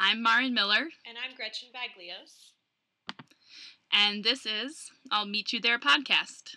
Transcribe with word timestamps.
I'm 0.00 0.22
Marin 0.22 0.54
Miller, 0.54 0.88
And 1.06 1.16
I'm 1.22 1.34
Gretchen 1.36 1.68
Baglios. 1.74 2.52
and 3.92 4.24
this 4.24 4.46
is 4.46 4.90
I'll 5.10 5.26
Meet 5.26 5.52
You 5.52 5.60
There 5.60 5.78
podcast. 5.78 6.56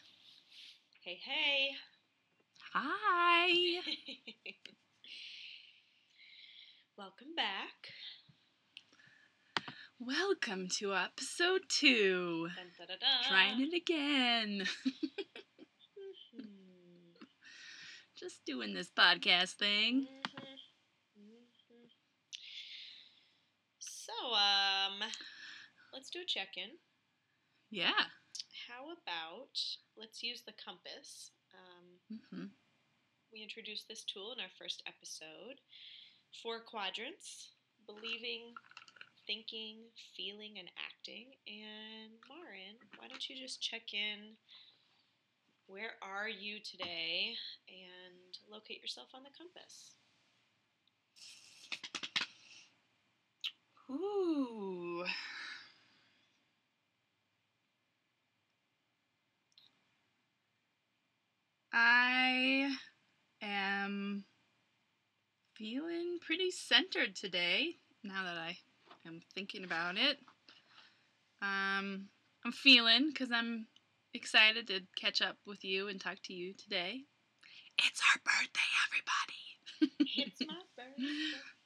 Hey, 1.04 1.20
hey. 1.26 1.72
Hi. 2.74 3.50
Welcome 6.98 7.36
back. 7.36 7.92
Welcome 10.00 10.68
to 10.80 10.94
episode 10.96 11.62
two. 11.70 12.48
Dun, 12.56 12.66
da, 12.78 12.86
da, 12.86 12.94
da. 13.00 13.28
Trying 13.30 13.62
it 13.62 13.74
again. 13.76 14.66
Mhm. 16.36 17.28
Just 18.18 18.44
doing 18.46 18.74
this 18.74 18.90
podcast 18.90 19.52
thing. 19.54 20.08
Mhm. 20.08 20.58
Mhm. 21.20 21.90
So, 24.06 24.34
um, 24.34 25.00
let's 25.94 26.10
do 26.10 26.22
a 26.22 26.26
check 26.26 26.58
in. 26.58 26.72
Yeah. 27.70 27.92
How 28.68 28.92
about 28.92 29.60
let's 29.98 30.24
use 30.24 30.44
the 30.44 30.54
compass? 30.54 31.32
Um, 31.54 32.00
hmm 32.10 32.46
we 33.32 33.42
introduced 33.42 33.88
this 33.88 34.04
tool 34.04 34.32
in 34.34 34.40
our 34.40 34.52
first 34.58 34.84
episode. 34.88 35.60
Four 36.42 36.62
quadrants 36.62 37.52
believing, 37.86 38.54
thinking, 39.28 39.78
feeling, 40.16 40.60
and 40.60 40.70
acting. 40.78 41.34
And 41.48 42.14
Marin, 42.30 42.78
why 42.98 43.08
don't 43.08 43.28
you 43.30 43.36
just 43.38 43.62
check 43.62 43.94
in? 43.94 44.38
Where 45.68 45.96
are 46.02 46.30
you 46.30 46.60
today? 46.62 47.36
And 47.68 48.38
locate 48.50 48.82
yourself 48.82 49.10
on 49.14 49.24
the 49.24 49.30
compass. 49.38 49.96
Ooh. 53.94 55.06
I 61.72 62.76
am 63.42 64.26
feeling 65.56 66.18
pretty 66.22 66.50
centered 66.52 67.16
today 67.16 67.76
now 68.04 68.24
that 68.24 68.38
I 68.38 68.58
am 69.06 69.22
thinking 69.36 69.64
about 69.64 69.98
it. 69.98 70.18
Um, 71.42 72.08
I'm 72.46 72.52
feeling 72.52 73.10
because 73.12 73.32
I'm 73.32 73.68
excited 74.14 74.68
to 74.68 74.82
catch 75.00 75.22
up 75.22 75.38
with 75.46 75.64
you 75.64 75.88
and 75.88 76.02
talk 76.02 76.18
to 76.24 76.34
you 76.34 76.54
today. 76.54 77.02
It's 77.78 78.02
our 78.02 78.22
birthday, 78.24 78.62
everybody. 78.88 80.04
It's 80.16 80.42
my 80.48 80.56
birthday. 80.78 81.63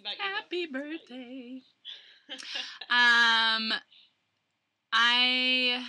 About 0.00 0.18
you. 0.18 0.34
Happy 0.34 0.56
you. 0.56 0.72
birthday. 0.72 1.62
Um, 2.88 3.72
I 4.92 5.84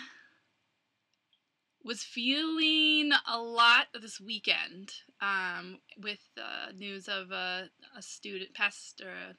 was 1.83 2.03
feeling 2.03 3.11
a 3.31 3.37
lot 3.39 3.87
this 3.99 4.19
weekend 4.19 4.91
um, 5.21 5.77
with 6.01 6.19
uh, 6.37 6.71
news 6.75 7.07
of 7.07 7.31
a, 7.31 7.69
a 7.95 8.01
student, 8.01 8.53
past 8.55 9.01
or 9.05 9.09
a 9.09 9.35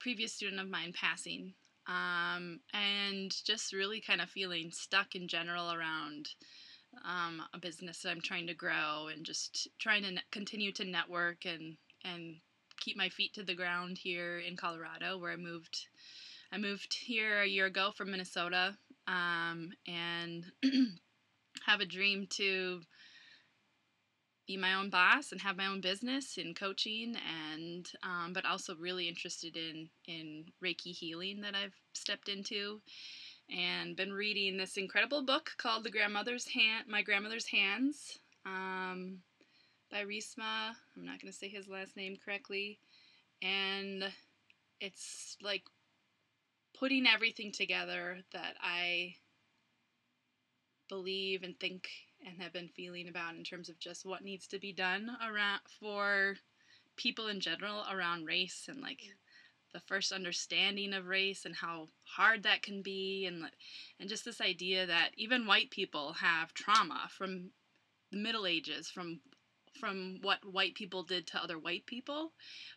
previous 0.00 0.32
student 0.32 0.60
of 0.60 0.70
mine 0.70 0.94
passing, 0.98 1.52
um, 1.86 2.60
and 2.72 3.34
just 3.44 3.72
really 3.72 4.00
kind 4.00 4.20
of 4.22 4.30
feeling 4.30 4.70
stuck 4.70 5.14
in 5.14 5.28
general 5.28 5.72
around 5.72 6.28
um, 7.04 7.42
a 7.54 7.58
business 7.58 8.00
that 8.02 8.10
I'm 8.10 8.22
trying 8.22 8.46
to 8.46 8.54
grow 8.54 9.08
and 9.14 9.24
just 9.24 9.68
trying 9.78 10.02
to 10.04 10.12
ne- 10.12 10.22
continue 10.30 10.72
to 10.72 10.84
network 10.84 11.44
and 11.44 11.76
and 12.04 12.36
keep 12.80 12.96
my 12.96 13.08
feet 13.08 13.34
to 13.34 13.42
the 13.42 13.54
ground 13.54 13.98
here 13.98 14.38
in 14.38 14.56
Colorado, 14.56 15.18
where 15.18 15.32
I 15.32 15.36
moved. 15.36 15.86
I 16.52 16.58
moved 16.58 16.94
here 16.94 17.42
a 17.42 17.46
year 17.46 17.66
ago 17.66 17.90
from 17.96 18.12
Minnesota, 18.12 18.76
um, 19.08 19.72
and 19.86 20.44
have 21.66 21.80
a 21.80 21.86
dream 21.86 22.28
to 22.30 22.82
be 24.46 24.56
my 24.56 24.74
own 24.74 24.90
boss 24.90 25.32
and 25.32 25.40
have 25.40 25.56
my 25.56 25.66
own 25.66 25.80
business 25.80 26.38
in 26.38 26.54
coaching, 26.54 27.16
and 27.16 27.90
um, 28.02 28.32
but 28.32 28.44
also 28.44 28.76
really 28.76 29.08
interested 29.08 29.56
in 29.56 29.88
in 30.06 30.44
Reiki 30.64 30.92
healing 30.92 31.40
that 31.40 31.54
I've 31.54 31.74
stepped 31.94 32.28
into, 32.28 32.80
and 33.50 33.96
been 33.96 34.12
reading 34.12 34.56
this 34.56 34.76
incredible 34.76 35.22
book 35.24 35.50
called 35.58 35.84
The 35.84 35.90
Grandmother's 35.90 36.48
Hand, 36.48 36.86
My 36.88 37.02
Grandmother's 37.02 37.46
Hands. 37.46 38.18
Um, 38.44 39.18
by 39.90 40.04
Resmaa. 40.04 40.74
I'm 40.96 41.04
not 41.04 41.20
going 41.20 41.32
to 41.32 41.38
say 41.38 41.48
his 41.48 41.68
last 41.68 41.96
name 41.96 42.16
correctly. 42.22 42.78
And 43.42 44.04
it's 44.80 45.36
like 45.42 45.62
putting 46.78 47.06
everything 47.06 47.52
together 47.52 48.18
that 48.32 48.54
I 48.60 49.16
believe 50.88 51.42
and 51.42 51.58
think 51.58 51.88
and 52.24 52.40
have 52.40 52.52
been 52.52 52.68
feeling 52.68 53.08
about 53.08 53.34
in 53.34 53.44
terms 53.44 53.68
of 53.68 53.78
just 53.78 54.04
what 54.04 54.22
needs 54.22 54.46
to 54.48 54.58
be 54.58 54.72
done 54.72 55.10
around 55.26 55.60
for 55.80 56.36
people 56.96 57.28
in 57.28 57.40
general 57.40 57.84
around 57.90 58.24
race 58.24 58.66
and 58.68 58.80
like 58.80 59.02
the 59.72 59.80
first 59.80 60.12
understanding 60.12 60.94
of 60.94 61.06
race 61.06 61.44
and 61.44 61.54
how 61.54 61.88
hard 62.04 62.42
that 62.42 62.62
can 62.62 62.82
be 62.82 63.26
and 63.26 63.44
and 64.00 64.08
just 64.08 64.24
this 64.24 64.40
idea 64.40 64.86
that 64.86 65.10
even 65.16 65.46
white 65.46 65.70
people 65.70 66.14
have 66.14 66.54
trauma 66.54 67.08
from 67.10 67.50
the 68.10 68.16
middle 68.16 68.46
ages 68.46 68.88
from 68.88 69.20
from 69.76 70.18
what 70.22 70.44
white 70.44 70.74
people 70.74 71.02
did 71.02 71.26
to 71.26 71.42
other 71.42 71.58
white 71.58 71.86
people 71.86 72.32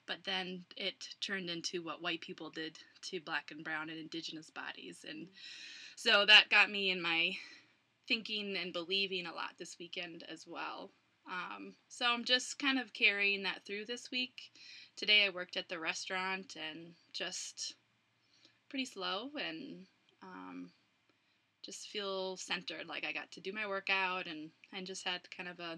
but 0.10 0.24
then 0.24 0.66
it 0.76 1.08
turned 1.22 1.52
into 1.52 1.84
what 1.84 2.02
white 2.02 2.20
people 2.20 2.50
did 2.50 2.80
to 3.04 3.22
black 3.22 3.52
and 3.52 3.64
brown 3.64 3.90
and 3.90 4.00
indigenous 4.00 4.50
bodies. 4.50 5.06
And 5.08 5.28
so 5.96 6.26
that 6.26 6.50
got 6.50 6.72
me 6.72 6.90
in 6.90 7.00
my 7.00 7.34
thinking 8.08 8.58
and 8.58 8.74
believing 8.74 9.28
a 9.28 9.34
lot 9.34 9.52
this 9.60 9.78
weekend 9.80 10.24
as 10.28 10.46
well. 10.48 10.90
Um, 11.32 11.76
so 11.90 12.08
i'm 12.08 12.26
just 12.26 12.58
kind 12.58 12.80
of 12.80 12.92
carrying 12.92 13.44
that 13.44 13.64
through 13.66 13.86
this 13.86 14.10
week. 14.10 14.52
Today 14.96 15.26
i 15.26 15.30
worked 15.30 15.58
at 15.58 15.70
the 15.70 15.78
restaurant 15.78 16.56
and 16.56 16.94
just 17.14 17.76
pretty 18.68 18.86
slow 18.86 19.30
and 19.40 19.86
um, 20.24 20.72
just 21.64 21.90
feel 21.90 22.36
centered 22.38 22.88
like 22.88 23.06
i 23.06 23.12
got 23.12 23.30
to 23.32 23.42
do 23.42 23.54
my 23.54 23.68
workout 23.68 24.26
and 24.26 24.50
and 24.74 24.88
just 24.88 25.08
had 25.08 25.22
kind 25.36 25.50
of 25.50 25.60
a 25.60 25.78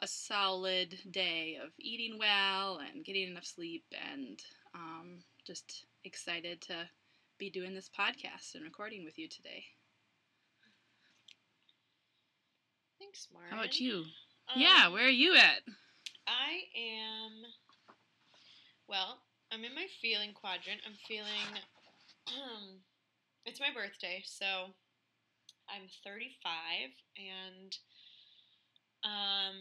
a 0.00 0.06
solid 0.06 0.98
day 1.10 1.58
of 1.62 1.70
eating 1.78 2.18
well 2.18 2.78
and 2.78 3.04
getting 3.04 3.30
enough 3.30 3.46
sleep 3.46 3.84
and 4.12 4.40
um, 4.74 5.18
just 5.46 5.86
excited 6.04 6.60
to 6.62 6.88
be 7.38 7.50
doing 7.50 7.74
this 7.74 7.90
podcast 7.98 8.54
and 8.54 8.64
recording 8.64 9.04
with 9.04 9.18
you 9.18 9.28
today. 9.28 9.64
Thanks, 12.98 13.28
Marin. 13.32 13.50
How 13.50 13.58
about 13.58 13.80
you? 13.80 14.04
Um, 14.54 14.60
yeah, 14.60 14.88
where 14.88 15.06
are 15.06 15.08
you 15.08 15.34
at? 15.34 15.62
I 16.26 16.64
am. 16.76 17.32
Well, 18.88 19.18
I'm 19.52 19.64
in 19.64 19.74
my 19.74 19.86
feeling 20.00 20.32
quadrant. 20.32 20.80
I'm 20.86 20.96
feeling. 21.06 21.62
it's 23.46 23.60
my 23.60 23.68
birthday, 23.74 24.22
so 24.24 24.72
I'm 25.68 25.88
35, 26.04 26.90
and 27.16 27.76
um, 29.06 29.54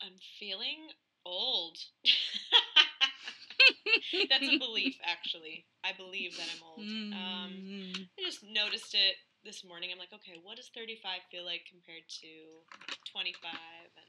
I'm 0.00 0.16
feeling 0.40 0.88
old. 1.26 1.76
That's 4.30 4.48
a 4.48 4.58
belief, 4.58 4.96
actually. 5.04 5.66
I 5.84 5.92
believe 5.92 6.36
that 6.36 6.48
I'm 6.48 6.62
old. 6.64 6.88
Um, 7.12 7.52
Mm, 7.60 8.08
I 8.18 8.22
just 8.24 8.42
noticed 8.42 8.94
it 8.94 9.16
this 9.44 9.64
morning. 9.64 9.90
I'm 9.92 9.98
like, 9.98 10.12
okay, 10.14 10.40
what 10.42 10.56
does 10.56 10.70
35 10.74 11.20
feel 11.30 11.44
like 11.44 11.66
compared 11.68 12.08
to 12.24 12.30
25? 13.12 13.52
And 13.52 14.08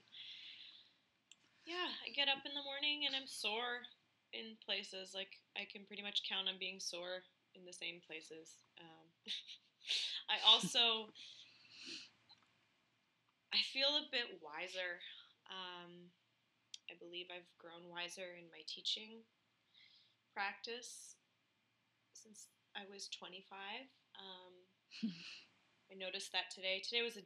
yeah, 1.65 1.89
I 2.05 2.09
get 2.15 2.29
up 2.29 2.45
in 2.45 2.53
the 2.55 2.63
morning 2.65 3.05
and 3.05 3.15
I'm 3.15 3.27
sore 3.27 3.83
in 4.33 4.57
places. 4.65 5.11
Like, 5.13 5.37
I 5.57 5.65
can 5.69 5.85
pretty 5.85 6.03
much 6.03 6.23
count 6.27 6.47
on 6.47 6.55
being 6.59 6.79
sore 6.79 7.23
in 7.55 7.65
the 7.65 7.73
same 7.73 8.01
places. 8.05 8.55
Um, 8.79 9.05
I 10.33 10.37
also, 10.47 11.11
I 13.49 13.61
feel 13.73 13.97
a 13.97 14.11
bit 14.13 14.37
wiser. 14.45 15.01
Um, 15.49 16.13
I 16.85 16.93
believe 17.01 17.33
I've 17.33 17.49
grown 17.57 17.89
wiser 17.89 18.37
in 18.37 18.45
my 18.53 18.61
teaching 18.69 19.25
practice 20.33 21.17
since 22.13 22.45
I 22.77 22.85
was 22.85 23.09
25. 23.09 23.89
Um, 24.21 24.53
I 25.91 25.97
noticed 25.97 26.29
that 26.33 26.53
today. 26.53 26.81
Today 26.85 27.01
was 27.01 27.17
a 27.17 27.25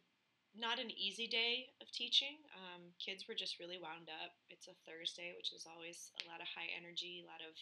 not 0.56 0.78
an 0.78 0.94
easy 0.94 1.26
day 1.28 1.74
of 1.82 1.90
teaching. 1.92 2.38
Um, 2.54 2.94
kids 3.02 3.26
were 3.28 3.34
just 3.34 3.58
really 3.58 3.82
wound 3.82 4.08
up. 4.08 4.38
It's 4.54 4.70
a 4.70 4.78
Thursday, 4.86 5.34
which 5.36 5.52
is 5.52 5.66
always 5.66 6.14
a 6.22 6.30
lot 6.30 6.40
of 6.40 6.48
high 6.48 6.70
energy, 6.78 7.26
a 7.26 7.28
lot 7.28 7.42
of 7.42 7.54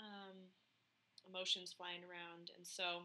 um, 0.00 0.38
emotions 1.28 1.76
flying 1.76 2.00
around, 2.02 2.50
and 2.56 2.64
so 2.64 3.04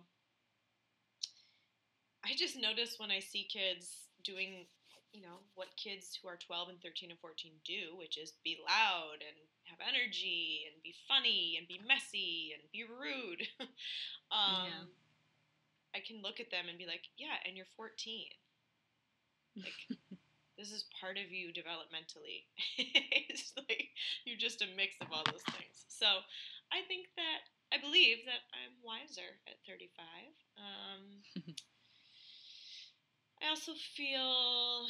I 2.23 2.31
just 2.39 2.55
notice 2.55 2.95
when 2.97 3.11
I 3.11 3.19
see 3.19 3.43
kids 3.43 4.07
doing 4.23 4.65
you 5.13 5.21
know, 5.21 5.45
what 5.53 5.69
kids 5.77 6.17
who 6.17 6.27
are 6.27 6.41
12 6.41 6.73
and 6.73 6.81
13 6.81 7.13
and 7.13 7.21
14 7.21 7.53
do, 7.63 7.93
which 8.01 8.17
is 8.17 8.33
be 8.43 8.57
loud 8.65 9.21
and 9.21 9.37
have 9.69 9.77
energy 9.85 10.65
and 10.65 10.81
be 10.81 10.97
funny 11.07 11.55
and 11.61 11.69
be 11.69 11.79
messy 11.85 12.57
and 12.57 12.65
be 12.73 12.81
rude. 12.81 13.45
um, 14.33 14.65
yeah. 14.65 14.85
I 15.93 16.01
can 16.01 16.25
look 16.25 16.41
at 16.41 16.49
them 16.49 16.65
and 16.65 16.81
be 16.81 16.89
like, 16.89 17.05
yeah, 17.15 17.37
and 17.45 17.53
you're 17.53 17.69
14. 17.77 18.25
Like, 19.53 19.77
this 20.57 20.73
is 20.73 20.89
part 20.97 21.21
of 21.21 21.29
you 21.29 21.53
developmentally. 21.53 22.49
it's 23.29 23.53
like 23.69 23.93
you're 24.25 24.41
just 24.41 24.65
a 24.65 24.73
mix 24.73 24.97
of 24.97 25.13
all 25.13 25.21
those 25.29 25.45
things. 25.53 25.85
So 25.93 26.25
I 26.73 26.81
think 26.89 27.13
that 27.21 27.45
I 27.69 27.77
believe 27.77 28.25
that 28.25 28.49
I'm 28.49 28.81
wiser 28.81 29.37
at 29.45 29.61
35. 29.69 29.93
Um, 30.57 31.21
I 33.43 33.51
also 33.51 33.75
feel 33.75 34.87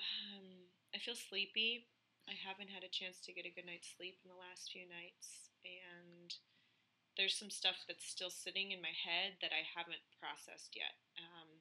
um, 0.00 0.64
I 0.96 0.98
feel 0.98 1.12
sleepy. 1.12 1.92
I 2.24 2.32
haven't 2.40 2.72
had 2.72 2.88
a 2.88 2.88
chance 2.88 3.20
to 3.28 3.36
get 3.36 3.44
a 3.44 3.52
good 3.52 3.68
night's 3.68 3.92
sleep 3.92 4.16
in 4.24 4.32
the 4.32 4.40
last 4.40 4.72
few 4.72 4.88
nights, 4.88 5.52
and 5.60 6.32
there's 7.20 7.36
some 7.36 7.52
stuff 7.52 7.84
that's 7.84 8.08
still 8.08 8.32
sitting 8.32 8.72
in 8.72 8.80
my 8.80 8.96
head 8.96 9.36
that 9.44 9.52
I 9.52 9.60
haven't 9.76 10.00
processed 10.16 10.72
yet. 10.72 10.96
Um, 11.20 11.60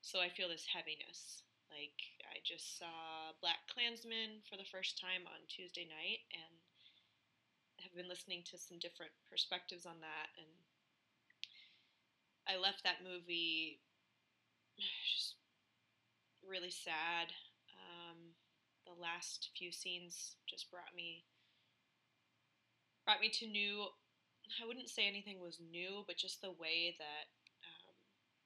so 0.00 0.24
I 0.24 0.32
feel 0.32 0.48
this 0.48 0.64
heaviness. 0.64 1.44
Like 1.68 2.00
I 2.24 2.40
just 2.40 2.80
saw 2.80 3.36
BlacKkKlansman 3.44 4.48
for 4.48 4.56
the 4.56 4.68
first 4.72 4.96
time 4.96 5.28
on 5.28 5.44
Tuesday 5.44 5.84
night, 5.84 6.24
and 6.32 6.56
have 7.84 7.92
been 7.92 8.08
listening 8.08 8.48
to 8.48 8.56
some 8.56 8.80
different 8.80 9.12
perspectives 9.28 9.84
on 9.84 10.00
that, 10.00 10.32
and 10.40 10.48
I 12.48 12.60
left 12.60 12.84
that 12.84 13.04
movie 13.04 13.80
just 14.78 15.36
really 16.44 16.70
sad. 16.70 17.32
Um, 17.72 18.36
the 18.86 18.94
last 19.00 19.50
few 19.56 19.72
scenes 19.72 20.36
just 20.48 20.70
brought 20.70 20.94
me 20.94 21.24
brought 23.04 23.20
me 23.20 23.28
to 23.40 23.46
new. 23.46 23.88
I 24.60 24.66
wouldn't 24.68 24.92
say 24.92 25.08
anything 25.08 25.40
was 25.40 25.60
new, 25.60 26.04
but 26.06 26.20
just 26.20 26.40
the 26.40 26.52
way 26.52 26.96
that 27.00 27.26
um, 27.64 27.96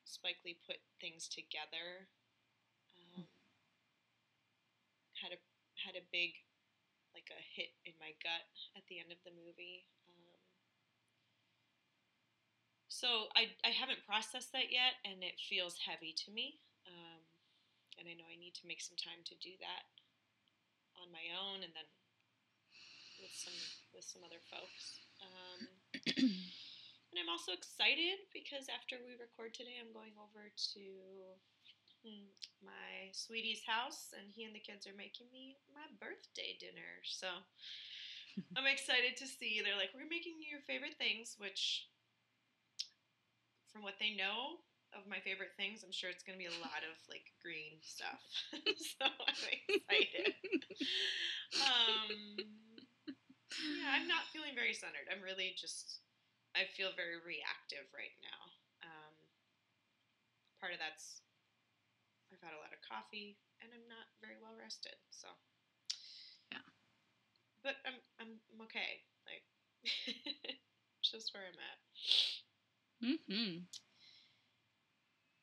Spike 0.04 0.38
Lee 0.46 0.62
put 0.62 0.78
things 1.02 1.26
together 1.26 2.06
um, 3.18 3.26
had 5.18 5.34
a 5.34 5.40
had 5.74 5.98
a 5.98 6.06
big 6.14 6.38
like 7.14 7.30
a 7.34 7.40
hit 7.54 7.74
in 7.82 7.94
my 7.98 8.14
gut 8.22 8.46
at 8.78 8.86
the 8.86 9.02
end 9.02 9.10
of 9.10 9.18
the 9.26 9.34
movie. 9.34 9.86
So 12.98 13.30
I, 13.38 13.54
I 13.62 13.70
haven't 13.70 14.02
processed 14.02 14.50
that 14.58 14.74
yet, 14.74 14.98
and 15.06 15.22
it 15.22 15.38
feels 15.38 15.78
heavy 15.78 16.10
to 16.26 16.34
me. 16.34 16.58
Um, 16.82 17.22
and 17.94 18.10
I 18.10 18.18
know 18.18 18.26
I 18.26 18.34
need 18.34 18.58
to 18.58 18.66
make 18.66 18.82
some 18.82 18.98
time 18.98 19.22
to 19.22 19.38
do 19.38 19.54
that 19.62 19.86
on 20.98 21.14
my 21.14 21.30
own, 21.38 21.62
and 21.62 21.70
then 21.78 21.86
with 23.22 23.30
some 23.30 23.54
with 23.94 24.02
some 24.02 24.26
other 24.26 24.42
folks. 24.50 24.98
Um, 25.22 25.60
and 27.14 27.16
I'm 27.22 27.30
also 27.30 27.54
excited 27.54 28.26
because 28.34 28.66
after 28.66 28.98
we 28.98 29.14
record 29.14 29.54
today, 29.54 29.78
I'm 29.78 29.94
going 29.94 30.18
over 30.18 30.50
to 30.50 30.82
hmm, 32.02 32.26
my 32.66 33.14
sweetie's 33.14 33.62
house, 33.62 34.10
and 34.10 34.26
he 34.26 34.42
and 34.42 34.58
the 34.58 34.62
kids 34.62 34.90
are 34.90 34.98
making 34.98 35.30
me 35.30 35.54
my 35.70 35.86
birthday 36.02 36.58
dinner. 36.58 36.98
So 37.06 37.30
I'm 38.58 38.66
excited 38.66 39.14
to 39.22 39.30
see. 39.30 39.62
They're 39.62 39.78
like, 39.78 39.94
"We're 39.94 40.10
making 40.10 40.42
you 40.42 40.50
your 40.50 40.66
favorite 40.66 40.98
things," 40.98 41.38
which 41.38 41.86
from 43.78 43.86
what 43.86 44.02
they 44.02 44.18
know 44.18 44.58
of 44.90 45.06
my 45.06 45.22
favorite 45.22 45.54
things, 45.54 45.86
I'm 45.86 45.94
sure 45.94 46.10
it's 46.10 46.26
going 46.26 46.34
to 46.34 46.42
be 46.42 46.50
a 46.50 46.62
lot 46.66 46.82
of 46.82 46.98
like 47.06 47.30
green 47.38 47.78
stuff. 47.78 48.18
so 48.98 49.06
I'm 49.06 49.46
excited. 49.70 50.34
um, 51.62 52.10
yeah, 53.78 53.94
I'm 53.94 54.10
not 54.10 54.26
feeling 54.34 54.58
very 54.58 54.74
centered. 54.74 55.06
I'm 55.06 55.22
really 55.22 55.54
just, 55.54 56.02
I 56.58 56.66
feel 56.74 56.90
very 56.98 57.22
reactive 57.22 57.86
right 57.94 58.18
now. 58.18 58.42
Um, 58.82 59.14
part 60.58 60.74
of 60.74 60.82
that's 60.82 61.22
I've 62.34 62.42
had 62.42 62.58
a 62.58 62.58
lot 62.58 62.74
of 62.74 62.82
coffee 62.82 63.38
and 63.62 63.70
I'm 63.70 63.86
not 63.86 64.10
very 64.18 64.42
well 64.42 64.58
rested. 64.58 64.98
So, 65.14 65.30
yeah. 66.50 66.66
But 67.62 67.78
I'm, 67.86 68.02
I'm, 68.18 68.42
I'm 68.50 68.60
okay. 68.66 69.06
Like, 69.22 69.46
just 71.06 71.30
where 71.30 71.46
I'm 71.46 71.62
at. 71.62 71.78
Mm-hmm. 72.98 73.62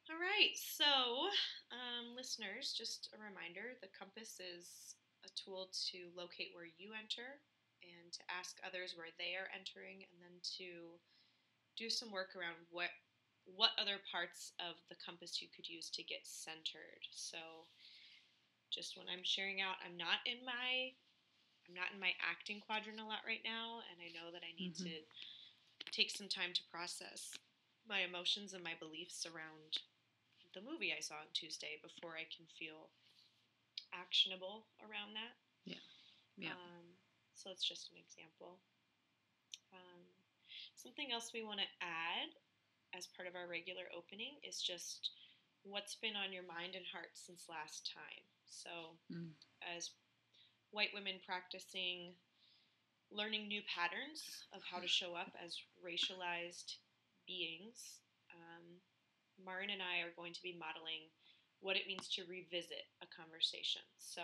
All 0.06 0.22
right, 0.22 0.54
so 0.54 1.32
um, 1.74 2.14
listeners, 2.14 2.76
just 2.78 3.10
a 3.16 3.18
reminder 3.18 3.74
the 3.82 3.90
compass 3.96 4.38
is 4.38 4.94
a 5.26 5.32
tool 5.34 5.74
to 5.90 6.14
locate 6.14 6.54
where 6.54 6.70
you 6.78 6.94
enter 6.94 7.42
and 7.82 8.14
to 8.14 8.22
ask 8.30 8.62
others 8.62 8.94
where 8.94 9.10
they 9.18 9.34
are 9.34 9.50
entering, 9.50 10.06
and 10.06 10.18
then 10.22 10.38
to 10.62 11.00
do 11.74 11.90
some 11.90 12.14
work 12.14 12.38
around 12.38 12.60
what 12.70 12.94
what 13.46 13.78
other 13.78 14.02
parts 14.10 14.58
of 14.58 14.78
the 14.90 14.98
compass 14.98 15.38
you 15.38 15.50
could 15.54 15.70
use 15.70 15.90
to 15.94 16.02
get 16.02 16.26
centered. 16.26 17.02
So, 17.14 17.66
just 18.74 18.98
when 18.98 19.06
I'm 19.10 19.26
sharing 19.26 19.62
out, 19.62 19.82
I'm 19.82 19.98
not 19.98 20.22
in 20.26 20.42
my 20.46 20.94
I'm 21.66 21.74
not 21.74 21.90
in 21.94 22.00
my 22.00 22.14
acting 22.22 22.62
quadrant 22.62 23.02
a 23.02 23.06
lot 23.06 23.26
right 23.26 23.42
now, 23.42 23.82
and 23.90 23.98
I 23.98 24.14
know 24.14 24.30
that 24.30 24.46
I 24.46 24.54
need 24.54 24.78
mm-hmm. 24.78 24.86
to 24.86 24.96
take 25.92 26.12
some 26.12 26.28
time 26.28 26.54
to 26.54 26.62
process 26.72 27.34
my 27.88 28.02
emotions 28.02 28.54
and 28.54 28.64
my 28.64 28.74
beliefs 28.80 29.26
around 29.26 29.82
the 30.54 30.64
movie 30.64 30.96
I 30.96 31.04
saw 31.04 31.20
on 31.20 31.30
Tuesday 31.36 31.78
before 31.84 32.16
I 32.16 32.26
can 32.32 32.48
feel 32.58 32.90
actionable 33.92 34.66
around 34.80 35.14
that. 35.14 35.36
Yeah. 35.68 35.84
Yeah. 36.40 36.56
Um, 36.56 36.96
so 37.36 37.52
it's 37.52 37.68
just 37.68 37.92
an 37.92 38.00
example. 38.00 38.64
Um, 39.76 40.02
something 40.80 41.12
else 41.12 41.36
we 41.36 41.44
want 41.44 41.60
to 41.60 41.76
add 41.84 42.32
as 42.96 43.12
part 43.12 43.28
of 43.28 43.36
our 43.36 43.52
regular 43.52 43.92
opening 43.92 44.40
is 44.48 44.64
just 44.64 45.12
what's 45.68 46.00
been 46.00 46.16
on 46.16 46.32
your 46.32 46.48
mind 46.48 46.80
and 46.80 46.88
heart 46.88 47.12
since 47.20 47.52
last 47.52 47.92
time. 47.92 48.24
So, 48.48 48.96
mm. 49.12 49.36
as 49.60 49.92
white 50.72 50.96
women 50.96 51.20
practicing 51.26 52.16
learning 53.16 53.48
new 53.48 53.62
patterns 53.64 54.46
of 54.54 54.62
how 54.70 54.80
to 54.80 54.88
show 54.88 55.16
up 55.16 55.32
as 55.40 55.56
racialized 55.80 56.76
beings, 57.28 58.04
um, 58.36 58.84
Marin 59.40 59.72
and 59.72 59.82
I 59.82 60.04
are 60.04 60.16
going 60.16 60.34
to 60.34 60.44
be 60.44 60.56
modeling 60.60 61.08
what 61.60 61.78
it 61.78 61.88
means 61.88 62.10
to 62.16 62.28
revisit 62.28 62.92
a 63.02 63.08
conversation. 63.08 63.82
So, 63.98 64.22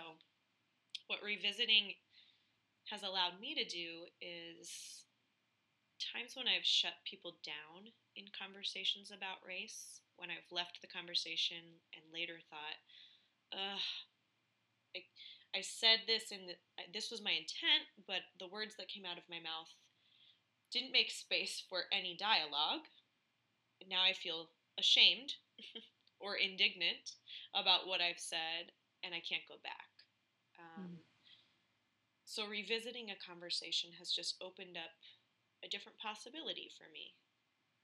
what 1.08 1.24
revisiting 1.24 1.96
has 2.92 3.02
allowed 3.02 3.40
me 3.40 3.54
to 3.54 3.64
do 3.64 4.06
is 4.20 5.04
times 6.12 6.36
when 6.36 6.48
I've 6.48 6.66
shut 6.66 6.98
people 7.08 7.38
down 7.44 7.88
in 8.16 8.26
conversations 8.36 9.10
about 9.10 9.40
race, 9.46 10.00
when 10.16 10.30
I've 10.30 10.50
left 10.50 10.82
the 10.82 10.92
conversation 10.92 11.80
and 11.94 12.04
later 12.12 12.38
thought, 12.50 12.78
ugh, 13.52 13.84
I, 14.96 15.00
I 15.54 15.60
said 15.60 16.00
this 16.06 16.32
and 16.32 16.56
this 16.94 17.10
was 17.10 17.22
my 17.22 17.32
intent, 17.32 17.84
but 18.06 18.24
the 18.40 18.48
words 18.48 18.74
that 18.78 18.88
came 18.88 19.04
out 19.04 19.18
of 19.18 19.28
my 19.28 19.38
mouth 19.38 19.68
didn't 20.72 20.92
make 20.92 21.10
space 21.10 21.62
for 21.68 21.84
any 21.92 22.16
dialogue. 22.16 22.88
Now 23.88 24.02
I 24.02 24.14
feel 24.14 24.48
ashamed 24.78 25.34
or 26.20 26.36
indignant 26.36 27.20
about 27.54 27.86
what 27.86 28.00
I've 28.00 28.22
said, 28.22 28.72
and 29.04 29.12
I 29.12 29.20
can't 29.20 29.44
go 29.48 29.60
back. 29.62 29.90
Um, 30.56 30.96
mm. 30.96 31.02
So, 32.24 32.46
revisiting 32.46 33.10
a 33.10 33.20
conversation 33.20 33.90
has 33.98 34.08
just 34.08 34.40
opened 34.40 34.78
up 34.78 34.94
a 35.60 35.68
different 35.68 35.98
possibility 35.98 36.70
for 36.78 36.88
me. 36.88 37.12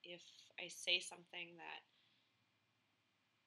If 0.03 0.23
I 0.57 0.73
say 0.73 1.01
something 1.01 1.59
that 1.61 1.85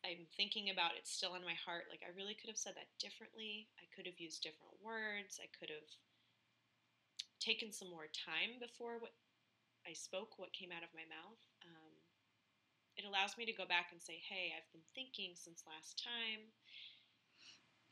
I'm 0.01 0.25
thinking 0.33 0.69
about, 0.73 0.97
it's 0.97 1.13
still 1.13 1.37
in 1.37 1.45
my 1.45 1.53
heart, 1.53 1.85
like 1.89 2.01
I 2.01 2.13
really 2.17 2.33
could 2.33 2.49
have 2.49 2.57
said 2.57 2.73
that 2.75 2.89
differently. 2.97 3.69
I 3.77 3.85
could 3.93 4.09
have 4.09 4.17
used 4.17 4.41
different 4.41 4.73
words. 4.81 5.37
I 5.37 5.49
could 5.53 5.69
have 5.69 5.89
taken 7.39 7.73
some 7.73 7.89
more 7.89 8.09
time 8.09 8.57
before 8.61 8.97
what 8.97 9.13
I 9.85 9.93
spoke 9.93 10.37
what 10.37 10.53
came 10.53 10.69
out 10.73 10.85
of 10.85 10.93
my 10.93 11.05
mouth. 11.09 11.41
Um, 11.65 11.93
it 12.97 13.05
allows 13.05 13.37
me 13.37 13.45
to 13.49 13.55
go 13.55 13.65
back 13.65 13.89
and 13.93 14.01
say, 14.01 14.21
hey, 14.21 14.53
I've 14.53 14.69
been 14.73 14.85
thinking 14.93 15.33
since 15.33 15.65
last 15.65 16.01
time, 16.01 16.49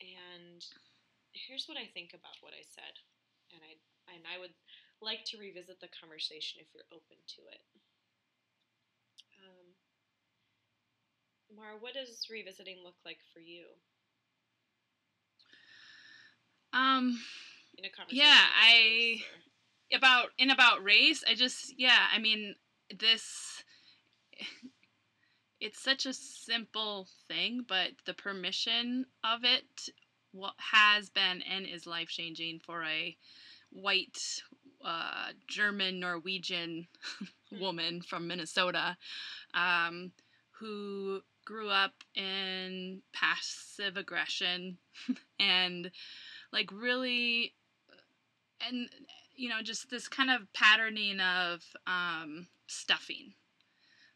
and 0.02 0.62
here's 1.34 1.66
what 1.66 1.78
I 1.78 1.90
think 1.94 2.14
about 2.14 2.38
what 2.42 2.54
I 2.54 2.64
said. 2.66 2.94
And 3.54 3.62
I 3.66 3.74
and 4.14 4.26
I 4.26 4.38
would 4.42 4.54
like 5.02 5.26
to 5.30 5.38
revisit 5.38 5.80
the 5.82 5.90
conversation 5.94 6.62
if 6.62 6.70
you're 6.74 6.90
open 6.94 7.18
to 7.38 7.42
it. 7.50 7.62
Um, 9.42 9.74
Mara, 11.56 11.78
what 11.80 11.94
does 11.94 12.28
revisiting 12.30 12.78
look 12.84 12.96
like 13.06 13.20
for 13.34 13.40
you? 13.40 13.66
Um, 16.74 17.20
in 17.78 17.86
a 17.86 17.90
conversation. 17.90 18.26
Yeah, 18.26 18.46
I 18.62 19.22
about 19.94 20.30
in 20.38 20.52
about 20.52 20.84
race 20.84 21.24
i 21.28 21.34
just 21.34 21.74
yeah 21.78 22.06
i 22.14 22.20
mean 22.20 22.56
this 23.00 23.64
it's 25.60 25.82
such 25.82 26.06
a 26.06 26.14
simple 26.14 27.08
thing, 27.28 27.66
but 27.68 27.92
the 28.06 28.14
permission 28.14 29.06
of 29.24 29.44
it 29.44 29.90
what 30.32 30.54
has 30.58 31.10
been 31.10 31.42
and 31.42 31.66
is 31.66 31.88
life 31.88 32.08
changing 32.08 32.60
for 32.64 32.84
a 32.84 33.18
white 33.72 34.42
uh, 34.86 35.30
German 35.48 36.00
Norwegian 36.00 36.88
woman 37.60 38.02
from 38.02 38.28
Minnesota 38.28 38.96
um, 39.54 40.12
who 40.52 41.22
grew 41.50 41.70
up 41.70 42.04
in 42.14 43.02
passive 43.12 43.98
aggression 43.98 44.78
and 45.40 45.90
like 46.54 46.70
really 46.72 47.56
and 48.68 48.88
you 49.36 49.50
know 49.50 49.64
just 49.64 49.90
this 49.90 50.08
kind 50.08 50.30
of 50.30 50.42
patterning 50.54 51.20
of 51.20 51.64
um, 51.88 52.46
stuffing. 52.68 53.34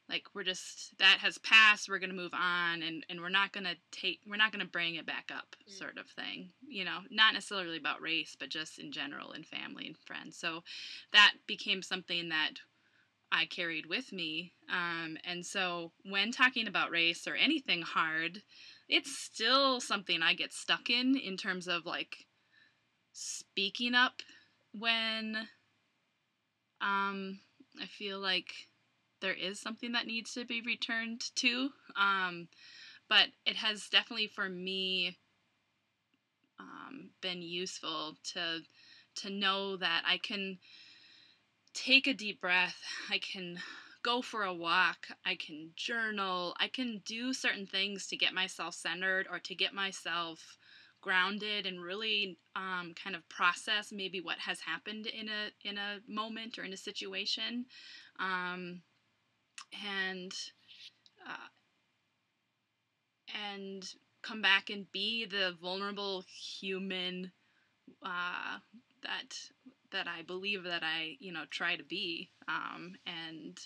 Like 0.07 0.25
we're 0.35 0.43
just 0.43 0.95
that 0.99 1.19
has 1.21 1.39
passed 1.39 1.89
we're 1.89 1.97
going 1.97 2.11
to 2.11 2.15
move 2.15 2.33
on 2.35 2.83
and 2.83 3.03
and 3.09 3.19
we're 3.19 3.29
not 3.29 3.51
going 3.51 3.63
to 3.63 3.75
take 3.91 4.19
we're 4.27 4.35
not 4.35 4.51
going 4.51 4.63
to 4.63 4.71
bring 4.71 4.95
it 4.95 5.07
back 5.07 5.31
up 5.35 5.55
mm. 5.67 5.75
sort 5.75 5.97
of 5.97 6.05
thing. 6.05 6.49
You 6.67 6.85
know 6.85 6.99
not 7.09 7.33
necessarily 7.33 7.77
about 7.77 8.01
race 8.01 8.37
but 8.39 8.49
just 8.49 8.77
in 8.77 8.91
general 8.91 9.31
in 9.31 9.43
family 9.43 9.87
and 9.87 9.97
friends. 9.97 10.37
So 10.37 10.61
that 11.13 11.33
became 11.47 11.81
something 11.81 12.29
that 12.29 12.59
i 13.33 13.45
carried 13.45 13.85
with 13.87 14.13
me 14.13 14.53
um, 14.71 15.17
and 15.25 15.45
so 15.45 15.91
when 16.05 16.31
talking 16.31 16.67
about 16.67 16.91
race 16.91 17.27
or 17.27 17.35
anything 17.35 17.81
hard 17.81 18.41
it's 18.87 19.17
still 19.17 19.81
something 19.81 20.21
i 20.21 20.33
get 20.33 20.53
stuck 20.53 20.89
in 20.89 21.17
in 21.17 21.35
terms 21.35 21.67
of 21.67 21.85
like 21.85 22.25
speaking 23.11 23.93
up 23.93 24.21
when 24.77 25.35
um, 26.81 27.39
i 27.81 27.85
feel 27.85 28.19
like 28.19 28.53
there 29.23 29.33
is 29.33 29.59
something 29.59 29.93
that 29.93 30.05
needs 30.05 30.33
to 30.33 30.45
be 30.45 30.61
returned 30.61 31.21
to. 31.35 31.69
Um, 31.95 32.49
but 33.09 33.27
it 33.45 33.55
has 33.55 33.87
definitely 33.87 34.27
for 34.27 34.49
me 34.49 35.17
um, 36.59 37.11
been 37.21 37.41
useful 37.41 38.17
to 38.33 38.59
to 39.15 39.29
know 39.29 39.77
that 39.77 40.03
I 40.05 40.17
can 40.17 40.57
take 41.73 42.07
a 42.07 42.13
deep 42.13 42.41
breath. 42.41 42.81
I 43.09 43.19
can 43.19 43.59
go 44.03 44.21
for 44.21 44.43
a 44.43 44.53
walk. 44.53 45.07
I 45.25 45.35
can 45.35 45.71
journal. 45.75 46.55
I 46.59 46.67
can 46.67 47.01
do 47.05 47.33
certain 47.33 47.65
things 47.65 48.07
to 48.07 48.17
get 48.17 48.33
myself 48.33 48.75
centered 48.75 49.27
or 49.29 49.39
to 49.39 49.55
get 49.55 49.73
myself 49.73 50.57
grounded 51.01 51.65
and 51.65 51.81
really 51.81 52.37
um, 52.55 52.93
kind 53.01 53.15
of 53.15 53.27
process 53.27 53.91
maybe 53.91 54.21
what 54.21 54.39
has 54.39 54.61
happened 54.61 55.05
in 55.05 55.27
a 55.27 55.67
in 55.67 55.77
a 55.77 55.99
moment 56.07 56.57
or 56.57 56.63
in 56.63 56.73
a 56.73 56.77
situation. 56.77 57.65
Um, 58.19 58.81
and 59.85 60.33
uh, 61.27 61.49
and 63.51 63.93
come 64.21 64.41
back 64.41 64.69
and 64.69 64.91
be 64.91 65.25
the 65.25 65.55
vulnerable 65.61 66.23
human 66.27 67.31
uh, 68.05 68.57
that 69.03 69.37
that 69.93 70.07
I 70.07 70.21
believe 70.21 70.63
that 70.63 70.83
I 70.83 71.15
you 71.19 71.31
know 71.31 71.45
try 71.49 71.75
to 71.75 71.83
be 71.83 72.29
um, 72.47 72.95
and 73.05 73.57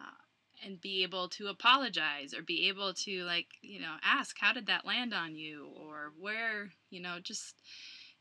uh, 0.00 0.22
and 0.64 0.80
be 0.80 1.02
able 1.02 1.28
to 1.30 1.48
apologize 1.48 2.32
or 2.32 2.42
be 2.42 2.68
able 2.68 2.94
to 2.94 3.24
like 3.24 3.48
you 3.62 3.80
know 3.80 3.94
ask 4.02 4.36
how 4.38 4.52
did 4.52 4.66
that 4.66 4.86
land 4.86 5.12
on 5.12 5.34
you 5.34 5.70
or 5.76 6.12
where 6.18 6.70
you 6.90 7.00
know 7.00 7.18
just 7.22 7.56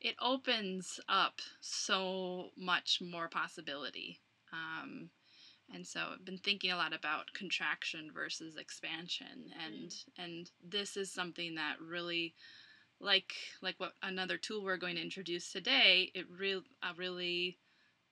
it 0.01 0.15
opens 0.21 0.99
up 1.07 1.39
so 1.61 2.49
much 2.57 2.99
more 3.01 3.29
possibility 3.29 4.19
um, 4.51 5.09
and 5.73 5.87
so 5.87 6.01
I've 6.13 6.25
been 6.25 6.37
thinking 6.37 6.71
a 6.71 6.75
lot 6.77 6.93
about 6.93 7.33
contraction 7.33 8.11
versus 8.13 8.57
expansion 8.57 9.51
and 9.65 9.89
mm. 9.89 10.05
and 10.17 10.51
this 10.67 10.97
is 10.97 11.11
something 11.11 11.55
that 11.55 11.75
really 11.79 12.33
like 13.03 13.33
like 13.61 13.75
what 13.79 13.93
another 14.01 14.37
tool 14.37 14.63
we're 14.63 14.77
going 14.77 14.95
to 14.95 15.01
introduce 15.01 15.51
today 15.51 16.09
it 16.15 16.25
real 16.39 16.61
uh, 16.81 16.93
really 16.97 17.57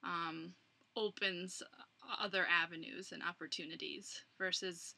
um, 0.03 0.53
opens 0.95 1.63
other 2.19 2.45
avenues 2.49 3.11
and 3.11 3.21
opportunities 3.23 4.21
versus 4.37 4.95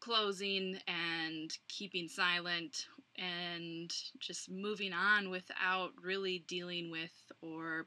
closing 0.00 0.78
and 0.86 1.58
keeping 1.68 2.08
silent 2.08 2.86
and 3.16 3.92
just 4.20 4.50
moving 4.50 4.92
on 4.92 5.28
without 5.28 5.90
really 6.02 6.44
dealing 6.46 6.90
with 6.90 7.12
or 7.42 7.86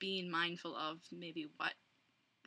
being 0.00 0.28
mindful 0.28 0.76
of 0.76 0.98
maybe 1.12 1.46
what 1.56 1.74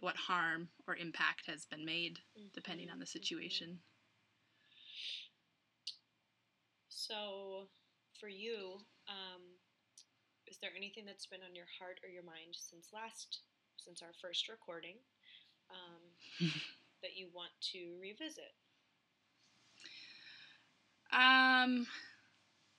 what 0.02 0.18
harm 0.18 0.68
or 0.88 0.96
impact 0.98 1.44
has 1.48 1.66
been 1.66 1.86
made, 1.86 2.20
mm-hmm. 2.38 2.48
depending 2.54 2.90
on 2.90 3.00
the 3.00 3.06
mm-hmm. 3.06 3.18
situation. 3.18 3.80
So, 6.90 7.68
for 8.20 8.28
you, 8.28 8.80
um, 9.08 9.42
is 10.48 10.58
there 10.62 10.72
anything 10.76 11.06
that's 11.06 11.26
been 11.26 11.44
on 11.48 11.56
your 11.56 11.70
heart 11.80 12.00
or 12.04 12.10
your 12.10 12.24
mind 12.24 12.54
since 12.54 12.90
last, 12.94 13.42
since 13.78 14.02
our 14.02 14.14
first 14.22 14.50
recording, 14.50 14.96
um, 15.72 16.50
that 17.02 17.16
you 17.16 17.28
want 17.34 17.52
to 17.74 17.98
revisit? 18.00 18.54
Um, 21.12 21.88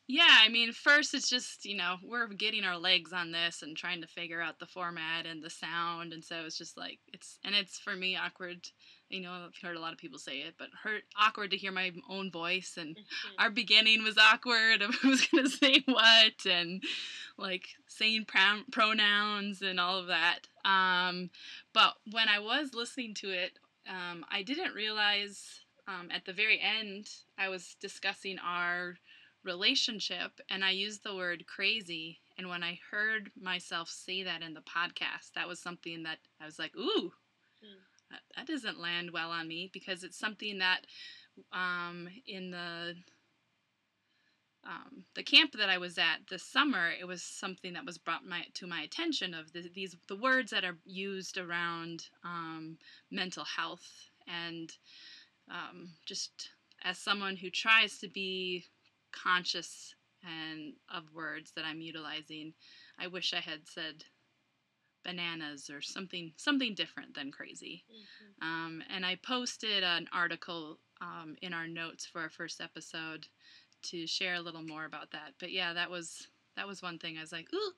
yeah, 0.09 0.39
I 0.45 0.49
mean, 0.49 0.73
first 0.73 1.15
it's 1.15 1.29
just, 1.29 1.65
you 1.65 1.77
know, 1.77 1.97
we're 2.03 2.29
getting 2.29 2.65
our 2.65 2.79
legs 2.79 3.13
on 3.13 3.33
this 3.33 3.63
and 3.63 3.77
trying 3.77 4.01
to 4.03 4.07
figure 4.07 4.41
out 4.41 4.59
the 4.59 4.67
format 4.67 5.27
and 5.27 5.43
the 5.43 5.51
sound. 5.51 6.13
And 6.13 6.25
so 6.25 6.45
it's 6.45 6.59
just 6.59 6.77
like, 6.77 7.01
it's, 7.13 7.39
and 7.45 7.55
it's 7.55 7.79
for 7.79 7.97
me 7.97 8.17
awkward. 8.17 8.69
You 9.09 9.21
know, 9.21 9.31
I've 9.31 9.57
heard 9.63 9.77
a 9.77 9.81
lot 9.81 9.93
of 9.93 9.99
people 9.99 10.19
say 10.19 10.39
it, 10.39 10.55
but 10.59 10.69
hurt, 10.83 11.05
awkward 11.17 11.53
to 11.53 11.57
hear 11.57 11.71
my 11.71 11.93
own 12.09 12.31
voice. 12.31 12.77
And 12.77 12.97
mm-hmm. 12.97 13.35
our 13.39 13.51
beginning 13.51 14.03
was 14.03 14.19
awkward 14.19 14.83
of 14.83 14.95
who's 14.97 15.27
going 15.27 15.45
to 15.45 15.51
say 15.51 15.83
what 15.87 16.45
and 16.49 16.83
like 17.39 17.69
saying 17.87 18.27
pronouns 18.71 19.63
and 19.63 19.79
all 19.79 19.99
of 19.99 20.09
that. 20.09 20.41
Um, 20.65 21.31
but 21.73 21.95
when 22.11 22.29
I 22.29 22.41
was 22.41 22.75
listening 22.75 23.15
to 23.15 23.31
it, 23.31 23.59
um, 23.89 24.25
I 24.31 24.43
didn't 24.43 24.75
realize 24.75 25.61
um, 25.89 26.09
at 26.11 26.25
the 26.25 26.33
very 26.33 26.61
end, 26.61 27.09
I 27.39 27.49
was 27.49 27.77
discussing 27.81 28.39
our 28.39 28.97
relationship 29.45 30.41
and 30.51 30.65
I 30.65 30.71
used 30.71 31.05
the 31.05 31.15
word 31.15 31.47
crazy. 31.47 32.19
And 32.37 32.49
when 32.49 32.63
I 32.63 32.81
heard 32.91 33.31
myself 33.41 33.89
say 33.89 34.25
that 34.25 34.43
in 34.43 34.53
the 34.53 34.61
podcast, 34.61 35.33
that 35.35 35.49
was 35.49 35.61
something 35.61 36.03
that 36.03 36.19
I 36.41 36.45
was 36.45 36.59
like, 36.59 36.77
ooh, 36.77 37.13
mm. 37.65 37.79
That, 38.11 38.21
that, 38.37 38.47
doesn't 38.47 38.81
land 38.81 39.11
well 39.13 39.31
on 39.31 39.49
me 39.49 39.71
because 39.73 40.05
it's 40.05 40.19
something 40.19 40.59
that 40.59 40.87
um, 41.53 42.09
in 42.27 42.51
the 42.51 42.95
um, 44.65 45.05
the 45.15 45.23
camp 45.23 45.53
that 45.53 45.69
I 45.69 45.79
was 45.79 45.97
at 45.97 46.27
this 46.29 46.43
summer, 46.43 46.91
it 47.01 47.07
was 47.07 47.23
something 47.23 47.75
that 47.75 47.87
was 47.87 47.99
brought 47.99 48.27
my, 48.27 48.47
to 48.55 48.67
my 48.67 48.81
attention 48.81 49.33
of 49.33 49.53
the, 49.53 49.71
these 49.73 49.97
the 50.09 50.17
words 50.17 50.51
that 50.51 50.65
are 50.65 50.77
used 50.85 51.39
around 51.39 52.09
um, 52.25 52.77
mental 53.11 53.45
health 53.45 53.87
and 54.27 54.73
um, 55.49 55.91
just 56.05 56.51
as 56.83 56.99
someone 56.99 57.37
who 57.37 57.49
tries 57.49 57.99
to 57.99 58.09
be 58.09 58.65
conscious 59.13 59.95
and 60.25 60.75
of 60.93 61.05
words 61.15 61.53
that 61.55 61.65
I'm 61.65 61.81
utilizing. 61.81 62.53
I 62.99 63.07
wish 63.07 63.33
I 63.33 63.41
had 63.41 63.69
said 63.69 64.05
bananas 65.07 65.71
or 65.71 65.81
something 65.81 66.33
something 66.37 66.75
different 66.75 67.15
than 67.15 67.31
crazy. 67.31 67.85
Mm-hmm. 67.91 68.47
Um, 68.47 68.83
and 68.93 69.07
I 69.07 69.17
posted 69.17 69.85
an 69.85 70.09
article 70.13 70.79
um, 71.01 71.37
in 71.41 71.55
our 71.55 71.69
notes 71.69 72.05
for 72.05 72.21
our 72.21 72.31
first 72.31 72.61
episode 72.61 73.29
to 73.85 74.07
share 74.07 74.35
a 74.35 74.41
little 74.41 74.63
more 74.63 74.85
about 74.85 75.13
that. 75.13 75.35
But 75.39 75.53
yeah, 75.53 75.73
that 75.75 75.91
was 75.91 76.27
that 76.57 76.67
was 76.67 76.83
one 76.83 76.99
thing 76.99 77.17
I 77.17 77.21
was 77.21 77.33
like, 77.33 77.49
ooh, 77.55 77.73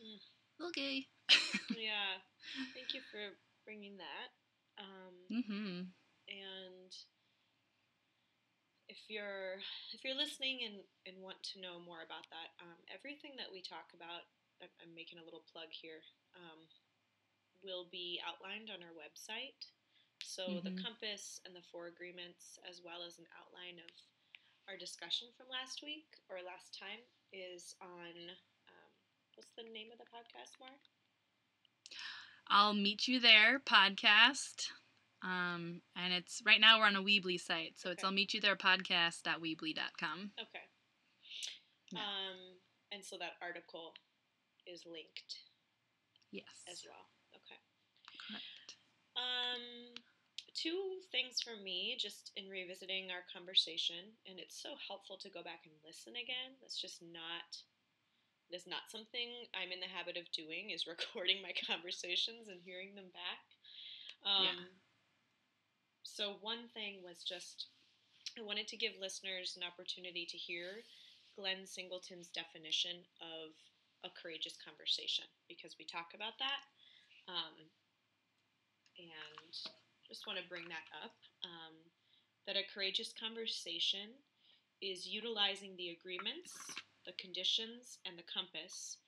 mm. 0.00 0.68
okay. 0.68 1.06
yeah, 1.76 2.22
thank 2.74 2.94
you 2.94 3.00
for 3.10 3.34
bringing 3.64 3.96
that. 3.98 4.28
Um, 4.78 5.42
mm-hmm. 5.42 5.78
And 6.28 6.90
if 8.88 8.98
you're 9.08 9.58
if 9.92 10.04
you're 10.04 10.14
listening 10.14 10.60
and, 10.62 10.78
and 11.06 11.22
want 11.22 11.42
to 11.54 11.60
know 11.60 11.82
more 11.82 12.06
about 12.06 12.30
that, 12.30 12.54
um, 12.62 12.78
everything 12.94 13.34
that 13.38 13.50
we 13.50 13.62
talk 13.62 13.90
about, 13.94 14.30
I'm 14.62 14.92
making 14.94 15.20
a 15.20 15.26
little 15.26 15.44
plug 15.52 15.68
here, 15.70 16.00
um, 16.36 16.64
will 17.62 17.88
be 17.90 18.20
outlined 18.24 18.72
on 18.72 18.80
our 18.80 18.94
website. 18.96 19.58
So 20.24 20.42
mm-hmm. 20.42 20.64
the 20.64 20.74
compass 20.80 21.40
and 21.44 21.54
the 21.54 21.64
four 21.72 21.86
agreements, 21.86 22.58
as 22.68 22.80
well 22.84 23.04
as 23.06 23.18
an 23.18 23.28
outline 23.36 23.78
of 23.80 23.92
our 24.68 24.76
discussion 24.76 25.28
from 25.36 25.46
last 25.52 25.82
week 25.82 26.18
or 26.28 26.40
last 26.42 26.76
time, 26.76 27.00
is 27.32 27.76
on 27.80 28.14
um, 28.68 28.92
what's 29.36 29.52
the 29.56 29.68
name 29.68 29.92
of 29.92 29.98
the 29.98 30.08
podcast, 30.08 30.56
Mark? 30.58 30.82
I'll 32.48 32.74
meet 32.74 33.08
you 33.08 33.20
there 33.20 33.58
podcast. 33.58 34.70
Um, 35.22 35.80
and 35.96 36.12
it's 36.12 36.42
right 36.44 36.60
now 36.60 36.78
we're 36.78 36.86
on 36.86 36.96
a 36.96 37.02
Weebly 37.02 37.40
site, 37.40 37.74
so 37.76 37.90
it's 37.90 38.04
I'll 38.04 38.12
meet 38.12 38.34
you 38.34 38.40
there 38.40 38.54
podcast.weebly.com. 38.54 40.30
Okay. 40.40 40.64
Yeah. 41.92 41.98
Um, 41.98 42.60
and 42.92 43.04
so 43.04 43.16
that 43.18 43.32
article 43.42 43.94
is 44.66 44.84
linked. 44.86 45.36
Yes. 46.30 46.64
As 46.70 46.82
well. 46.84 47.06
Okay. 47.34 47.60
Correct. 48.26 48.68
Um, 49.16 49.94
two 50.54 51.00
things 51.12 51.40
for 51.40 51.56
me, 51.62 51.96
just 51.98 52.32
in 52.36 52.48
revisiting 52.48 53.10
our 53.10 53.24
conversation, 53.32 54.12
and 54.26 54.38
it's 54.38 54.60
so 54.60 54.74
helpful 54.88 55.16
to 55.22 55.30
go 55.30 55.42
back 55.42 55.64
and 55.64 55.74
listen 55.86 56.14
again. 56.16 56.58
That's 56.60 56.80
just 56.80 57.02
not. 57.02 57.50
It 58.50 58.54
is 58.56 58.66
not 58.66 58.86
something 58.90 59.28
I'm 59.58 59.72
in 59.72 59.80
the 59.80 59.90
habit 59.90 60.16
of 60.16 60.30
doing. 60.32 60.70
Is 60.70 60.86
recording 60.90 61.42
my 61.42 61.52
conversations 61.66 62.48
and 62.48 62.60
hearing 62.64 62.94
them 62.94 63.10
back. 63.14 63.42
Um, 64.24 64.44
Yeah. 64.44 64.60
So 66.02 66.38
one 66.40 66.68
thing 66.72 67.02
was 67.02 67.22
just 67.22 67.66
I 68.38 68.42
wanted 68.42 68.68
to 68.68 68.76
give 68.76 68.92
listeners 69.00 69.56
an 69.56 69.62
opportunity 69.64 70.26
to 70.28 70.36
hear 70.36 70.82
Glenn 71.36 71.66
Singleton's 71.66 72.28
definition 72.28 73.04
of 73.20 73.52
a 74.06 74.14
courageous 74.14 74.54
conversation 74.56 75.26
because 75.50 75.74
we 75.78 75.84
talk 75.84 76.14
about 76.14 76.38
that. 76.38 76.62
Um, 77.26 77.58
and 78.96 79.52
just 80.08 80.26
want 80.26 80.38
to 80.38 80.48
bring 80.48 80.70
that 80.70 80.86
up 81.02 81.18
um, 81.42 81.74
that 82.46 82.56
a 82.56 82.64
courageous 82.72 83.12
conversation 83.12 84.14
is 84.80 85.06
utilizing 85.06 85.74
the 85.76 85.90
agreements, 85.98 86.54
the 87.04 87.12
conditions, 87.18 87.98
and 88.06 88.16
the 88.16 88.30
compass 88.30 88.98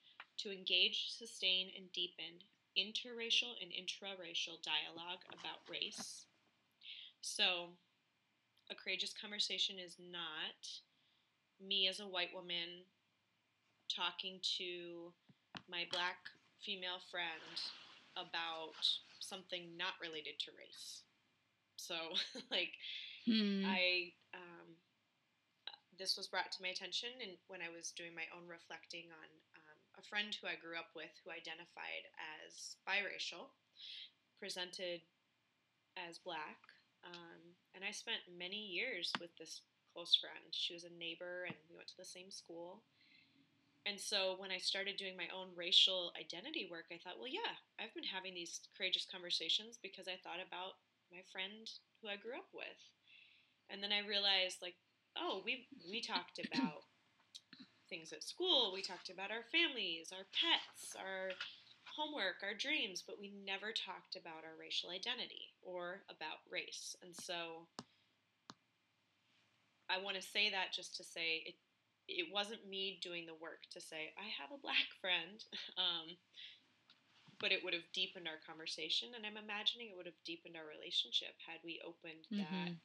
to 0.43 0.51
engage, 0.51 1.15
sustain, 1.15 1.71
and 1.75 1.91
deepen 1.91 2.43
interracial 2.77 3.57
and 3.61 3.71
intraracial 3.71 4.61
dialogue 4.63 5.23
about 5.33 5.65
race. 5.69 6.25
So, 7.21 7.69
a 8.71 8.75
courageous 8.75 9.13
conversation 9.19 9.77
is 9.79 9.97
not 9.99 10.63
me 11.59 11.87
as 11.87 11.99
a 11.99 12.07
white 12.07 12.33
woman 12.33 12.85
talking 13.89 14.39
to 14.57 15.13
my 15.69 15.85
black 15.91 16.17
female 16.63 17.01
friend 17.11 17.57
about 18.17 18.77
something 19.19 19.77
not 19.77 19.93
related 20.01 20.39
to 20.39 20.51
race. 20.57 21.03
So, 21.77 21.95
like, 22.51 22.71
Hmm. 23.25 23.63
I 23.65 24.13
um, 24.33 24.75
this 25.97 26.15
was 26.17 26.27
brought 26.27 26.51
to 26.51 26.63
my 26.63 26.69
attention, 26.69 27.09
and 27.21 27.37
when 27.47 27.61
I 27.61 27.69
was 27.69 27.91
doing 27.91 28.15
my 28.15 28.25
own 28.35 28.47
reflecting 28.47 29.11
on 29.11 29.29
um, 29.55 29.77
a 29.99 30.03
friend 30.07 30.31
who 30.33 30.47
I 30.47 30.55
grew 30.55 30.77
up 30.79 30.95
with 30.95 31.11
who 31.23 31.31
identified 31.31 32.07
as 32.15 32.77
biracial, 32.87 33.51
presented 34.39 35.01
as 35.97 36.17
black, 36.19 36.57
um, 37.03 37.41
and 37.75 37.83
I 37.83 37.91
spent 37.91 38.21
many 38.37 38.57
years 38.71 39.11
with 39.19 39.35
this 39.37 39.61
close 39.93 40.15
friend. 40.15 40.51
She 40.51 40.73
was 40.73 40.85
a 40.85 40.93
neighbor, 40.97 41.43
and 41.45 41.55
we 41.69 41.75
went 41.75 41.89
to 41.89 41.97
the 41.99 42.05
same 42.07 42.31
school. 42.31 42.83
And 43.85 43.99
so 43.99 44.35
when 44.37 44.51
I 44.51 44.59
started 44.59 44.97
doing 44.97 45.15
my 45.15 45.31
own 45.33 45.55
racial 45.55 46.11
identity 46.19 46.67
work, 46.69 46.91
I 46.91 46.99
thought, 46.99 47.17
well, 47.17 47.31
yeah, 47.31 47.57
I've 47.79 47.93
been 47.95 48.05
having 48.05 48.35
these 48.35 48.59
courageous 48.75 49.07
conversations 49.09 49.79
because 49.81 50.07
I 50.07 50.19
thought 50.21 50.43
about 50.43 50.77
my 51.11 51.23
friend 51.31 51.65
who 52.01 52.09
I 52.09 52.19
grew 52.19 52.37
up 52.37 52.51
with. 52.53 52.79
And 53.69 53.81
then 53.81 53.91
I 53.91 54.05
realized, 54.05 54.61
like, 54.61 54.75
oh, 55.17 55.41
we 55.45 55.65
we 55.89 56.01
talked 56.01 56.39
about 56.45 56.85
things 57.89 58.13
at 58.13 58.23
school. 58.23 58.71
We 58.73 58.81
talked 58.81 59.09
about 59.09 59.31
our 59.31 59.47
families, 59.51 60.13
our 60.13 60.27
pets, 60.35 60.93
our 60.93 61.33
homework, 61.89 62.43
our 62.43 62.53
dreams, 62.53 63.03
but 63.05 63.19
we 63.19 63.33
never 63.45 63.73
talked 63.73 64.15
about 64.15 64.45
our 64.45 64.55
racial 64.59 64.89
identity 64.91 65.49
or 65.61 66.05
about 66.09 66.45
race. 66.49 66.95
And 67.01 67.15
so 67.15 67.65
I 69.89 69.97
want 69.97 70.15
to 70.15 70.21
say 70.21 70.49
that 70.51 70.71
just 70.71 70.95
to 70.97 71.03
say 71.03 71.43
it 71.45 71.55
it 72.09 72.31
wasn't 72.33 72.67
me 72.67 72.99
doing 73.01 73.25
the 73.25 73.35
work 73.35 73.63
to 73.71 73.81
say 73.81 74.11
I 74.17 74.27
have 74.41 74.51
a 74.51 74.57
black 74.61 74.87
friend. 75.01 75.43
Um, 75.77 76.17
but 77.39 77.51
it 77.51 77.63
would 77.63 77.73
have 77.73 77.91
deepened 77.93 78.27
our 78.27 78.37
conversation 78.37 79.13
and 79.15 79.25
I'm 79.25 79.37
imagining 79.37 79.89
it 79.89 79.95
would 79.97 80.05
have 80.05 80.23
deepened 80.25 80.55
our 80.57 80.65
relationship 80.67 81.35
had 81.47 81.59
we 81.63 81.79
opened 81.83 82.27
that 82.37 82.71
Mhm. 82.71 82.79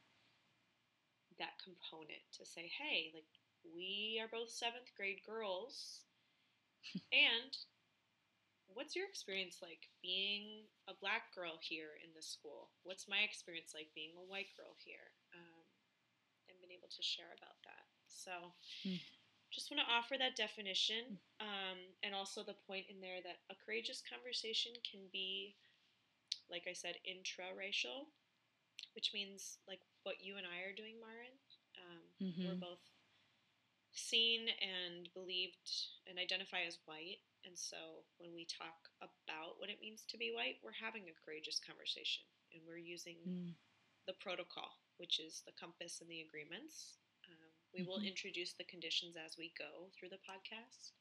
that 1.38 1.58
component 1.62 2.22
to 2.32 2.44
say, 2.46 2.70
hey, 2.78 3.10
like 3.14 3.26
we 3.64 4.18
are 4.22 4.28
both 4.28 4.50
seventh 4.50 4.94
grade 4.96 5.20
girls, 5.26 6.04
and 7.12 7.56
what's 8.68 8.96
your 8.96 9.06
experience 9.06 9.60
like 9.62 9.88
being 10.02 10.66
a 10.88 10.94
black 11.00 11.34
girl 11.34 11.58
here 11.60 11.96
in 12.02 12.10
this 12.14 12.28
school? 12.28 12.70
What's 12.82 13.08
my 13.08 13.20
experience 13.20 13.72
like 13.74 13.88
being 13.94 14.12
a 14.16 14.22
white 14.24 14.52
girl 14.56 14.76
here? 14.78 15.12
Um, 15.34 15.64
and 16.48 16.60
been 16.60 16.72
able 16.72 16.90
to 16.90 17.02
share 17.02 17.32
about 17.36 17.58
that. 17.64 17.86
So. 18.14 18.54
Hmm. 18.82 18.96
Just 19.52 19.70
want 19.70 19.86
to 19.86 19.94
offer 19.94 20.18
that 20.18 20.34
definition, 20.34 21.14
um, 21.38 21.78
and 22.02 22.10
also 22.10 22.42
the 22.42 22.58
point 22.66 22.86
in 22.90 22.98
there 22.98 23.22
that 23.22 23.38
a 23.50 23.54
courageous 23.54 24.02
conversation 24.02 24.72
can 24.82 25.06
be, 25.14 25.54
like 26.50 26.66
I 26.66 26.72
said, 26.74 26.98
intraracial, 27.06 28.10
which 28.98 29.14
means 29.14 29.58
like 29.70 29.78
what 30.02 30.18
you 30.18 30.38
and 30.38 30.46
I 30.46 30.66
are 30.66 30.74
doing, 30.74 30.98
Marin. 30.98 31.38
Um, 31.78 32.02
We're 32.42 32.58
Mhm. 32.58 32.60
both 32.66 32.82
seen 33.92 34.48
and 34.58 35.08
believed 35.14 35.70
and 36.08 36.18
identify 36.18 36.62
as 36.66 36.78
white. 36.86 37.22
And 37.44 37.56
so 37.56 38.04
when 38.18 38.34
we 38.34 38.46
talk 38.46 38.90
about 38.98 39.60
what 39.60 39.70
it 39.70 39.80
means 39.80 40.02
to 40.06 40.18
be 40.18 40.32
white, 40.32 40.58
we're 40.62 40.72
having 40.72 41.08
a 41.08 41.14
courageous 41.14 41.60
conversation 41.60 42.24
and 42.52 42.66
we're 42.66 42.78
using 42.78 43.18
Mm. 43.22 43.54
the 44.06 44.14
protocol, 44.14 44.80
which 44.96 45.20
is 45.20 45.42
the 45.46 45.52
compass 45.52 46.00
and 46.00 46.10
the 46.10 46.22
agreements. 46.22 46.98
We 47.74 47.82
will 47.82 47.98
Mhm. 47.98 48.06
introduce 48.06 48.54
the 48.54 48.64
conditions 48.64 49.16
as 49.16 49.36
we 49.36 49.50
go 49.58 49.90
through 49.98 50.10
the 50.10 50.18
podcast. 50.18 50.92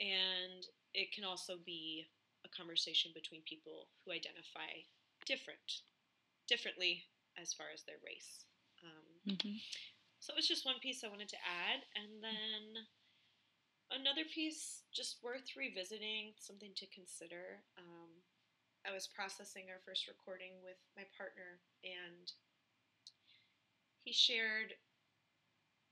And 0.00 0.66
it 0.94 1.12
can 1.12 1.24
also 1.24 1.58
be 1.58 2.06
a 2.44 2.48
conversation 2.48 3.12
between 3.12 3.42
people 3.42 3.90
who 4.04 4.12
identify 4.12 4.84
different, 5.26 5.82
differently 6.46 7.04
as 7.36 7.52
far 7.52 7.70
as 7.70 7.84
their 7.84 7.98
race. 7.98 8.46
Um, 8.82 9.22
Mhm. 9.26 9.60
so 10.20 10.32
it 10.32 10.36
was 10.36 10.48
just 10.48 10.64
one 10.64 10.80
piece 10.80 11.04
I 11.04 11.08
wanted 11.08 11.28
to 11.28 11.44
add. 11.44 11.84
And 11.94 12.22
then 12.22 12.86
another 13.90 14.24
piece 14.24 14.82
just 14.92 15.22
worth 15.22 15.56
revisiting, 15.56 16.34
something 16.38 16.74
to 16.74 16.86
consider. 16.86 17.64
Um, 17.76 18.22
I 18.84 18.92
was 18.92 19.06
processing 19.06 19.70
our 19.70 19.80
first 19.84 20.06
recording 20.06 20.62
with 20.62 20.78
my 20.96 21.04
partner, 21.16 21.60
and 21.84 22.32
he 24.04 24.12
shared 24.12 24.74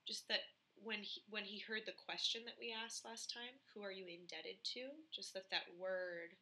just 0.07 0.29
that 0.29 0.41
when 0.77 1.03
he, 1.03 1.23
when 1.31 1.45
he 1.45 1.59
heard 1.59 1.83
the 1.87 1.93
question 1.93 2.45
that 2.45 2.59
we 2.61 2.73
asked 2.73 3.05
last 3.05 3.33
time, 3.33 3.59
who 3.75 3.83
are 3.83 3.93
you 3.93 4.07
indebted 4.07 4.63
to? 4.75 4.91
Just 5.13 5.35
that 5.35 5.51
that 5.51 5.67
word, 5.79 6.37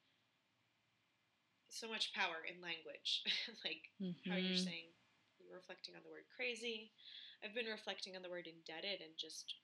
so 1.69 1.89
much 1.89 2.13
power 2.15 2.45
in 2.47 2.61
language. 2.61 3.23
like 3.65 3.91
how 4.29 4.37
you're 4.37 4.55
Mhm. 4.55 4.65
saying 4.65 4.87
you're 5.39 5.55
reflecting 5.55 5.95
on 5.97 6.03
the 6.03 6.11
word 6.11 6.25
crazy. 6.35 6.93
I've 7.43 7.55
been 7.55 7.67
reflecting 7.67 8.17
on 8.17 8.23
the 8.23 8.31
word 8.31 8.47
indebted 8.47 9.01
and 9.01 9.17
just 9.17 9.55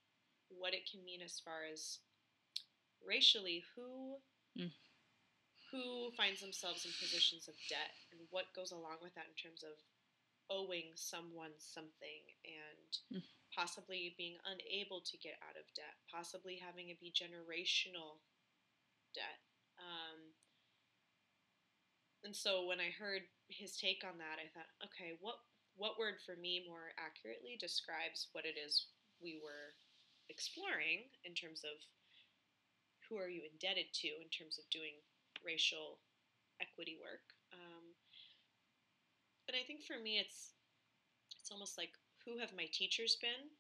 what 0.48 0.74
it 0.74 0.88
can 0.90 1.04
mean 1.04 1.22
as 1.22 1.40
far 1.40 1.64
as 1.64 1.98
racially 3.04 3.64
who 3.74 4.20
Mm. 4.58 4.72
who 5.70 6.10
finds 6.16 6.40
themselves 6.40 6.84
in 6.84 6.92
positions 6.98 7.46
of 7.46 7.54
debt 7.68 7.94
and 8.10 8.20
what 8.30 8.52
goes 8.52 8.72
along 8.72 8.98
with 9.00 9.14
that 9.14 9.28
in 9.28 9.34
terms 9.34 9.62
of 9.62 9.78
owing 10.50 10.90
someone 10.96 11.52
something 11.58 12.22
and 12.44 12.98
Mm. 13.12 13.22
Possibly 13.54 14.14
being 14.16 14.38
unable 14.46 15.02
to 15.02 15.16
get 15.18 15.38
out 15.42 15.58
of 15.58 15.66
debt, 15.74 15.98
possibly 16.06 16.58
having 16.58 16.88
it 16.88 17.00
be 17.00 17.12
generational 17.12 18.22
debt. 19.14 19.42
Um, 19.78 20.34
and 22.22 22.36
so 22.36 22.66
when 22.66 22.80
I 22.80 22.92
heard 22.92 23.24
his 23.48 23.76
take 23.76 24.04
on 24.04 24.18
that, 24.18 24.38
I 24.38 24.48
thought, 24.52 24.70
okay, 24.84 25.16
what 25.20 25.40
what 25.78 25.96
word 25.96 26.20
for 26.20 26.36
me 26.36 26.66
more 26.68 26.92
accurately 27.00 27.56
describes 27.56 28.28
what 28.32 28.44
it 28.44 28.58
is 28.60 28.92
we 29.22 29.40
were 29.40 29.72
exploring 30.28 31.08
in 31.24 31.32
terms 31.32 31.64
of 31.64 31.80
who 33.08 33.16
are 33.16 33.30
you 33.32 33.42
indebted 33.48 33.88
to 34.04 34.08
in 34.20 34.28
terms 34.28 34.60
of 34.60 34.68
doing 34.68 34.94
racial 35.42 35.98
equity 36.60 37.00
work. 37.00 37.24
Um, 37.50 37.96
and 39.48 39.56
I 39.56 39.66
think 39.66 39.82
for 39.82 39.98
me, 39.98 40.20
it's 40.20 40.54
it's 41.40 41.50
almost 41.50 41.74
like 41.80 41.96
who 42.24 42.38
have 42.38 42.52
my 42.56 42.66
teachers 42.72 43.16
been, 43.20 43.50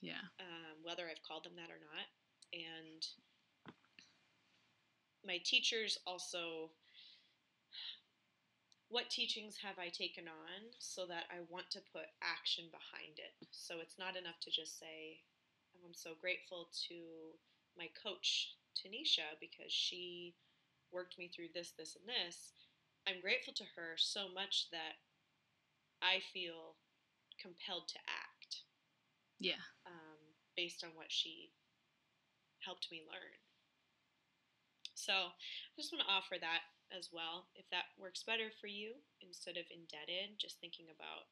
Yeah. 0.00 0.22
um, 0.40 0.82
whether 0.82 1.08
I've 1.08 1.22
called 1.22 1.44
them 1.44 1.56
that 1.56 1.70
or 1.70 1.78
not, 1.80 2.06
and 2.52 3.06
my 5.26 5.38
teachers 5.44 5.98
also. 6.06 6.70
What 8.88 9.10
teachings 9.10 9.56
have 9.62 9.78
I 9.78 9.88
taken 9.88 10.28
on 10.28 10.70
so 10.78 11.06
that 11.06 11.24
I 11.30 11.40
want 11.50 11.70
to 11.70 11.80
put 11.92 12.06
action 12.22 12.66
behind 12.70 13.18
it? 13.18 13.32
So 13.50 13.80
it's 13.80 13.98
not 13.98 14.16
enough 14.16 14.38
to 14.42 14.50
just 14.50 14.78
say, 14.78 15.22
"Oh, 15.74 15.86
I'm 15.86 15.94
so 15.94 16.14
grateful 16.14 16.70
to 16.88 17.38
my 17.76 17.88
coach, 18.00 18.54
Tanisha, 18.76 19.38
because 19.40 19.72
she 19.72 20.36
worked 20.92 21.18
me 21.18 21.28
through 21.28 21.48
this, 21.54 21.72
this, 21.72 21.96
and 21.96 22.08
this. 22.08 22.52
I'm 23.06 23.20
grateful 23.20 23.54
to 23.54 23.64
her 23.76 23.96
so 23.98 24.28
much 24.28 24.68
that 24.70 24.94
I 26.02 26.20
feel 26.32 26.76
compelled 27.40 27.88
to 27.88 27.98
act 28.08 28.62
Yeah. 29.38 29.60
um, 29.86 30.18
based 30.56 30.84
on 30.84 30.90
what 30.94 31.10
she 31.12 31.52
helped 32.60 32.90
me 32.90 33.02
learn. 33.06 33.38
So 34.94 35.12
I 35.12 35.74
just 35.76 35.92
want 35.92 36.04
to 36.06 36.12
offer 36.12 36.36
that 36.40 36.62
as 36.90 37.10
well. 37.12 37.48
If 37.54 37.68
that 37.70 37.86
works 37.98 38.22
better 38.22 38.50
for 38.60 38.66
you, 38.66 39.02
instead 39.20 39.56
of 39.56 39.66
indebted, 39.70 40.38
just 40.38 40.60
thinking 40.60 40.86
about 40.90 41.26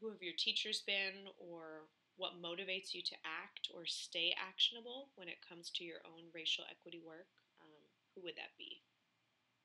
who 0.00 0.10
have 0.10 0.22
your 0.22 0.34
teachers 0.36 0.82
been 0.86 1.28
or 1.38 1.88
what 2.16 2.40
motivates 2.42 2.92
you 2.94 3.02
to 3.02 3.16
act 3.24 3.68
or 3.74 3.86
stay 3.86 4.34
actionable 4.36 5.10
when 5.16 5.28
it 5.28 5.38
comes 5.46 5.70
to 5.70 5.84
your 5.84 6.00
own 6.04 6.28
racial 6.34 6.64
equity 6.70 7.00
work, 7.04 7.28
um, 7.60 7.82
who 8.14 8.22
would 8.22 8.36
that 8.36 8.56
be? 8.58 8.82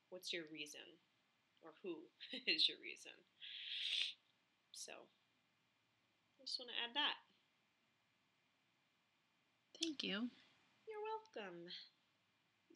What's 0.10 0.33
your 0.33 0.43
reason? 0.51 0.99
Or 1.62 1.73
who 1.83 2.10
is 2.47 2.67
your 2.67 2.77
reason? 2.83 3.13
So 4.77 4.93
I 4.93 6.45
just 6.45 6.59
want 6.59 6.69
to 6.71 6.77
add 6.83 6.95
that. 6.95 7.15
Thank 9.81 10.03
you. 10.03 10.29
You're 10.87 11.01
welcome. 11.03 11.69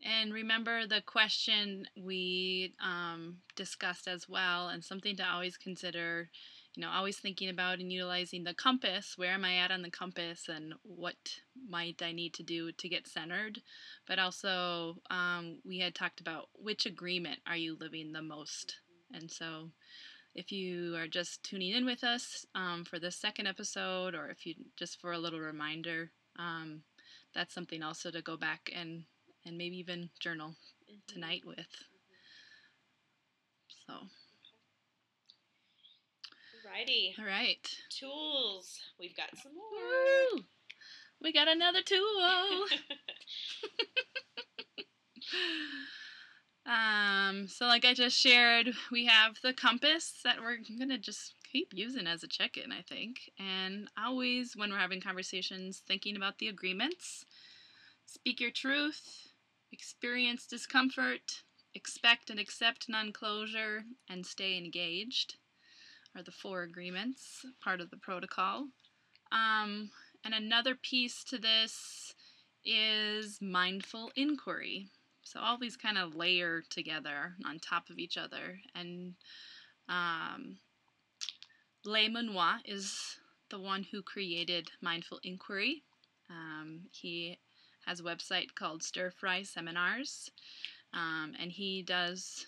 And 0.04 0.34
remember 0.34 0.88
the 0.88 1.02
question 1.02 1.88
we 1.96 2.74
um, 2.84 3.38
discussed 3.56 4.08
as 4.08 4.28
well, 4.28 4.70
and 4.70 4.84
something 4.84 5.16
to 5.18 5.28
always 5.28 5.58
consider 5.58 6.30
you 6.76 6.82
know, 6.82 6.90
always 6.90 7.20
thinking 7.20 7.50
about 7.50 7.80
and 7.80 7.92
utilizing 7.92 8.44
the 8.46 8.54
compass. 8.54 9.18
Where 9.18 9.34
am 9.34 9.44
I 9.46 9.58
at 9.58 9.72
on 9.72 9.82
the 9.82 9.92
compass, 9.92 10.48
and 10.50 10.74
what 10.84 11.40
might 11.70 12.02
I 12.02 12.14
need 12.14 12.34
to 12.36 12.44
do 12.44 12.72
to 12.72 12.90
get 12.90 13.08
centered? 13.08 13.62
But 14.08 14.20
also, 14.20 14.98
um, 15.10 15.60
we 15.66 15.80
had 15.80 15.94
talked 15.96 16.22
about 16.22 16.50
which 16.56 16.86
agreement 16.86 17.40
are 17.46 17.58
you 17.58 17.76
living 17.80 18.12
the 18.14 18.22
most, 18.22 18.78
and 19.14 19.30
so. 19.30 19.72
If 20.34 20.52
you 20.52 20.96
are 20.96 21.08
just 21.08 21.44
tuning 21.44 21.72
in 21.72 21.86
with 21.86 22.04
us 22.04 22.46
um, 22.56 22.86
for 22.86 23.00
the 23.00 23.12
second 23.12 23.48
episode, 23.48 24.16
or 24.16 24.30
if 24.30 24.46
you 24.46 24.56
just 24.78 25.00
for 25.02 25.12
a 25.12 25.18
little 25.18 25.40
reminder, 25.40 26.12
um, 26.40 26.84
that's 27.34 27.54
something 27.54 27.84
also 27.84 28.12
to 28.12 28.22
go 28.22 28.38
back 28.38 28.72
and 28.74 29.04
and 29.46 29.58
maybe 29.58 29.78
even 29.78 30.10
journal 30.20 30.56
mm-hmm. 30.90 31.14
tonight 31.14 31.42
with. 31.46 31.68
So. 33.88 33.94
Alrighty. 36.64 37.20
All 37.20 37.26
right. 37.26 37.68
Tools. 37.90 38.80
We've 39.00 39.16
got 39.18 39.30
some 39.42 39.54
more. 39.56 39.64
Woo! 40.36 40.44
We 41.22 41.34
got 41.34 41.48
another 41.48 41.82
tool. 41.82 42.00
um, 46.66 47.48
so 47.48 47.66
like 47.66 47.86
I 47.86 47.94
just 47.94 48.18
shared, 48.18 48.72
we 48.92 49.06
have 49.06 49.38
the 49.42 49.54
compass 49.54 50.20
that 50.24 50.42
we're 50.42 50.58
gonna 50.80 50.98
just 50.98 51.36
keep 51.52 51.70
using 51.74 52.08
as 52.08 52.24
a 52.24 52.28
check-in, 52.28 52.72
I 52.72 52.82
think. 52.82 53.32
And 53.40 53.90
always 53.98 54.56
when 54.56 54.72
we're 54.72 54.78
having 54.78 55.02
conversations, 55.02 55.82
thinking 55.88 56.16
about 56.16 56.38
the 56.38 56.48
agreements. 56.48 57.26
Speak 58.06 58.40
your 58.40 58.52
truth, 58.52 59.30
experience 59.72 60.46
discomfort, 60.46 61.44
expect 61.74 62.30
and 62.30 62.40
accept 62.40 62.90
non-closure, 62.90 63.84
and 64.10 64.26
stay 64.26 64.58
engaged 64.58 65.36
are 66.16 66.24
the 66.24 66.32
four 66.32 66.64
agreements, 66.64 67.46
part 67.64 67.80
of 67.80 67.90
the 67.90 67.98
protocol. 67.98 68.68
Um, 69.32 69.92
and 70.24 70.34
another 70.34 70.76
piece 70.76 71.24
to 71.26 71.38
this 71.38 72.14
is 72.66 73.40
mindful 73.42 74.12
inquiry. 74.16 74.90
So 75.32 75.40
all 75.40 75.58
these 75.58 75.78
kind 75.78 75.98
of 75.98 76.14
layer 76.14 76.62
together 76.70 77.36
on 77.46 77.58
top 77.58 77.90
of 77.90 77.98
each 77.98 78.18
other. 78.18 78.60
And 78.76 79.14
um, 79.88 80.58
Le 81.86 82.02
is 82.66 83.18
the 83.50 83.60
one 83.60 83.84
who 83.84 84.02
created 84.02 84.72
mindful 84.82 85.22
inquiry. 85.24 85.84
Um, 86.30 86.82
he 86.92 87.40
has 87.86 88.02
a 88.02 88.04
website 88.04 88.56
called 88.56 88.84
Stir 88.84 89.10
Fry 89.10 89.44
Seminars, 89.44 90.30
um, 90.94 91.34
and 91.40 91.50
he 91.50 91.82
does 91.82 92.46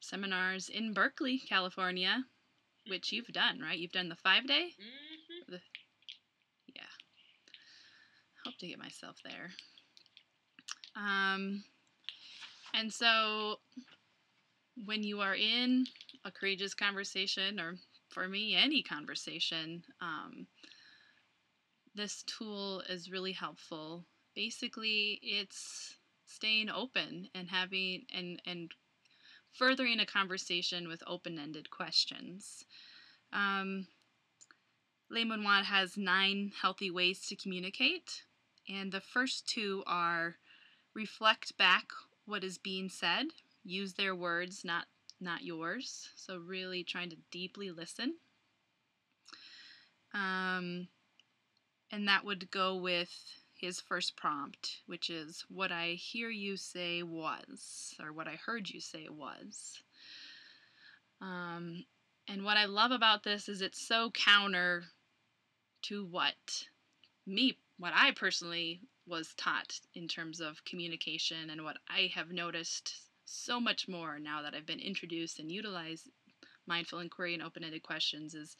seminars 0.00 0.68
in 0.68 0.92
Berkeley, 0.92 1.38
California, 1.38 2.24
which 2.88 3.12
you've 3.12 3.28
done, 3.28 3.60
right? 3.60 3.78
You've 3.78 3.92
done 3.92 4.08
the 4.08 4.16
five 4.16 4.48
day? 4.48 4.70
Mm-hmm. 4.72 5.52
The, 5.52 5.60
yeah. 6.74 6.82
Hope 8.44 8.58
to 8.58 8.66
get 8.66 8.78
myself 8.78 9.18
there. 9.24 9.50
Um, 10.96 11.62
and 12.74 12.92
so 12.92 13.60
when 14.84 15.02
you 15.02 15.20
are 15.20 15.34
in 15.34 15.86
a 16.24 16.30
courageous 16.30 16.74
conversation, 16.74 17.60
or 17.60 17.76
for 18.08 18.28
me, 18.28 18.56
any 18.56 18.82
conversation, 18.82 19.82
um, 20.00 20.46
this 21.94 22.24
tool 22.24 22.82
is 22.88 23.10
really 23.10 23.32
helpful. 23.32 24.04
Basically, 24.34 25.20
it's 25.22 25.96
staying 26.26 26.68
open 26.68 27.28
and 27.34 27.48
having 27.48 28.04
and 28.12 28.42
and 28.46 28.72
furthering 29.52 30.00
a 30.00 30.06
conversation 30.06 30.88
with 30.88 31.02
open 31.06 31.38
ended 31.38 31.70
questions. 31.70 32.64
Um, 33.32 33.86
Lee 35.10 35.24
Mun 35.24 35.44
Wah 35.44 35.62
has 35.62 35.96
nine 35.96 36.50
healthy 36.60 36.90
ways 36.90 37.26
to 37.28 37.36
communicate, 37.36 38.24
and 38.68 38.90
the 38.90 39.00
first 39.00 39.48
two 39.48 39.84
are 39.86 40.34
reflect 40.94 41.56
back 41.56 41.86
what 42.26 42.44
is 42.44 42.58
being 42.58 42.88
said, 42.88 43.26
use 43.64 43.94
their 43.94 44.14
words, 44.14 44.64
not 44.64 44.86
not 45.20 45.42
yours. 45.42 46.10
So 46.16 46.38
really 46.38 46.84
trying 46.84 47.10
to 47.10 47.16
deeply 47.30 47.70
listen. 47.70 48.14
Um, 50.12 50.88
and 51.90 52.08
that 52.08 52.24
would 52.24 52.50
go 52.50 52.76
with 52.76 53.10
his 53.54 53.80
first 53.80 54.16
prompt, 54.16 54.80
which 54.86 55.08
is 55.08 55.44
what 55.48 55.72
I 55.72 55.90
hear 55.90 56.28
you 56.28 56.56
say 56.56 57.02
was, 57.02 57.94
or 58.00 58.12
what 58.12 58.28
I 58.28 58.38
heard 58.44 58.68
you 58.68 58.80
say 58.80 59.08
was. 59.08 59.82
Um, 61.20 61.84
and 62.28 62.44
what 62.44 62.56
I 62.56 62.66
love 62.66 62.90
about 62.90 63.22
this 63.22 63.48
is 63.48 63.62
it's 63.62 63.86
so 63.86 64.10
counter 64.10 64.84
to 65.82 66.04
what 66.04 66.66
me, 67.26 67.58
what 67.78 67.92
I 67.94 68.10
personally 68.10 68.80
was 69.06 69.34
taught 69.34 69.80
in 69.94 70.08
terms 70.08 70.40
of 70.40 70.64
communication 70.64 71.50
and 71.50 71.62
what 71.62 71.76
I 71.88 72.10
have 72.14 72.30
noticed 72.30 72.94
so 73.24 73.60
much 73.60 73.88
more 73.88 74.18
now 74.18 74.42
that 74.42 74.54
I've 74.54 74.66
been 74.66 74.80
introduced 74.80 75.38
and 75.38 75.50
utilize 75.50 76.08
mindful 76.66 77.00
inquiry 77.00 77.34
and 77.34 77.42
open 77.42 77.64
ended 77.64 77.82
questions 77.82 78.34
is 78.34 78.56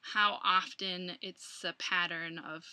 how 0.00 0.38
often 0.44 1.12
it's 1.20 1.64
a 1.64 1.74
pattern 1.74 2.38
of 2.38 2.64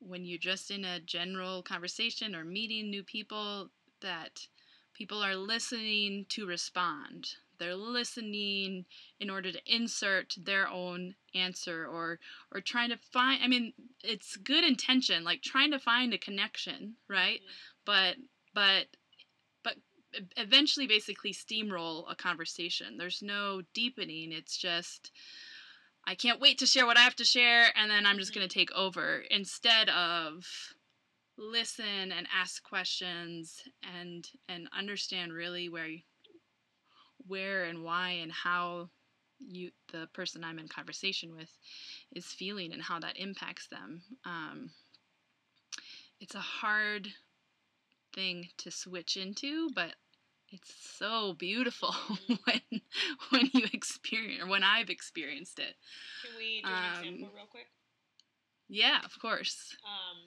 when 0.00 0.24
you're 0.24 0.38
just 0.38 0.70
in 0.70 0.84
a 0.84 1.00
general 1.00 1.62
conversation 1.62 2.34
or 2.34 2.44
meeting 2.44 2.90
new 2.90 3.02
people 3.02 3.70
that 4.00 4.46
people 4.94 5.22
are 5.22 5.36
listening 5.36 6.24
to 6.28 6.46
respond 6.46 7.28
they're 7.58 7.74
listening 7.74 8.84
in 9.20 9.30
order 9.30 9.52
to 9.52 9.60
insert 9.66 10.34
their 10.42 10.68
own 10.68 11.14
answer 11.34 11.86
or 11.86 12.18
or 12.52 12.60
trying 12.60 12.90
to 12.90 12.98
find 13.12 13.42
i 13.42 13.48
mean 13.48 13.72
it's 14.02 14.36
good 14.36 14.64
intention 14.64 15.24
like 15.24 15.42
trying 15.42 15.70
to 15.70 15.78
find 15.78 16.12
a 16.12 16.18
connection 16.18 16.94
right? 17.08 17.40
Mm-hmm. 17.40 17.84
but 17.84 18.16
but 18.54 18.86
but 19.62 19.76
eventually 20.36 20.86
basically 20.86 21.32
steamroll 21.32 22.10
a 22.10 22.14
conversation. 22.14 22.96
There's 22.96 23.22
no 23.22 23.62
deepening. 23.74 24.32
It's 24.32 24.56
just 24.56 25.12
I 26.06 26.14
can't 26.14 26.40
wait 26.40 26.58
to 26.58 26.66
share 26.66 26.86
what 26.86 26.96
I 26.96 27.02
have 27.02 27.16
to 27.16 27.24
share, 27.24 27.66
and 27.76 27.90
then 27.90 28.06
I'm 28.06 28.18
just 28.18 28.34
going 28.34 28.48
to 28.48 28.52
take 28.52 28.72
over 28.72 29.22
instead 29.30 29.90
of 29.90 30.46
listen 31.36 32.10
and 32.10 32.26
ask 32.34 32.62
questions 32.62 33.62
and 33.96 34.26
and 34.48 34.68
understand 34.76 35.32
really 35.32 35.68
where 35.68 35.88
where 37.28 37.64
and 37.64 37.84
why 37.84 38.10
and 38.10 38.32
how 38.32 38.88
you 39.38 39.70
the 39.92 40.08
person 40.12 40.42
I'm 40.42 40.58
in 40.58 40.68
conversation 40.68 41.34
with 41.36 41.50
is 42.12 42.26
feeling 42.26 42.72
and 42.72 42.82
how 42.82 42.98
that 43.00 43.16
impacts 43.16 43.68
them. 43.68 44.02
Um, 44.24 44.70
it's 46.20 46.34
a 46.34 46.40
hard 46.40 47.08
thing 48.14 48.48
to 48.58 48.70
switch 48.70 49.16
into, 49.16 49.70
but 49.74 49.94
it's 50.50 50.72
so 50.98 51.34
beautiful 51.34 51.94
when 52.44 52.60
when 53.30 53.50
you 53.52 53.66
experience 53.72 54.42
or 54.42 54.48
when 54.48 54.64
I've 54.64 54.90
experienced 54.90 55.58
it. 55.58 55.76
Can 56.24 56.36
we 56.36 56.62
do 56.62 56.68
an 56.68 56.74
um, 56.74 57.04
example 57.04 57.30
real 57.34 57.46
quick? 57.46 57.66
Yeah, 58.68 58.98
of 59.04 59.18
course. 59.20 59.76
Um, 59.84 60.18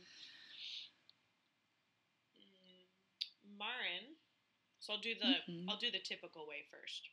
mm, 2.39 3.59
Marin. 3.59 4.10
So 4.81 4.97
I'll 4.97 4.99
do 4.99 5.13
the 5.13 5.37
mm-hmm. 5.45 5.69
I'll 5.69 5.77
do 5.77 5.93
the 5.93 6.01
typical 6.01 6.49
way 6.49 6.65
first. 6.73 7.05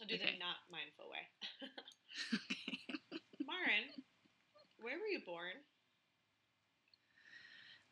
I'll 0.00 0.06
do 0.06 0.20
okay. 0.20 0.36
the 0.36 0.38
not 0.38 0.68
mindful 0.68 1.08
way. 1.08 1.24
okay. 2.36 3.24
Marin, 3.40 3.88
where 4.84 5.00
were 5.00 5.08
you 5.08 5.24
born? 5.24 5.64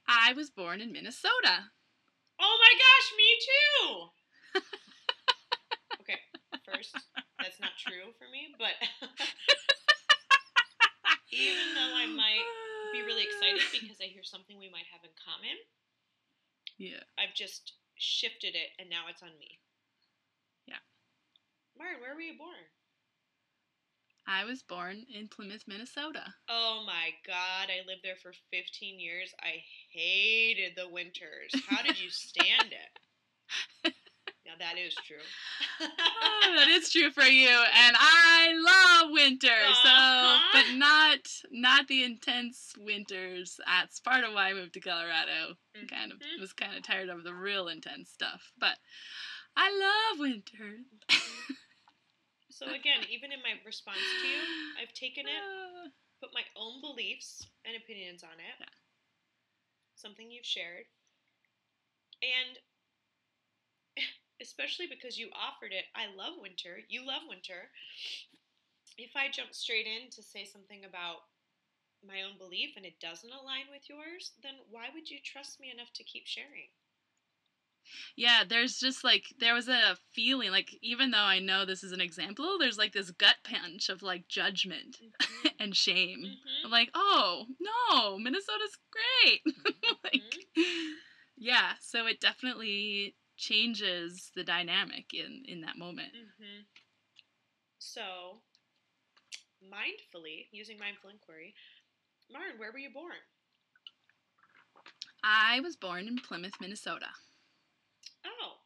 I 0.05 0.37
was 0.37 0.53
born 0.53 0.85
in 0.85 0.93
Minnesota. 0.93 1.73
Oh 2.37 2.57
my 2.61 2.73
gosh, 2.77 3.09
me 3.17 3.29
too 3.41 3.81
okay, 6.05 6.21
first, 6.69 6.93
that's 7.41 7.61
not 7.61 7.73
true 7.81 8.13
for 8.21 8.29
me, 8.29 8.53
but 8.61 8.77
even 11.33 11.73
though 11.73 11.97
I 11.97 12.05
might 12.13 12.45
be 12.93 13.01
really 13.01 13.25
excited 13.25 13.63
because 13.73 13.97
I 14.03 14.13
hear 14.13 14.25
something 14.25 14.59
we 14.59 14.69
might 14.69 14.85
have 14.93 15.01
in 15.01 15.15
common, 15.17 15.57
Yeah. 16.77 17.01
I've 17.17 17.33
just 17.33 17.73
shifted 18.03 18.55
it 18.55 18.71
and 18.79 18.91
now 18.91 19.05
it's 19.09 19.23
on 19.23 19.31
me. 19.39 19.59
Yeah. 20.67 20.83
Martin, 21.79 22.01
where 22.01 22.15
were 22.15 22.21
you 22.21 22.37
born? 22.37 22.67
I 24.27 24.45
was 24.45 24.63
born 24.63 25.05
in 25.13 25.29
Plymouth, 25.29 25.65
Minnesota. 25.67 26.23
Oh 26.49 26.85
my 26.87 27.11
god, 27.27 27.69
I 27.71 27.87
lived 27.87 28.03
there 28.05 28.17
for 28.23 28.33
15 28.51 29.01
years. 29.01 29.35
I 29.41 29.63
hated 29.93 30.73
the 30.77 30.89
winters. 30.89 31.53
How 31.67 31.83
did 31.83 32.01
you 32.01 32.11
stand 32.11 32.73
it? 32.73 33.93
now 34.59 34.67
that 34.67 34.79
is 34.79 34.95
true. 34.95 35.17
oh, 35.81 36.55
that 36.57 36.69
is 36.69 36.91
true 36.91 37.11
for 37.11 37.23
you, 37.41 37.49
and 37.49 37.97
I 37.99 38.53
love 39.03 39.11
winter. 39.13 39.49
So, 39.83 39.89
Uh-huh. 39.89 40.39
but 40.53 40.67
not 40.77 41.19
not 41.51 41.89
the 41.89 42.05
intense 42.05 42.75
winters. 42.79 43.59
That's 43.67 44.01
part 44.01 44.25
of 44.25 44.35
why 44.35 44.51
I 44.51 44.55
moved 44.55 44.75
to 44.75 44.81
Colorado. 44.81 45.57
Kind 45.89 46.13
of 46.13 46.19
Mhm. 46.19 46.41
was 46.41 46.53
kind 46.53 46.77
of 46.77 46.83
tired 46.83 47.09
of 47.09 47.25
the 47.25 47.35
real 47.35 47.69
intense 47.69 48.11
stuff, 48.11 48.53
but 48.59 48.79
I 49.57 49.71
love 49.71 50.21
winter. 50.21 50.85
So 52.51 52.67
again, 52.67 53.03
even 53.11 53.33
in 53.33 53.41
my 53.43 53.59
response 53.65 54.15
to 54.21 54.27
you, 54.29 54.39
I've 54.81 54.93
taken 54.95 55.27
it, 55.27 55.43
Ah, 55.43 55.89
put 56.21 56.31
my 56.35 56.45
own 56.57 56.81
beliefs 56.81 57.47
and 57.65 57.75
opinions 57.77 58.23
on 58.23 58.39
it. 58.39 58.57
Yeah. 58.61 58.67
Something 59.97 60.31
you've 60.31 60.45
shared. 60.47 60.87
And 62.23 62.59
especially 64.43 64.87
because 64.87 65.19
you 65.19 65.31
offered 65.35 65.73
it, 65.73 65.87
I 65.97 66.07
love 66.07 66.35
winter. 66.39 66.81
You 66.89 67.07
love 67.07 67.23
winter. 67.29 67.71
If 68.97 69.17
I 69.17 69.29
jump 69.29 69.55
straight 69.55 69.87
in 69.87 70.09
to 70.11 70.23
say 70.23 70.47
something 70.47 70.85
about 70.85 71.25
my 72.03 72.23
own 72.23 72.39
belief 72.39 72.77
and 72.77 72.87
it 72.87 73.01
doesn't 73.01 73.33
align 73.33 73.71
with 73.71 73.89
yours, 73.89 74.33
then 74.43 74.57
why 74.71 74.91
would 74.91 75.11
you 75.11 75.21
trust 75.21 75.61
me 75.61 75.71
enough 75.71 75.93
to 75.95 76.05
keep 76.05 76.27
sharing? 76.27 76.71
yeah, 78.17 78.45
there's 78.49 78.79
just 78.79 79.05
like 79.05 79.25
there 79.39 79.55
was 79.55 79.69
a 79.69 79.97
feeling 80.15 80.51
like 80.51 80.77
even 80.83 81.11
though 81.11 81.19
I 81.19 81.39
know 81.39 81.65
this 81.65 81.83
is 81.83 81.93
an 81.93 82.01
example, 82.01 82.57
there's 82.59 82.79
like 82.79 82.93
this 82.93 83.11
gut 83.11 83.37
punch 83.45 83.89
of 83.89 84.03
like 84.03 84.29
judgment 84.29 84.99
Mhm. 85.01 85.19
and 85.59 85.77
shame. 85.77 86.25
Mhm. 86.27 86.65
I'm 86.65 86.71
like, 86.71 86.91
oh 86.95 87.47
no, 87.61 88.19
Minnesota's 88.19 88.77
great. 88.93 89.41
like, 90.05 90.47
yeah, 91.37 91.75
so 91.81 92.07
it 92.07 92.21
definitely 92.21 93.15
changes 93.43 94.31
the 94.37 94.45
dynamic 94.45 95.13
in 95.13 95.43
in 95.47 95.61
that 95.63 95.77
moment. 95.77 96.13
hmm 96.15 96.63
So, 97.79 98.39
mindfully, 99.59 100.47
using 100.53 100.79
mindful 100.79 101.11
inquiry, 101.11 101.55
Martin, 102.31 102.59
where 102.59 102.71
were 102.71 102.79
you 102.79 102.91
born? 102.95 103.19
I 105.25 105.61
was 105.61 105.75
born 105.77 106.07
in 106.07 106.19
Plymouth, 106.19 106.55
Minnesota. 106.61 107.07
Oh, 108.25 108.63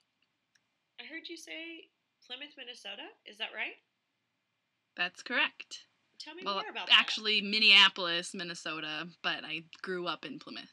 I 1.00 1.04
heard 1.04 1.28
you 1.28 1.36
say 1.36 1.88
Plymouth, 2.26 2.52
Minnesota. 2.56 3.08
Is 3.24 3.38
that 3.38 3.50
right? 3.54 3.76
That's 4.96 5.22
correct. 5.22 5.86
Tell 6.20 6.34
me 6.34 6.42
Well, 6.44 6.54
more 6.60 6.70
about 6.70 6.88
actually, 6.90 7.40
Minneapolis, 7.40 8.34
Minnesota, 8.34 9.08
but 9.22 9.44
I 9.44 9.64
grew 9.82 10.06
up 10.06 10.24
in 10.24 10.38
Plymouth. 10.38 10.72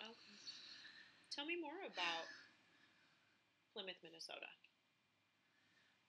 Okay. 0.00 0.36
Tell 1.30 1.46
me 1.46 1.56
more 1.60 1.80
about 1.88 2.28
Plymouth, 3.74 3.96
Minnesota. 4.02 4.46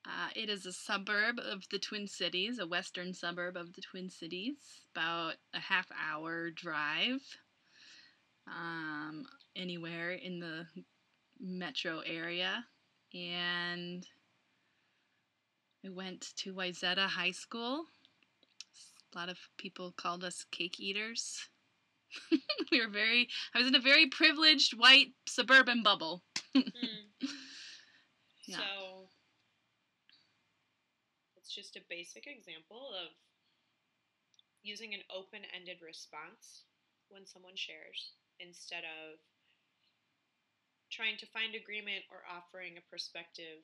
Uh, 0.06 0.30
it 0.36 0.50
is 0.50 0.66
a 0.66 0.74
suburb 0.74 1.40
of 1.40 1.64
the 1.72 1.80
Twin 1.80 2.08
Cities, 2.08 2.60
a 2.60 2.68
western 2.68 3.14
suburb 3.14 3.56
of 3.56 3.74
the 3.74 3.82
Twin 3.82 4.10
Cities, 4.10 4.56
about 4.94 5.36
a 5.54 5.60
half 5.60 5.88
hour 5.98 6.50
drive 6.52 7.22
um, 8.48 9.26
anywhere 9.56 10.12
in 10.12 10.40
the 10.40 10.66
metro 11.40 12.00
area. 12.00 12.66
And 13.14 14.06
I 15.86 15.90
went 15.90 16.34
to 16.38 16.54
Wayzata 16.54 17.08
High 17.08 17.32
School. 17.32 17.86
A 19.14 19.18
lot 19.18 19.30
of 19.30 19.38
people 19.58 19.94
called 19.96 20.24
us 20.24 20.46
cake 20.52 20.80
eaters. 20.80 21.48
we 22.72 22.82
were 22.82 22.92
very, 22.92 23.30
I 23.54 23.60
was 23.60 23.68
in 23.68 23.76
a 23.76 23.80
very 23.80 24.08
privileged 24.08 24.78
white 24.78 25.14
suburban 25.28 25.82
bubble. 25.82 26.24
Hmm. 26.56 27.28
Yeah. 28.46 28.58
So, 28.58 29.10
it's 31.36 31.54
just 31.54 31.76
a 31.76 31.82
basic 31.90 32.28
example 32.28 32.92
of 32.94 33.12
using 34.64 34.94
an 34.94 35.04
open 35.10 35.44
ended 35.54 35.78
response 35.82 36.66
when 37.10 37.26
someone 37.26 37.56
shares 37.56 38.14
instead 38.40 38.84
of 38.84 39.20
trying 40.92 41.18
to 41.18 41.26
find 41.26 41.56
agreement 41.56 42.06
or 42.10 42.24
offering 42.30 42.78
a 42.78 42.82
perspective 42.82 43.64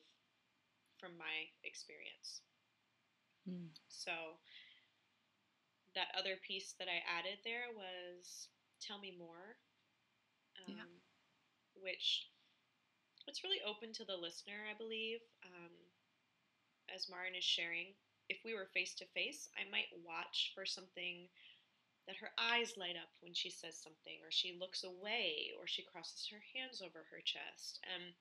from 0.98 1.16
my 1.16 1.48
experience. 1.64 2.42
Hmm. 3.44 3.66
So, 3.88 4.40
that 5.94 6.08
other 6.16 6.36
piece 6.36 6.72
that 6.78 6.88
I 6.88 7.02
added 7.06 7.38
there 7.44 7.70
was 7.74 8.48
tell 8.80 8.98
me 8.98 9.10
more, 9.16 9.58
um, 10.58 10.74
Yeah. 10.76 10.84
which 11.74 12.30
it's 13.30 13.46
really 13.46 13.62
open 13.62 13.94
to 13.94 14.04
the 14.04 14.18
listener, 14.18 14.66
I 14.66 14.74
believe. 14.76 15.22
Um, 15.46 15.70
as 16.90 17.06
Marin 17.08 17.38
is 17.38 17.46
sharing, 17.46 17.94
if 18.28 18.42
we 18.44 18.54
were 18.54 18.66
face 18.74 18.94
to 18.98 19.06
face, 19.14 19.48
I 19.54 19.70
might 19.70 19.90
watch 20.02 20.50
for 20.54 20.66
something 20.66 21.30
that 22.10 22.18
her 22.18 22.34
eyes 22.38 22.74
light 22.76 22.98
up 22.98 23.14
when 23.22 23.34
she 23.34 23.50
says 23.50 23.78
something, 23.78 24.18
or 24.26 24.34
she 24.34 24.58
looks 24.58 24.82
away, 24.82 25.54
or 25.58 25.66
she 25.70 25.86
crosses 25.86 26.26
her 26.34 26.42
hands 26.54 26.82
over 26.82 27.06
her 27.10 27.22
chest. 27.22 27.78
And 27.86 28.14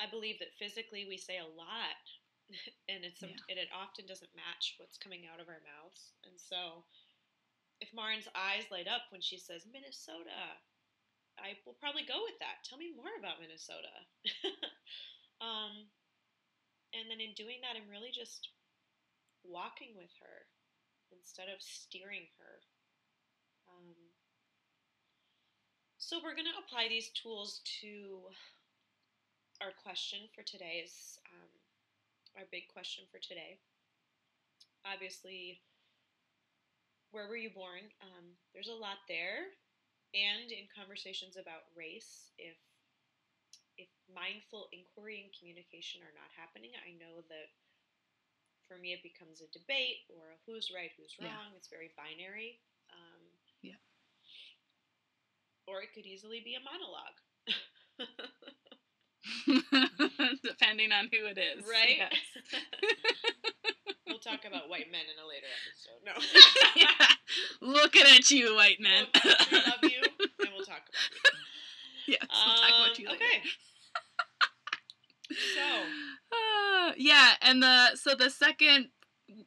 I 0.00 0.08
believe 0.08 0.38
that 0.40 0.56
physically 0.58 1.04
we 1.04 1.18
say 1.18 1.38
a 1.38 1.44
lot, 1.44 2.00
and 2.88 3.04
it's 3.04 3.20
Yeah. 3.20 3.36
and 3.52 3.58
it 3.60 3.68
often 3.74 4.06
doesn't 4.06 4.34
match 4.34 4.76
what's 4.78 4.96
coming 4.96 5.26
out 5.28 5.40
of 5.40 5.48
our 5.48 5.60
mouths. 5.60 6.14
And 6.24 6.40
so, 6.40 6.84
if 7.80 7.92
Marin's 7.92 8.28
eyes 8.34 8.70
light 8.70 8.88
up 8.88 9.02
when 9.10 9.20
she 9.20 9.38
says 9.38 9.66
Minnesota, 9.70 10.56
I 11.38 11.56
will 11.64 11.78
probably 11.78 12.04
go 12.04 12.18
with 12.26 12.38
that. 12.42 12.66
Tell 12.66 12.78
me 12.78 12.94
more 12.94 13.14
about 13.18 13.40
Minnesota. 13.40 13.92
um, 15.40 15.86
and 16.92 17.06
then 17.06 17.20
in 17.22 17.34
doing 17.38 17.62
that, 17.62 17.78
I'm 17.78 17.88
really 17.90 18.10
just 18.10 18.50
walking 19.44 19.94
with 19.94 20.10
her 20.20 20.46
instead 21.14 21.48
of 21.48 21.62
steering 21.62 22.28
her. 22.38 22.54
Um, 23.70 23.96
so 25.96 26.18
we're 26.22 26.36
going 26.36 26.48
to 26.48 26.62
apply 26.64 26.88
these 26.88 27.10
tools 27.14 27.60
to 27.82 28.32
our 29.60 29.74
question 29.82 30.30
for 30.34 30.42
today's 30.42 31.18
um, 31.34 31.50
our 32.36 32.46
big 32.52 32.70
question 32.72 33.04
for 33.10 33.18
today. 33.18 33.58
Obviously, 34.86 35.60
where 37.10 37.26
were 37.26 37.36
you 37.36 37.50
born? 37.50 37.90
Um, 38.00 38.38
there's 38.54 38.70
a 38.70 38.78
lot 38.78 39.02
there, 39.08 39.50
and 40.14 40.50
in 40.52 40.66
conversations 40.72 41.36
about 41.36 41.68
race, 41.76 42.32
if 42.38 42.56
if 43.78 43.88
mindful 44.10 44.68
inquiry 44.74 45.22
and 45.22 45.30
communication 45.38 46.02
are 46.02 46.14
not 46.14 46.30
happening, 46.34 46.74
I 46.82 46.90
know 46.98 47.22
that 47.30 47.48
for 48.66 48.76
me 48.76 48.92
it 48.92 49.02
becomes 49.02 49.40
a 49.40 49.48
debate 49.56 50.04
or 50.10 50.34
a 50.34 50.38
who's 50.46 50.70
right, 50.74 50.90
who's 50.98 51.14
Yeah. 51.18 51.28
wrong. 51.28 51.54
It's 51.56 51.68
very 51.68 51.90
binary. 51.96 52.60
Um, 52.90 53.22
Yeah. 53.62 53.78
Or 55.66 55.82
it 55.82 55.92
could 55.94 56.06
easily 56.06 56.40
be 56.40 56.54
a 56.54 56.60
monologue. 56.60 57.18
Depending 60.44 60.92
on 60.92 61.08
who 61.12 61.26
it 61.26 61.38
is. 61.38 61.64
right? 61.68 61.98
yes. 61.98 62.62
talk 64.30 64.44
about 64.46 64.68
white 64.68 64.90
men 64.90 65.02
in 65.12 65.16
a 65.22 65.26
later 65.26 65.46
episode. 65.56 66.00
No. 66.04 66.12
Yeah. 66.76 67.06
Looking 67.60 68.02
at 68.16 68.30
you, 68.30 68.54
white 68.54 68.80
men. 68.80 69.06
We'll- 69.24 69.34
we 69.50 69.56
love 69.58 69.82
you, 69.82 70.02
and 70.40 70.50
we'll 70.54 70.64
talk 70.64 70.82
about 70.88 71.10
you. 72.06 72.14
yes, 72.20 72.26
we'll 72.30 72.56
talk 72.56 72.72
Um, 72.72 72.80
about 72.84 72.98
you 72.98 73.08
later. 73.08 73.24
okay. 73.24 73.42
So, 75.30 75.82
Uh, 76.32 76.92
yeah, 76.96 77.32
and 77.42 77.62
the 77.62 77.96
so 77.96 78.14
the 78.14 78.30
second 78.30 78.88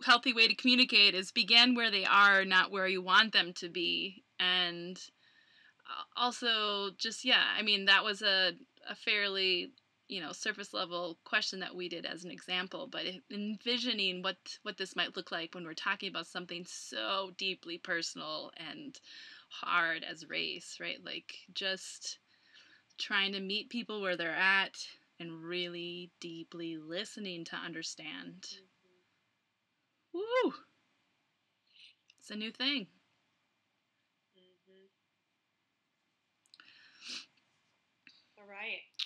healthy 0.06 0.32
way 0.34 0.48
to 0.48 0.56
communicate 0.56 1.15
is 1.15 1.32
begin 1.32 1.74
where 1.76 1.89
they 1.91 2.06
are, 2.06 2.46
not 2.46 2.72
where 2.72 2.88
you 2.88 3.02
want 3.02 3.34
them 3.34 3.52
to 3.54 3.70
be, 3.70 4.24
and 4.39 4.98
uh, 5.89 6.04
also 6.15 6.91
just 6.98 7.26
yeah, 7.26 7.44
I 7.58 7.62
mean 7.63 7.86
that 7.86 8.04
was 8.04 8.22
a 8.22 8.54
a 8.88 8.96
fairly 8.96 9.72
you 10.12 10.21
know 10.21 10.34
surface 10.34 10.76
level 10.76 11.17
question 11.26 11.62
that 11.62 11.76
we 11.76 11.89
did 11.89 12.06
as 12.06 12.24
an 12.26 12.32
example, 12.32 12.88
but 12.88 13.06
envisioning 13.32 14.24
what 14.24 14.38
what 14.63 14.78
this 14.78 14.95
might 14.95 15.17
look 15.17 15.32
like 15.32 15.56
when 15.56 15.65
we're 15.65 15.74
talking 15.76 16.10
about 16.10 16.28
something 16.28 16.65
so 16.67 17.32
deeply 17.38 17.80
personal 17.80 18.52
and 18.58 19.02
hard 19.50 20.04
as 20.06 20.30
race, 20.30 20.78
right? 20.82 21.04
Like 21.06 21.36
just 21.56 22.19
trying 23.00 23.34
to 23.34 23.41
meet 23.41 23.69
people 23.69 24.02
where 24.02 24.17
they're 24.17 24.36
at 24.36 24.88
and 25.19 25.43
really 25.43 26.12
deeply 26.21 26.78
listening 26.78 27.45
to 27.45 27.58
understand. 27.58 28.47
Woo! 30.13 30.54
It's 32.19 32.32
a 32.32 32.36
new 32.38 32.52
thing. 32.52 32.88
mhm. 34.36 34.88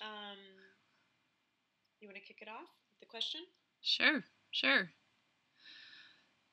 Um, 0.01 0.37
you 2.05 2.09
want 2.09 2.21
to 2.21 2.27
kick 2.27 2.37
it 2.41 2.47
off 2.47 2.69
with 2.91 2.99
the 2.99 3.05
question? 3.07 3.41
Sure, 3.81 4.23
sure. 4.51 4.91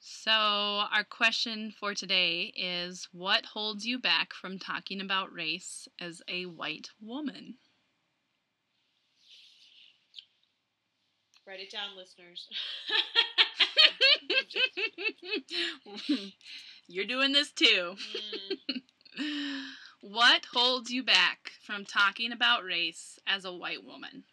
So, 0.01 0.31
our 0.31 1.05
question 1.05 1.75
for 1.79 1.95
today 1.95 2.55
is 2.57 3.07
What 3.13 3.45
holds 3.45 3.85
you 3.85 3.99
back 3.99 4.33
from 4.33 4.59
talking 4.59 4.99
about 4.99 5.31
race 5.31 5.89
as 6.01 6.23
a 6.27 6.47
white 6.47 6.89
woman? 7.03 7.57
Write 11.47 11.61
it 11.61 11.71
down, 11.71 11.99
listeners. 11.99 12.49
You're 16.89 17.05
doing 17.05 17.33
this 17.33 17.53
too. 17.53 17.97
Mm. 19.21 19.61
what 20.01 20.47
holds 20.47 20.91
you 20.91 21.03
back 21.03 21.53
from 21.61 21.85
talking 21.85 22.33
about 22.33 22.65
race 22.65 23.19
as 23.27 23.45
a 23.45 23.53
white 23.53 23.85
woman? 23.85 24.25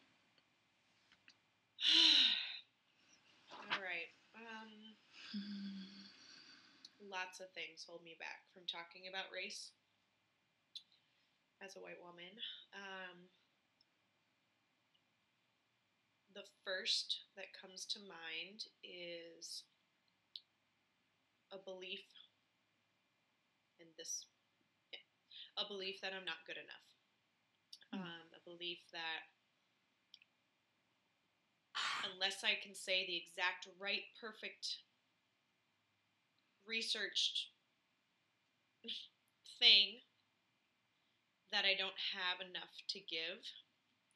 All 3.52 3.80
right. 3.80 4.12
Um, 4.36 5.00
lots 7.00 7.40
of 7.40 7.48
things 7.56 7.86
hold 7.88 8.04
me 8.04 8.16
back 8.20 8.44
from 8.54 8.64
talking 8.68 9.08
about 9.08 9.32
race 9.32 9.72
as 11.64 11.76
a 11.76 11.80
white 11.80 12.00
woman. 12.04 12.36
Um, 12.76 13.32
the 16.36 16.44
first 16.64 17.26
that 17.36 17.56
comes 17.56 17.86
to 17.96 18.00
mind 18.00 18.68
is 18.84 19.64
a 21.52 21.58
belief 21.58 22.06
in 23.80 23.88
this 23.98 24.26
a 25.58 25.68
belief 25.68 26.00
that 26.00 26.16
I'm 26.16 26.24
not 26.24 26.48
good 26.48 26.56
enough. 26.56 26.88
Mm. 27.92 28.00
Um, 28.00 28.26
a 28.32 28.42
belief 28.48 28.80
that 28.96 29.28
unless 32.12 32.44
I 32.44 32.58
can 32.62 32.76
say 32.76 33.06
the 33.06 33.18
exact 33.18 33.68
right, 33.80 34.08
perfect, 34.20 34.82
researched 36.68 37.48
thing, 39.60 40.02
that 41.52 41.66
I 41.66 41.74
don't 41.74 41.98
have 42.14 42.46
enough 42.46 42.74
to 42.94 43.00
give, 43.00 43.42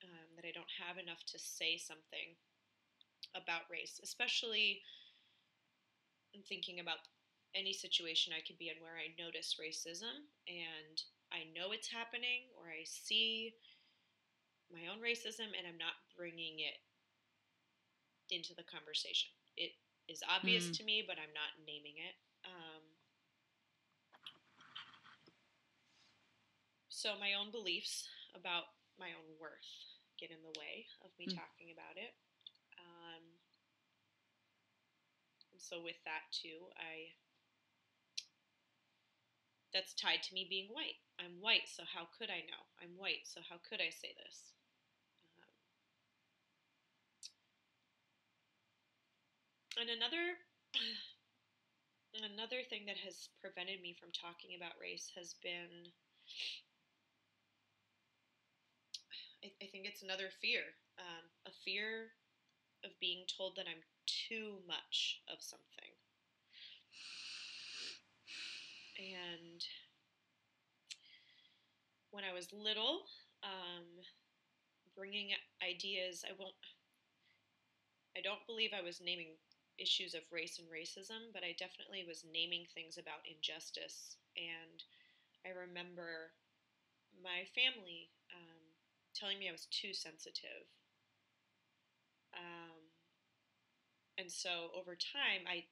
um, 0.06 0.30
that 0.38 0.46
I 0.46 0.54
don't 0.54 0.70
have 0.78 1.02
enough 1.02 1.26
to 1.34 1.40
say 1.40 1.78
something 1.78 2.38
about 3.34 3.66
race, 3.72 4.00
especially 4.04 4.82
in 6.34 6.42
thinking 6.46 6.80
about 6.80 7.02
any 7.56 7.74
situation 7.74 8.34
I 8.34 8.46
could 8.46 8.58
be 8.58 8.70
in 8.70 8.82
where 8.82 8.98
I 8.98 9.14
notice 9.18 9.62
racism 9.62 10.26
and 10.50 10.98
I 11.30 11.46
know 11.54 11.74
it's 11.74 11.90
happening 11.90 12.50
or 12.58 12.70
I 12.70 12.82
see 12.86 13.54
my 14.74 14.90
own 14.90 15.02
racism 15.02 15.54
and 15.54 15.70
I'm 15.70 15.78
not 15.78 15.98
bringing 16.18 16.62
it 16.66 16.82
into 18.32 18.54
the 18.56 18.64
conversation. 18.64 19.32
It 19.58 19.74
is 20.08 20.24
obvious 20.28 20.70
Mm. 20.70 20.78
to 20.78 20.84
me, 20.84 21.04
but 21.08 21.18
I'm 21.20 21.34
not 21.34 21.56
naming 21.66 21.98
it. 21.98 22.16
Um, 22.46 22.84
so 26.90 27.18
my 27.20 27.34
own 27.34 27.52
beliefs 27.52 28.08
about 28.36 28.66
my 29.00 29.10
own 29.14 29.38
worth 29.40 29.68
get 30.20 30.30
in 30.32 30.42
the 30.44 30.54
way 30.60 30.88
of 31.04 31.12
me 31.20 31.28
Mm. 31.28 31.36
talking 31.36 31.72
about 31.72 31.98
it. 31.98 32.14
Um, 32.78 33.24
and 35.52 35.62
so 35.62 35.82
with 35.82 36.04
that 36.06 36.32
too, 36.32 36.70
I 36.78 37.14
that's 39.74 39.94
tied 39.96 40.22
to 40.22 40.34
me 40.36 40.46
being 40.48 40.70
white. 40.70 41.02
I'm 41.18 41.42
white, 41.42 41.68
so 41.68 41.84
how 41.84 42.06
could 42.18 42.30
I 42.30 42.46
know? 42.46 42.62
I'm 42.82 42.96
white, 42.96 43.26
so 43.26 43.42
how 43.50 43.58
could 43.68 43.82
I 43.82 43.90
say 43.90 44.14
this? 44.24 44.54
And 49.80 49.90
another 49.90 50.38
another 52.24 52.62
thing 52.70 52.86
that 52.86 52.98
has 52.98 53.30
prevented 53.42 53.82
me 53.82 53.96
from 54.00 54.10
talking 54.14 54.56
about 54.56 54.78
race 54.80 55.12
has 55.16 55.36
been 55.44 55.92
I, 59.44 59.52
I 59.62 59.68
think 59.72 59.86
it's 59.86 60.04
another 60.04 60.30
fear 60.42 60.62
um, 61.00 61.26
a 61.48 61.52
fear 61.66 62.14
of 62.84 62.92
being 63.00 63.26
told 63.38 63.56
that 63.56 63.66
I'm 63.68 63.82
too 64.06 64.60
much 64.68 65.22
of 65.32 65.42
something. 65.42 65.92
And 68.98 69.64
when 72.12 72.24
I 72.24 72.34
was 72.34 72.48
little, 72.54 73.02
um, 73.44 73.88
bringing 74.96 75.32
ideas, 75.64 76.24
I 76.28 76.34
won't, 76.38 76.54
I 78.16 78.22
don't 78.22 78.46
believe 78.46 78.72
I 78.78 78.84
was 78.84 79.02
naming 79.02 79.34
issues 79.78 80.14
of 80.14 80.22
race 80.32 80.60
and 80.60 80.68
racism, 80.70 81.34
but 81.34 81.44
I 81.44 81.56
definitely 81.58 82.06
was 82.08 82.26
naming 82.26 82.66
things 82.74 82.98
about 82.98 83.26
injustice. 83.26 84.18
And 84.38 84.84
I 85.46 85.52
remember 85.52 86.34
my 87.22 87.46
family 87.54 88.10
um, 88.34 88.64
telling 89.14 89.40
me 89.40 89.50
I 89.50 89.56
was 89.56 89.68
too 89.70 89.94
sensitive. 89.94 90.66
Um, 92.34 92.90
and 94.18 94.32
so 94.32 94.70
over 94.78 94.96
time, 94.96 95.46
I, 95.50 95.66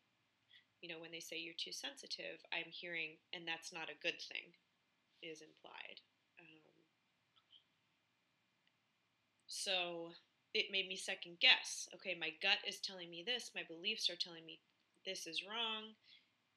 you 0.82 0.90
know, 0.90 1.00
when 1.00 1.12
they 1.12 1.22
say 1.22 1.38
you're 1.38 1.58
too 1.58 1.72
sensitive, 1.74 2.42
I'm 2.54 2.70
hearing, 2.70 3.18
and 3.34 3.48
that's 3.48 3.74
not 3.74 3.90
a 3.90 4.02
good 4.02 4.18
thing, 4.22 4.54
is 5.22 5.42
implied. 5.42 6.02
Um, 6.40 6.74
so 9.48 10.14
it 10.54 10.72
made 10.72 10.88
me 10.88 10.96
second 10.98 11.40
guess. 11.40 11.88
Okay, 11.96 12.16
my 12.20 12.32
gut 12.42 12.60
is 12.68 12.80
telling 12.80 13.10
me 13.10 13.24
this, 13.26 13.52
my 13.56 13.64
beliefs 13.68 14.10
are 14.10 14.20
telling 14.20 14.46
me 14.46 14.60
this 15.06 15.26
is 15.28 15.44
wrong, 15.48 15.96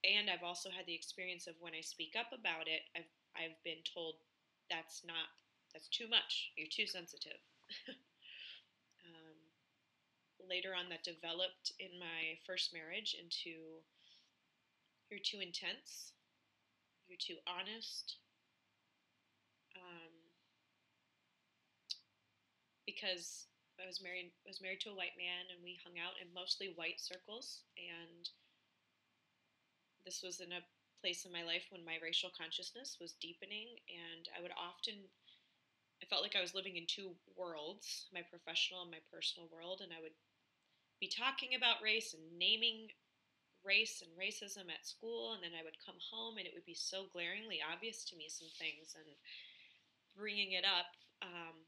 and 0.04 0.28
I've 0.28 0.42
also 0.44 0.68
had 0.70 0.87
the 0.87 0.94
experience 0.94 1.46
of 1.46 1.54
when 1.61 1.74
I 1.74 1.80
speak 1.80 2.14
up 2.18 2.33
about 2.33 2.68
it, 2.68 2.83
I've 2.96 3.11
I've 3.37 3.59
been 3.64 3.83
told 3.83 4.16
that's 4.70 5.02
not 5.04 5.30
that's 5.72 5.88
too 5.88 6.09
much. 6.09 6.52
You're 6.57 6.70
too 6.70 6.87
sensitive. 6.87 7.38
um, 9.07 9.38
later 10.48 10.74
on, 10.74 10.88
that 10.90 11.02
developed 11.04 11.72
in 11.80 11.98
my 11.98 12.38
first 12.46 12.72
marriage 12.72 13.16
into 13.18 13.83
you're 15.11 15.20
too 15.22 15.40
intense, 15.40 16.12
you're 17.09 17.20
too 17.20 17.37
honest. 17.46 18.16
Um, 19.76 20.12
because 22.87 23.46
I 23.80 23.87
was 23.87 24.02
married 24.02 24.30
I 24.46 24.48
was 24.48 24.62
married 24.62 24.80
to 24.87 24.94
a 24.94 24.98
white 24.98 25.18
man 25.18 25.50
and 25.50 25.62
we 25.62 25.80
hung 25.82 25.98
out 25.98 26.16
in 26.22 26.30
mostly 26.32 26.72
white 26.74 27.00
circles 27.00 27.66
and 27.74 28.28
this 30.06 30.22
was 30.22 30.40
in 30.40 30.52
a 30.52 30.64
place 31.00 31.24
in 31.24 31.32
my 31.32 31.44
life 31.44 31.68
when 31.68 31.84
my 31.84 32.00
racial 32.00 32.30
consciousness 32.32 32.96
was 33.00 33.18
deepening 33.20 33.76
and 33.90 34.28
I 34.32 34.40
would 34.40 34.54
often 34.56 35.10
I 36.02 36.06
felt 36.06 36.22
like 36.22 36.37
I 36.37 36.44
was 36.44 36.54
living 36.54 36.76
in 36.76 36.84
two 36.84 37.16
worlds, 37.32 38.12
my 38.12 38.20
professional 38.20 38.82
and 38.82 38.92
my 38.92 39.00
personal 39.08 39.48
world 39.48 39.80
and 39.82 39.92
I 39.92 40.00
would 40.00 40.16
be 41.00 41.08
talking 41.08 41.56
about 41.56 41.82
race 41.82 42.14
and 42.14 42.22
naming 42.38 42.92
race 43.64 44.04
and 44.04 44.12
racism 44.12 44.68
at 44.68 44.84
school 44.84 45.32
and 45.34 45.42
then 45.42 45.56
I 45.56 45.64
would 45.64 45.80
come 45.80 45.96
home 46.12 46.37
and 46.37 46.46
it 46.46 46.52
would 46.52 46.68
be 46.68 46.76
so 46.76 47.08
glaringly 47.12 47.60
obvious 47.64 48.04
to 48.12 48.16
me 48.16 48.28
some 48.28 48.52
things 48.60 48.94
and 48.94 49.08
bringing 50.14 50.52
it 50.52 50.64
up 50.64 50.92
um, 51.24 51.64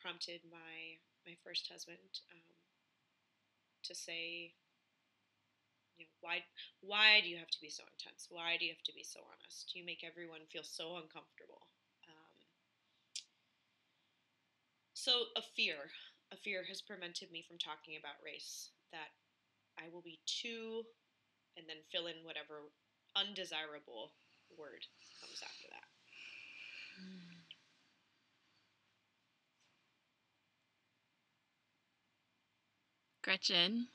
prompted 0.00 0.40
my 0.50 0.98
my 1.26 1.36
first 1.44 1.68
husband 1.70 2.20
um, 2.32 2.54
to 3.84 3.94
say, 3.94 4.52
you 5.96 6.04
know, 6.04 6.14
why 6.20 6.44
why 6.80 7.20
do 7.22 7.28
you 7.28 7.38
have 7.38 7.50
to 7.50 7.60
be 7.60 7.70
so 7.70 7.84
intense? 7.96 8.28
Why 8.30 8.56
do 8.58 8.64
you 8.64 8.72
have 8.72 8.84
to 8.84 8.96
be 8.96 9.04
so 9.04 9.20
honest? 9.28 9.72
You 9.74 9.84
make 9.84 10.04
everyone 10.04 10.46
feel 10.50 10.64
so 10.64 10.96
uncomfortable. 10.96 11.68
Um, 12.08 12.36
so 14.94 15.30
a 15.36 15.42
fear, 15.54 15.90
a 16.32 16.36
fear 16.36 16.64
has 16.68 16.82
prevented 16.82 17.30
me 17.30 17.44
from 17.46 17.58
talking 17.58 17.96
about 17.96 18.20
race. 18.24 18.70
That 18.92 19.10
I 19.78 19.90
will 19.92 20.02
be 20.02 20.20
too, 20.26 20.84
and 21.56 21.66
then 21.68 21.82
fill 21.90 22.06
in 22.06 22.22
whatever 22.22 22.70
undesirable 23.16 24.14
word 24.58 24.82
comes 25.20 25.42
after 25.42 25.68
that. 25.70 25.88
Gretchen, 33.24 33.88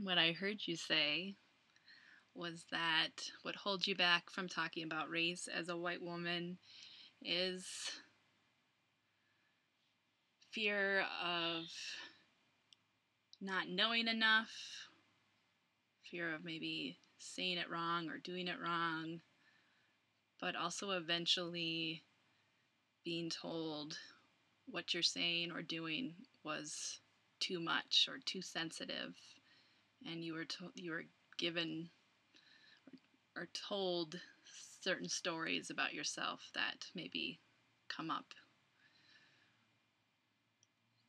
what 0.00 0.16
I 0.16 0.30
heard 0.30 0.58
you 0.64 0.76
say 0.76 1.34
was 2.34 2.64
that 2.70 3.10
what 3.42 3.56
holds 3.56 3.88
you 3.88 3.96
back 3.96 4.30
from 4.30 4.48
talking 4.48 4.84
about 4.84 5.10
race 5.10 5.48
as 5.52 5.68
a 5.68 5.76
white 5.76 6.00
woman 6.00 6.56
is 7.20 7.66
fear 10.52 11.04
of 11.20 11.64
not 13.40 13.68
knowing 13.68 14.06
enough, 14.06 14.52
fear 16.08 16.32
of 16.32 16.44
maybe 16.44 16.96
saying 17.18 17.58
it 17.58 17.68
wrong 17.68 18.08
or 18.08 18.18
doing 18.18 18.46
it 18.46 18.60
wrong, 18.62 19.20
but 20.40 20.54
also 20.54 20.92
eventually 20.92 22.04
being 23.04 23.30
told 23.30 23.98
what 24.66 24.94
you're 24.94 25.02
saying 25.02 25.50
or 25.50 25.60
doing 25.60 26.14
was 26.44 27.00
too 27.40 27.60
much 27.60 28.08
or 28.08 28.18
too 28.18 28.42
sensitive 28.42 29.16
and 30.06 30.24
you 30.24 30.34
were 30.34 30.44
to- 30.44 30.72
you 30.74 30.90
were 30.92 31.04
given 31.36 31.90
or, 33.36 33.42
or 33.42 33.46
told 33.52 34.20
certain 34.80 35.08
stories 35.08 35.70
about 35.70 35.94
yourself 35.94 36.50
that 36.54 36.86
maybe 36.94 37.40
come 37.88 38.10
up 38.10 38.34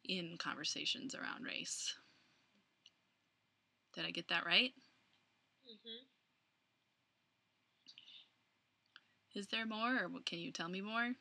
in 0.04 0.38
conversations 0.38 1.16
around 1.16 1.44
race. 1.46 1.96
Did 3.94 4.06
I 4.06 4.12
get 4.12 4.28
that 4.30 4.46
right? 4.46 4.74
Mm-hmm. 5.68 6.06
Is 9.34 9.48
there 9.48 9.66
more, 9.66 10.04
or 10.04 10.10
can 10.26 10.40
you 10.40 10.52
tell 10.52 10.70
me 10.70 10.82
more? 10.82 11.16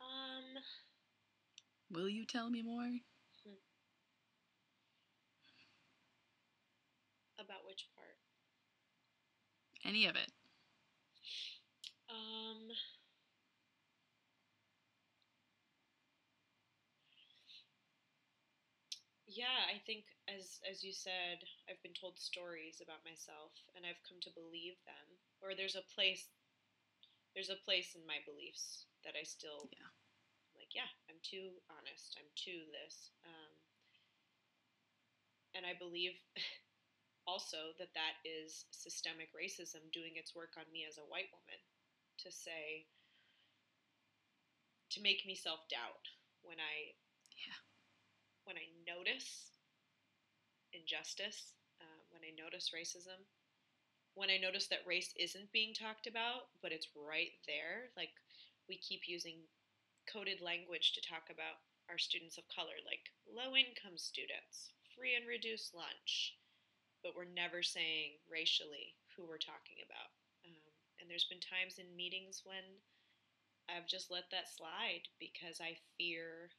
Um, 0.00 0.62
Will 1.90 2.08
you 2.08 2.24
tell 2.26 2.50
me 2.50 2.62
more? 2.62 3.00
about 7.38 7.64
which 7.64 7.88
part? 7.94 8.18
Any 9.84 10.06
of 10.06 10.16
it? 10.16 10.30
Um, 12.10 12.68
yeah, 19.26 19.64
I 19.72 19.78
think 19.86 20.04
as 20.28 20.60
as 20.68 20.82
you 20.82 20.92
said, 20.92 21.40
I've 21.68 21.82
been 21.82 21.94
told 21.94 22.18
stories 22.18 22.82
about 22.82 23.04
myself, 23.04 23.52
and 23.76 23.86
I've 23.86 24.02
come 24.08 24.18
to 24.22 24.30
believe 24.34 24.76
them. 24.84 25.06
Or 25.40 25.54
there's 25.54 25.76
a 25.76 25.86
place, 25.94 26.26
there's 27.34 27.50
a 27.50 27.64
place 27.64 27.94
in 27.94 28.04
my 28.06 28.18
beliefs 28.26 28.84
that 29.04 29.14
I 29.16 29.22
still, 29.22 29.70
Yeah. 29.72 29.97
Like, 30.68 30.74
yeah, 30.76 30.90
I'm 31.08 31.20
too 31.22 31.62
honest. 31.70 32.16
I'm 32.18 32.28
too 32.36 32.68
this, 32.72 33.10
um, 33.24 33.52
and 35.54 35.64
I 35.66 35.74
believe 35.78 36.12
also 37.26 37.74
that 37.78 37.94
that 37.94 38.18
is 38.24 38.66
systemic 38.72 39.28
racism 39.34 39.92
doing 39.92 40.16
its 40.16 40.34
work 40.34 40.54
on 40.58 40.64
me 40.72 40.84
as 40.88 40.98
a 40.98 41.06
white 41.08 41.30
woman 41.32 41.60
to 42.20 42.32
say 42.32 42.86
to 44.90 45.00
make 45.00 45.24
me 45.26 45.34
self 45.34 45.68
doubt 45.68 46.08
when 46.42 46.58
I 46.60 46.94
Yeah. 47.46 47.54
when 48.44 48.56
I 48.58 48.66
notice 48.86 49.58
injustice, 50.72 51.54
um, 51.80 52.00
when 52.10 52.22
I 52.24 52.30
notice 52.36 52.70
racism, 52.74 53.26
when 54.14 54.30
I 54.30 54.38
notice 54.38 54.68
that 54.68 54.86
race 54.86 55.12
isn't 55.18 55.52
being 55.52 55.74
talked 55.74 56.06
about, 56.08 56.50
but 56.62 56.72
it's 56.72 56.88
right 56.96 57.32
there. 57.46 57.90
Like 57.96 58.10
we 58.68 58.78
keep 58.78 59.08
using 59.08 59.48
coded 60.08 60.40
language 60.40 60.96
to 60.96 61.04
talk 61.04 61.28
about 61.28 61.60
our 61.92 62.00
students 62.00 62.36
of 62.36 62.48
color, 62.48 62.76
like 62.84 63.12
low 63.28 63.56
income 63.56 63.96
students, 63.96 64.72
free 64.96 65.14
and 65.14 65.28
reduced 65.28 65.76
lunch, 65.76 66.36
but 67.04 67.12
we're 67.16 67.28
never 67.28 67.62
saying 67.62 68.18
racially 68.28 68.96
who 69.14 69.28
we're 69.28 69.40
talking 69.40 69.80
about. 69.84 70.10
Um, 70.44 70.56
and 71.00 71.06
there's 71.08 71.28
been 71.28 71.40
times 71.40 71.78
in 71.80 71.88
meetings 71.96 72.42
when 72.44 72.64
I've 73.68 73.86
just 73.86 74.10
let 74.10 74.28
that 74.32 74.48
slide 74.48 75.04
because 75.20 75.60
I 75.60 75.76
fear 75.96 76.52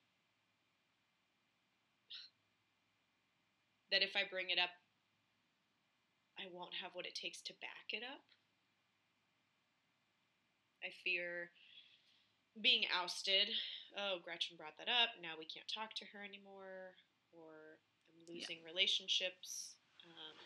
that 3.91 4.06
if 4.06 4.14
I 4.16 4.30
bring 4.30 4.50
it 4.50 4.62
up, 4.62 4.74
I 6.38 6.45
won't 6.54 6.78
have 6.82 6.93
what 6.93 7.06
it 7.06 7.18
takes 7.18 7.41
to 7.50 7.54
back 7.60 7.91
it 7.91 8.04
up. 8.06 8.22
I 10.80 10.93
fear 11.04 11.52
being 12.58 12.86
ousted. 12.89 13.50
Oh, 13.97 14.18
Gretchen 14.24 14.58
brought 14.58 14.78
that 14.78 14.89
up. 14.89 15.18
Now 15.22 15.38
we 15.38 15.45
can't 15.45 15.70
talk 15.70 15.93
to 16.02 16.10
her 16.14 16.22
anymore. 16.26 16.97
Or 17.34 17.78
I'm 18.10 18.26
losing 18.26 18.60
relationships. 18.66 19.78
Um, 20.02 20.38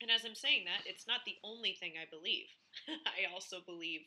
and 0.00 0.10
as 0.10 0.22
I'm 0.22 0.38
saying 0.38 0.62
that, 0.70 0.86
it's 0.86 1.06
not 1.10 1.26
the 1.26 1.36
only 1.42 1.74
thing 1.74 1.98
I 1.98 2.06
believe. 2.06 2.46
I 3.18 3.26
also 3.32 3.58
believe 3.66 4.06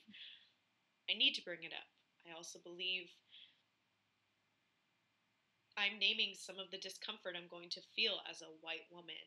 I 1.09 1.18
need 1.18 1.36
to 1.36 1.43
bring 1.43 1.64
it 1.68 1.76
up. 1.76 1.88
I 2.24 2.36
also 2.38 2.59
believe 2.64 3.12
I'm 5.76 5.99
naming 5.99 6.36
some 6.36 6.59
of 6.59 6.70
the 6.72 6.78
discomfort 6.78 7.36
I'm 7.36 7.49
going 7.49 7.70
to 7.76 7.89
feel 7.95 8.22
as 8.30 8.41
a 8.41 8.55
white 8.62 8.88
woman 8.91 9.20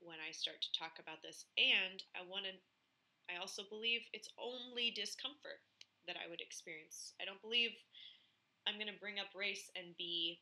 when 0.00 0.18
I 0.18 0.32
start 0.32 0.60
to 0.60 0.72
talk 0.76 0.98
about 0.98 1.22
this. 1.22 1.46
And 1.56 2.02
I 2.12 2.26
want 2.26 2.44
to, 2.50 2.54
I 3.32 3.38
also 3.38 3.62
believe 3.70 4.02
it's 4.12 4.28
only 4.36 4.90
discomfort 4.90 5.62
that 6.06 6.16
I 6.18 6.28
would 6.28 6.40
experience. 6.40 7.14
I 7.20 7.24
don't 7.24 7.40
believe 7.42 7.72
I'm 8.66 8.78
going 8.78 8.90
to 8.90 9.02
bring 9.02 9.18
up 9.18 9.34
race 9.34 9.70
and 9.74 9.96
be 9.98 10.40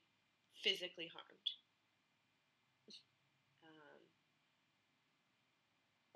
physically 0.60 1.08
harmed. 1.08 1.48
Um, 3.64 4.02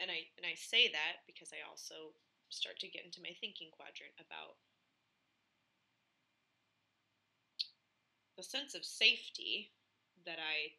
and 0.00 0.10
I 0.10 0.28
and 0.36 0.44
I 0.44 0.54
say 0.56 0.88
that 0.92 1.24
because 1.24 1.52
I 1.52 1.64
also 1.64 2.12
start 2.52 2.78
to 2.80 2.92
get 2.92 3.04
into 3.04 3.24
my 3.24 3.32
thinking 3.40 3.72
quadrant 3.72 4.14
about 4.20 4.60
the 8.36 8.44
sense 8.44 8.74
of 8.74 8.84
safety 8.84 9.72
that 10.26 10.38
I 10.38 10.74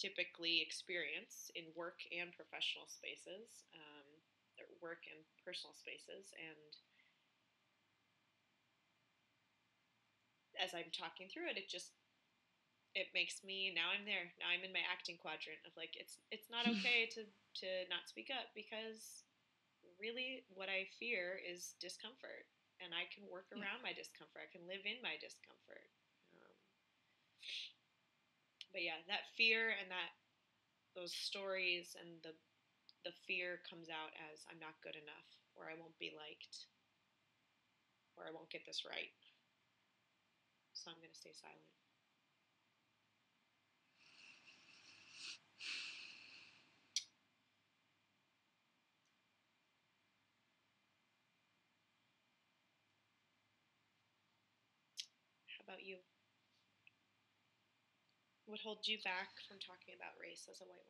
typically 0.00 0.58
experience 0.64 1.52
in 1.54 1.70
work 1.76 2.00
and 2.10 2.32
professional 2.32 2.88
spaces, 2.88 3.68
um, 3.76 4.08
work 4.80 5.04
and 5.06 5.20
personal 5.44 5.76
spaces, 5.76 6.32
and 6.34 6.74
as 10.62 10.74
I'm 10.74 10.90
talking 10.94 11.28
through 11.28 11.50
it, 11.50 11.58
it 11.58 11.68
just 11.70 11.92
it 12.94 13.08
makes 13.16 13.40
me 13.44 13.72
now 13.72 13.90
I'm 13.92 14.04
there. 14.04 14.32
Now 14.40 14.52
I'm 14.52 14.64
in 14.64 14.72
my 14.72 14.84
acting 14.84 15.16
quadrant 15.20 15.60
of 15.64 15.72
like 15.76 15.96
it's 15.96 16.20
it's 16.30 16.50
not 16.52 16.66
okay 16.78 17.08
to 17.16 17.24
to 17.64 17.68
not 17.88 18.08
speak 18.08 18.28
up 18.32 18.52
because 18.54 19.24
really 20.00 20.44
what 20.52 20.68
I 20.68 20.88
fear 21.00 21.40
is 21.42 21.74
discomfort. 21.80 22.48
And 22.82 22.90
I 22.94 23.06
can 23.14 23.30
work 23.30 23.48
Yeah. 23.54 23.62
around 23.62 23.82
my 23.86 23.94
discomfort. 23.94 24.42
I 24.42 24.50
can 24.50 24.66
live 24.66 24.82
in 24.84 24.98
my 25.02 25.14
discomfort. 25.22 25.86
Um, 26.34 26.56
but 28.72 28.82
yeah 28.82 29.00
that 29.08 29.28
fear 29.36 29.70
and 29.80 29.90
that 29.90 30.12
those 30.94 31.12
stories 31.14 31.96
and 32.00 32.22
the 32.22 32.34
the 33.04 33.12
fear 33.26 33.60
comes 33.68 33.88
out 33.90 34.12
as 34.32 34.44
I'm 34.50 34.60
not 34.60 34.78
good 34.82 34.96
enough 34.96 35.28
or 35.54 35.68
I 35.70 35.78
won't 35.78 35.98
be 35.98 36.12
liked 36.14 36.66
or 38.16 38.24
I 38.28 38.32
won't 38.34 38.50
get 38.50 38.64
this 38.66 38.84
right 38.86 39.12
so 40.74 40.90
I'm 40.90 40.98
going 41.00 41.10
to 41.12 41.16
stay 41.16 41.32
silent 41.32 41.70
How 55.46 55.62
about 55.64 55.82
you? 55.84 55.98
What 58.46 58.60
holds 58.60 58.86
you 58.88 58.98
back 59.02 59.30
from 59.48 59.58
talking 59.58 59.94
about 59.94 60.14
race 60.20 60.46
as 60.50 60.60
a 60.60 60.64
white 60.64 60.84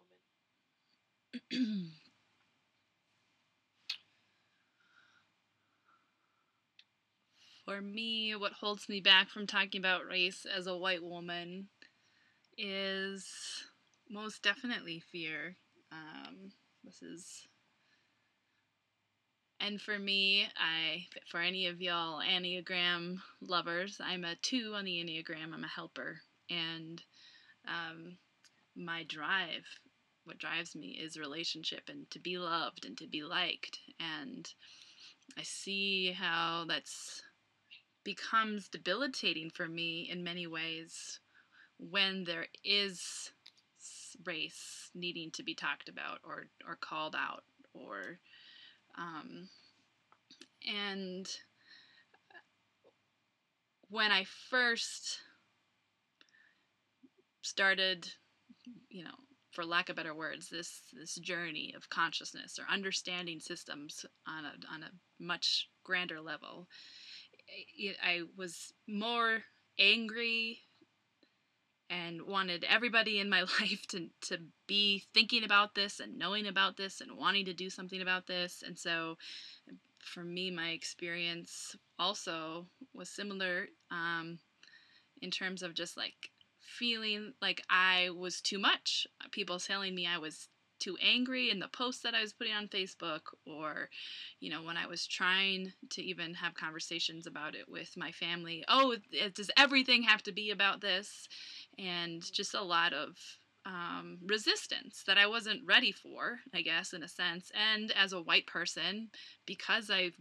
woman? 1.52 1.90
For 7.64 7.80
me, 7.80 8.34
what 8.34 8.54
holds 8.54 8.88
me 8.88 9.00
back 9.00 9.30
from 9.30 9.46
talking 9.46 9.80
about 9.80 10.06
race 10.08 10.44
as 10.44 10.66
a 10.66 10.76
white 10.76 11.02
woman 11.02 11.68
is 12.58 13.24
most 14.10 14.42
definitely 14.42 15.00
fear. 15.12 15.56
Um, 15.92 16.50
this 16.82 17.02
is, 17.02 17.46
and 19.60 19.80
for 19.80 19.96
me, 19.96 20.48
I, 20.56 21.06
for 21.30 21.40
any 21.40 21.68
of 21.68 21.80
y'all 21.80 22.20
Enneagram 22.20 23.18
lovers, 23.40 24.00
I'm 24.02 24.24
a 24.24 24.34
two 24.34 24.72
on 24.74 24.84
the 24.84 24.96
Enneagram. 24.96 25.54
I'm 25.54 25.64
a 25.64 25.68
helper, 25.68 26.20
and 26.50 27.00
um, 27.68 28.16
my 28.74 29.04
drive, 29.04 29.66
what 30.24 30.38
drives 30.38 30.74
me, 30.74 30.98
is 31.00 31.16
relationship 31.16 31.82
and 31.88 32.10
to 32.10 32.18
be 32.18 32.38
loved 32.38 32.84
and 32.84 32.98
to 32.98 33.06
be 33.06 33.22
liked, 33.22 33.78
and 34.00 34.52
I 35.38 35.42
see 35.42 36.10
how 36.10 36.64
that's 36.66 37.22
becomes 38.04 38.68
debilitating 38.68 39.50
for 39.50 39.68
me 39.68 40.08
in 40.10 40.24
many 40.24 40.46
ways 40.46 41.20
when 41.78 42.24
there 42.24 42.46
is 42.64 43.30
race 44.24 44.90
needing 44.94 45.30
to 45.32 45.42
be 45.42 45.54
talked 45.54 45.88
about 45.88 46.18
or 46.24 46.46
or 46.66 46.76
called 46.76 47.16
out 47.16 47.44
or 47.74 48.18
um, 48.98 49.48
and 50.68 51.28
when 53.88 54.10
I 54.10 54.24
first 54.50 55.18
started, 57.42 58.08
you 58.88 59.04
know, 59.04 59.10
for 59.50 59.64
lack 59.64 59.88
of 59.88 59.96
better 59.96 60.14
words, 60.14 60.48
this 60.48 60.80
this 60.92 61.16
journey 61.16 61.74
of 61.76 61.90
consciousness 61.90 62.58
or 62.58 62.72
understanding 62.72 63.40
systems 63.40 64.06
on 64.26 64.44
a 64.44 64.52
on 64.72 64.82
a 64.82 64.90
much 65.22 65.68
grander 65.84 66.20
level, 66.20 66.68
I 68.04 68.22
was 68.36 68.72
more 68.86 69.42
angry 69.78 70.60
and 71.90 72.22
wanted 72.22 72.64
everybody 72.64 73.20
in 73.20 73.28
my 73.28 73.40
life 73.60 73.86
to, 73.88 74.08
to 74.22 74.38
be 74.66 75.04
thinking 75.12 75.44
about 75.44 75.74
this 75.74 76.00
and 76.00 76.18
knowing 76.18 76.46
about 76.46 76.76
this 76.76 77.00
and 77.00 77.16
wanting 77.16 77.44
to 77.44 77.54
do 77.54 77.68
something 77.68 78.00
about 78.00 78.26
this. 78.26 78.62
And 78.66 78.78
so 78.78 79.18
for 79.98 80.24
me, 80.24 80.50
my 80.50 80.70
experience 80.70 81.76
also 81.98 82.66
was 82.94 83.08
similar 83.08 83.68
um, 83.90 84.38
in 85.20 85.30
terms 85.30 85.62
of 85.62 85.74
just 85.74 85.96
like 85.96 86.30
feeling 86.60 87.34
like 87.42 87.62
I 87.68 88.10
was 88.10 88.40
too 88.40 88.58
much. 88.58 89.06
People 89.30 89.58
telling 89.58 89.94
me 89.94 90.06
I 90.06 90.18
was 90.18 90.48
too 90.82 90.96
angry 91.00 91.50
in 91.50 91.60
the 91.60 91.68
posts 91.68 92.02
that 92.02 92.14
I 92.14 92.20
was 92.20 92.32
putting 92.32 92.54
on 92.54 92.68
Facebook, 92.68 93.20
or, 93.46 93.88
you 94.40 94.50
know, 94.50 94.62
when 94.62 94.76
I 94.76 94.86
was 94.86 95.06
trying 95.06 95.72
to 95.90 96.02
even 96.02 96.34
have 96.34 96.54
conversations 96.54 97.26
about 97.26 97.54
it 97.54 97.68
with 97.68 97.96
my 97.96 98.10
family. 98.10 98.64
Oh, 98.68 98.96
does 99.34 99.50
everything 99.56 100.02
have 100.02 100.22
to 100.24 100.32
be 100.32 100.50
about 100.50 100.80
this? 100.80 101.28
And 101.78 102.20
just 102.32 102.54
a 102.54 102.62
lot 102.62 102.92
of 102.92 103.16
um, 103.64 104.18
resistance 104.26 105.04
that 105.06 105.18
I 105.18 105.26
wasn't 105.26 105.60
ready 105.64 105.92
for, 105.92 106.40
I 106.52 106.62
guess, 106.62 106.92
in 106.92 107.02
a 107.02 107.08
sense. 107.08 107.52
And 107.54 107.92
as 107.92 108.12
a 108.12 108.20
white 108.20 108.46
person, 108.46 109.08
because 109.46 109.88
I've 109.88 110.16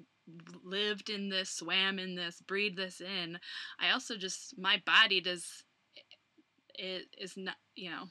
lived 0.63 1.09
in 1.09 1.29
this, 1.29 1.49
swam 1.49 1.97
in 1.97 2.15
this, 2.15 2.41
breathed 2.41 2.77
this 2.77 3.01
in, 3.01 3.39
I 3.79 3.91
also 3.91 4.15
just, 4.15 4.57
my 4.57 4.81
body 4.85 5.21
does, 5.21 5.63
it 6.75 7.07
is 7.17 7.35
not, 7.35 7.55
you 7.75 7.89
know, 7.89 8.05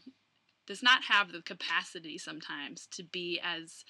does 0.71 0.85
not 0.85 1.03
have 1.03 1.33
the 1.33 1.43
capacity 1.43 2.17
sometimes 2.17 2.87
to 2.93 3.03
be 3.03 3.41
as 3.43 3.85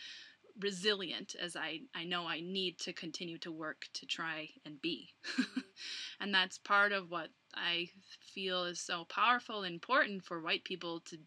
resilient 0.58 1.36
as 1.38 1.54
I, 1.54 1.80
I 1.94 2.04
know 2.04 2.26
I 2.26 2.40
need 2.40 2.78
to 2.78 2.94
continue 2.94 3.36
to 3.40 3.52
work 3.52 3.88
to 3.92 4.06
try 4.06 4.48
and 4.64 4.80
be. 4.80 5.10
Mm-hmm. 5.38 5.60
and 6.20 6.34
that's 6.34 6.56
part 6.56 6.92
of 6.92 7.10
what 7.10 7.28
I 7.54 7.90
feel 8.34 8.64
is 8.64 8.80
so 8.80 9.04
powerful 9.04 9.62
and 9.62 9.74
important 9.74 10.24
for 10.24 10.40
white 10.40 10.64
people 10.64 11.00
to 11.00 11.18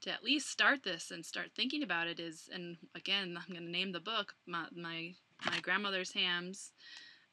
to 0.00 0.10
at 0.10 0.24
least 0.24 0.50
start 0.50 0.82
this 0.82 1.12
and 1.12 1.24
start 1.24 1.50
thinking 1.54 1.84
about 1.84 2.08
it 2.08 2.18
is 2.18 2.48
and 2.52 2.76
again 2.96 3.38
I'm 3.38 3.54
going 3.54 3.66
to 3.66 3.70
name 3.70 3.92
the 3.92 4.00
book 4.00 4.34
my 4.46 4.64
my, 4.74 5.12
my 5.46 5.60
grandmother's 5.60 6.12
hands 6.12 6.72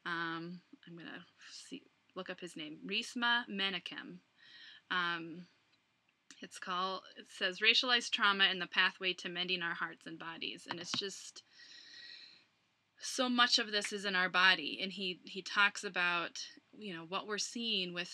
um, 0.05 0.61
I'm 0.85 0.93
going 0.93 1.07
to 1.07 1.21
see 1.51 1.81
look 2.15 2.29
up 2.29 2.39
his 2.39 2.55
name 2.55 2.77
Resmaa 2.85 3.43
Menakem 3.49 4.19
um, 4.91 5.45
it's 6.41 6.59
called, 6.59 7.01
it 7.17 7.27
says 7.29 7.59
Racialized 7.59 8.11
Trauma 8.11 8.45
and 8.45 8.61
the 8.61 8.67
Pathway 8.67 9.13
to 9.13 9.29
Mending 9.29 9.61
Our 9.61 9.73
Hearts 9.73 10.05
and 10.05 10.19
Bodies. 10.19 10.67
And 10.69 10.79
it's 10.79 10.91
just 10.91 11.43
so 12.99 13.29
much 13.29 13.59
of 13.59 13.71
this 13.71 13.93
is 13.93 14.05
in 14.05 14.15
our 14.15 14.29
body. 14.29 14.79
And 14.81 14.91
he, 14.91 15.19
he 15.23 15.41
talks 15.41 15.83
about, 15.83 16.39
you 16.77 16.93
know, 16.93 17.05
what 17.07 17.27
we're 17.27 17.37
seeing 17.37 17.93
with 17.93 18.11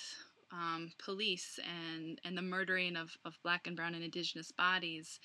um, 0.52 0.92
police 1.04 1.60
and, 1.64 2.20
and 2.24 2.38
the 2.38 2.42
murdering 2.42 2.96
of, 2.96 3.12
of 3.26 3.38
black 3.44 3.68
and 3.68 3.76
brown 3.76 3.96
and 3.96 4.04
indigenous 4.04 4.52
bodies 4.52 5.20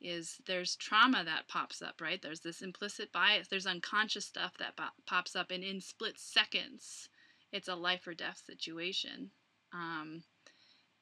is 0.00 0.36
there's 0.46 0.76
trauma 0.76 1.24
that 1.24 1.48
pops 1.48 1.82
up, 1.82 2.00
right? 2.00 2.22
There's 2.22 2.40
this 2.40 2.62
implicit 2.62 3.12
bias, 3.12 3.48
there's 3.48 3.66
unconscious 3.66 4.26
stuff 4.26 4.52
that 4.58 4.78
pops 5.06 5.34
up, 5.34 5.50
and 5.50 5.64
in 5.64 5.80
split 5.80 6.18
seconds, 6.18 7.08
it's 7.52 7.68
a 7.68 7.74
life 7.74 8.06
or 8.06 8.14
death 8.14 8.40
situation. 8.46 9.30
Um, 9.72 10.22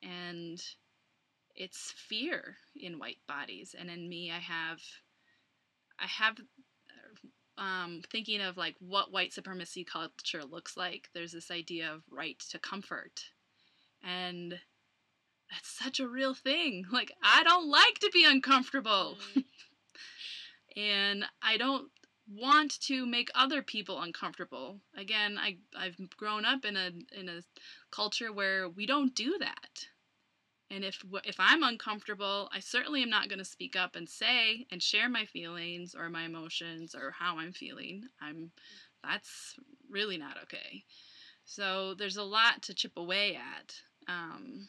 and 0.02 0.62
it's 1.56 1.92
fear 1.96 2.56
in 2.74 2.98
white 2.98 3.18
bodies. 3.26 3.74
And 3.78 3.90
in 3.90 4.08
me 4.08 4.30
i 4.30 4.38
have 4.38 4.80
i 5.98 6.06
have 6.06 6.36
um, 7.58 8.02
thinking 8.12 8.42
of 8.42 8.56
like 8.56 8.74
what 8.80 9.12
white 9.12 9.32
supremacy 9.32 9.84
culture 9.84 10.44
looks 10.44 10.76
like. 10.76 11.08
There's 11.14 11.32
this 11.32 11.50
idea 11.50 11.90
of 11.90 12.02
right 12.10 12.38
to 12.50 12.58
comfort. 12.58 13.30
And 14.04 14.60
that's 15.50 15.68
such 15.68 15.98
a 16.00 16.08
real 16.08 16.34
thing. 16.34 16.84
Like 16.92 17.12
i 17.22 17.42
don't 17.42 17.68
like 17.68 17.98
to 18.00 18.10
be 18.12 18.24
uncomfortable. 18.26 19.16
Mm. 19.34 19.44
and 20.76 21.24
i 21.42 21.56
don't 21.56 21.90
want 22.28 22.78
to 22.80 23.06
make 23.06 23.30
other 23.34 23.62
people 23.62 24.02
uncomfortable. 24.02 24.80
Again 24.96 25.38
i 25.38 25.56
i've 25.76 25.96
grown 26.16 26.44
up 26.44 26.64
in 26.64 26.76
a 26.76 26.90
in 27.18 27.28
a 27.28 27.42
culture 27.90 28.32
where 28.32 28.68
we 28.68 28.84
don't 28.84 29.14
do 29.14 29.38
that 29.38 29.86
and 30.76 30.84
if 30.84 31.02
if 31.24 31.36
I'm 31.38 31.62
uncomfortable, 31.62 32.50
I 32.52 32.60
certainly 32.60 33.02
am 33.02 33.08
not 33.08 33.30
going 33.30 33.38
to 33.38 33.46
speak 33.46 33.74
up 33.76 33.96
and 33.96 34.06
say 34.06 34.66
and 34.70 34.82
share 34.82 35.08
my 35.08 35.24
feelings 35.24 35.94
or 35.94 36.10
my 36.10 36.24
emotions 36.24 36.94
or 36.94 37.12
how 37.18 37.38
I'm 37.38 37.52
feeling. 37.52 38.04
I'm 38.20 38.50
that's 39.02 39.54
really 39.90 40.18
not 40.18 40.36
okay. 40.42 40.84
So 41.46 41.94
there's 41.94 42.18
a 42.18 42.24
lot 42.24 42.62
to 42.64 42.74
chip 42.74 42.92
away 42.98 43.36
at. 43.36 43.74
Um, 44.06 44.68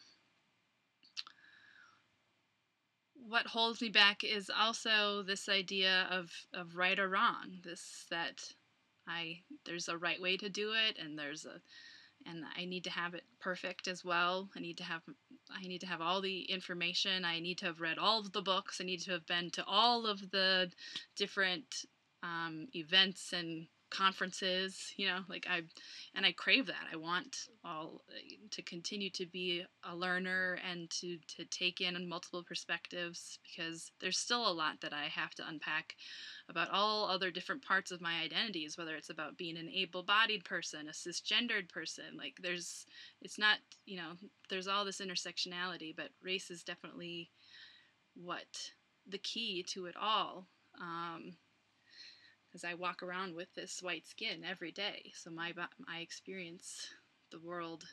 what 3.28 3.48
holds 3.48 3.82
me 3.82 3.90
back 3.90 4.24
is 4.24 4.50
also 4.50 5.24
this 5.24 5.50
idea 5.50 6.08
of, 6.10 6.32
of 6.54 6.78
right 6.78 6.98
or 6.98 7.10
wrong. 7.10 7.60
This 7.66 8.06
that 8.10 8.54
I 9.06 9.42
there's 9.66 9.90
a 9.90 9.98
right 9.98 10.22
way 10.22 10.38
to 10.38 10.48
do 10.48 10.72
it 10.72 10.98
and 10.98 11.20
there's 11.20 11.46
a 11.46 11.60
and 12.26 12.44
I 12.58 12.66
need 12.66 12.84
to 12.86 12.90
have 12.90 13.14
it 13.14 13.24
perfect 13.40 13.88
as 13.88 14.04
well. 14.04 14.50
I 14.56 14.60
need 14.60 14.78
to 14.78 14.84
have 14.84 15.02
I 15.50 15.62
need 15.62 15.82
to 15.82 15.88
have 15.88 16.02
all 16.02 16.22
the 16.22 16.42
information. 16.42 17.24
I 17.24 17.40
need 17.40 17.58
to 17.60 17.68
have 17.68 17.80
read 17.80 17.98
all 17.98 18.20
of 18.20 18.34
the 18.34 18.42
books. 18.42 18.80
I 18.82 18.84
need 18.84 19.02
to 19.02 19.12
have 19.12 19.26
been 19.26 19.50
to 19.52 19.64
all 19.66 20.06
of 20.06 20.32
the 20.32 20.72
different 21.16 21.86
um, 22.24 22.68
events 22.76 23.34
and 23.34 23.68
conferences 23.90 24.94
you 24.98 25.08
know 25.08 25.20
like 25.30 25.46
i 25.50 25.62
and 26.16 26.26
i 26.26 26.32
crave 26.32 26.66
that. 26.66 26.86
I 26.92 26.96
want 26.96 27.38
all 27.64 28.02
to 28.52 28.62
continue 28.62 29.10
to 29.12 29.26
be 29.26 29.64
a 29.84 29.96
learner 29.96 30.60
and 30.70 30.90
to 30.92 31.18
to 31.38 31.46
take 31.46 31.82
in 31.82 32.08
multiple 32.08 32.44
perspectives 32.44 33.40
because 33.44 33.92
there's 34.00 34.18
still 34.18 34.50
a 34.50 34.52
lot 34.52 34.82
that 34.82 34.94
i 34.94 35.04
have 35.06 35.34
to 35.36 35.48
unpack 35.48 35.96
about 36.50 36.70
all 36.72 37.06
other 37.10 37.32
different 37.32 37.64
parts 37.64 37.92
of 37.92 38.02
my 38.02 38.22
identities 38.22 38.78
whether 38.78 38.96
it's 38.96 39.10
about 39.10 39.38
being 39.38 39.58
an 39.58 39.70
able-bodied 39.70 40.44
person 40.44 40.88
a 40.88 40.92
cisgendered 40.92 41.70
person 41.70 42.18
like 42.18 42.36
there's 42.42 42.86
it's 43.22 43.38
not 43.40 43.58
you 43.86 43.98
know 43.98 44.12
there's 44.50 44.68
all 44.68 44.86
this 44.86 45.02
intersectionality 45.02 45.96
but 45.96 46.10
race 46.22 46.50
is 46.50 46.64
definitely 46.64 47.30
what 48.16 48.72
the 49.08 49.18
key 49.20 49.64
to 49.64 49.86
it 49.86 49.96
all 50.00 50.48
um, 50.82 51.34
because 52.50 52.64
I 52.64 52.74
walk 52.74 53.04
around 53.04 53.36
with 53.36 53.54
this 53.56 53.82
white 53.82 54.08
skin 54.08 54.44
every 54.44 54.72
day. 54.72 55.12
So 55.16 55.30
my 55.30 55.54
I 55.88 56.00
experience 56.00 56.88
the 57.32 57.40
world 57.40 57.84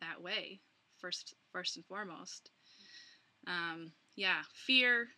that 0.00 0.22
way 0.22 0.60
first 0.98 1.34
first 1.52 1.76
and 1.76 1.84
foremost. 1.86 2.50
Um, 3.46 3.92
yeah, 4.16 4.42
fear. 4.52 5.08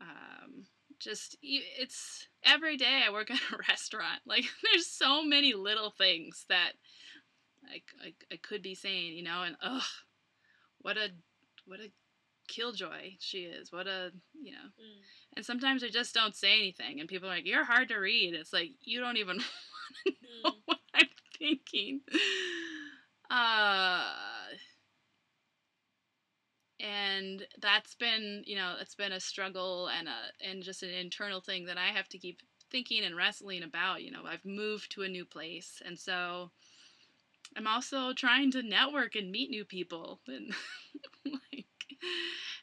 Um, 0.00 0.66
just 0.98 1.36
it's 1.42 2.26
every 2.44 2.76
day 2.76 3.02
I 3.06 3.12
work 3.12 3.30
at 3.30 3.40
a 3.52 3.58
restaurant. 3.68 4.20
Like 4.26 4.44
there's 4.62 4.86
so 4.86 5.22
many 5.22 5.54
little 5.54 5.90
things 5.90 6.44
that 6.48 6.72
I, 7.68 7.82
I, 8.04 8.14
I 8.32 8.36
could 8.36 8.62
be 8.62 8.74
saying, 8.74 9.14
you 9.14 9.22
know, 9.22 9.42
and 9.42 9.56
ugh, 9.62 9.82
what 10.80 10.96
a 10.96 11.10
what 11.66 11.80
a 11.80 11.90
killjoy 12.48 13.16
she 13.18 13.40
is. 13.40 13.72
What 13.72 13.86
a 13.86 14.10
you 14.40 14.52
know. 14.52 14.68
Mm. 14.80 15.27
And 15.38 15.46
sometimes 15.46 15.84
I 15.84 15.88
just 15.88 16.16
don't 16.16 16.34
say 16.34 16.58
anything, 16.58 16.98
and 16.98 17.08
people 17.08 17.28
are 17.28 17.32
like, 17.32 17.46
"You're 17.46 17.62
hard 17.62 17.90
to 17.90 17.96
read." 17.98 18.34
It's 18.34 18.52
like 18.52 18.72
you 18.80 18.98
don't 18.98 19.18
even 19.18 19.36
want 19.36 19.46
to 20.04 20.12
know 20.42 20.50
mm. 20.50 20.54
what 20.64 20.78
I'm 20.92 21.06
thinking. 21.38 22.00
Uh, 23.30 24.02
and 26.80 27.46
that's 27.62 27.94
been 27.94 28.42
you 28.46 28.56
know 28.56 28.74
it's 28.80 28.96
been 28.96 29.12
a 29.12 29.20
struggle 29.20 29.88
and 29.96 30.08
a 30.08 30.16
and 30.44 30.64
just 30.64 30.82
an 30.82 30.90
internal 30.90 31.40
thing 31.40 31.66
that 31.66 31.78
I 31.78 31.92
have 31.96 32.08
to 32.08 32.18
keep 32.18 32.40
thinking 32.68 33.04
and 33.04 33.16
wrestling 33.16 33.62
about. 33.62 34.02
You 34.02 34.10
know, 34.10 34.22
I've 34.26 34.44
moved 34.44 34.90
to 34.92 35.02
a 35.02 35.08
new 35.08 35.24
place, 35.24 35.80
and 35.86 35.96
so. 35.96 36.50
I'm 37.56 37.66
also 37.66 38.12
trying 38.12 38.50
to 38.52 38.62
network 38.62 39.14
and 39.14 39.32
meet 39.32 39.48
new 39.48 39.64
people 39.64 40.20
and 40.28 40.52
like 41.24 41.64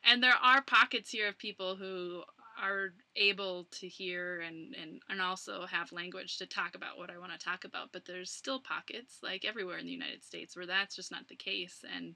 and 0.04 0.22
there 0.22 0.36
are 0.42 0.62
pockets 0.62 1.10
here 1.10 1.28
of 1.28 1.38
people 1.38 1.76
who 1.76 2.24
are 2.66 2.94
able 3.16 3.68
to 3.72 3.88
hear 3.88 4.42
and, 4.42 4.76
and, 4.76 5.02
and 5.10 5.22
also 5.22 5.66
have 5.66 5.92
language 5.92 6.38
to 6.38 6.46
talk 6.46 6.76
about 6.76 6.98
what 6.98 7.10
I 7.10 7.18
want 7.18 7.32
to 7.32 7.38
talk 7.38 7.64
about. 7.64 7.92
But 7.92 8.06
there's 8.06 8.32
still 8.32 8.60
pockets, 8.60 9.20
like 9.22 9.46
everywhere 9.46 9.78
in 9.78 9.86
the 9.86 9.92
United 9.92 10.24
States, 10.24 10.56
where 10.56 10.66
that's 10.66 10.96
just 10.96 11.12
not 11.12 11.28
the 11.28 11.36
case. 11.36 11.84
And 11.96 12.16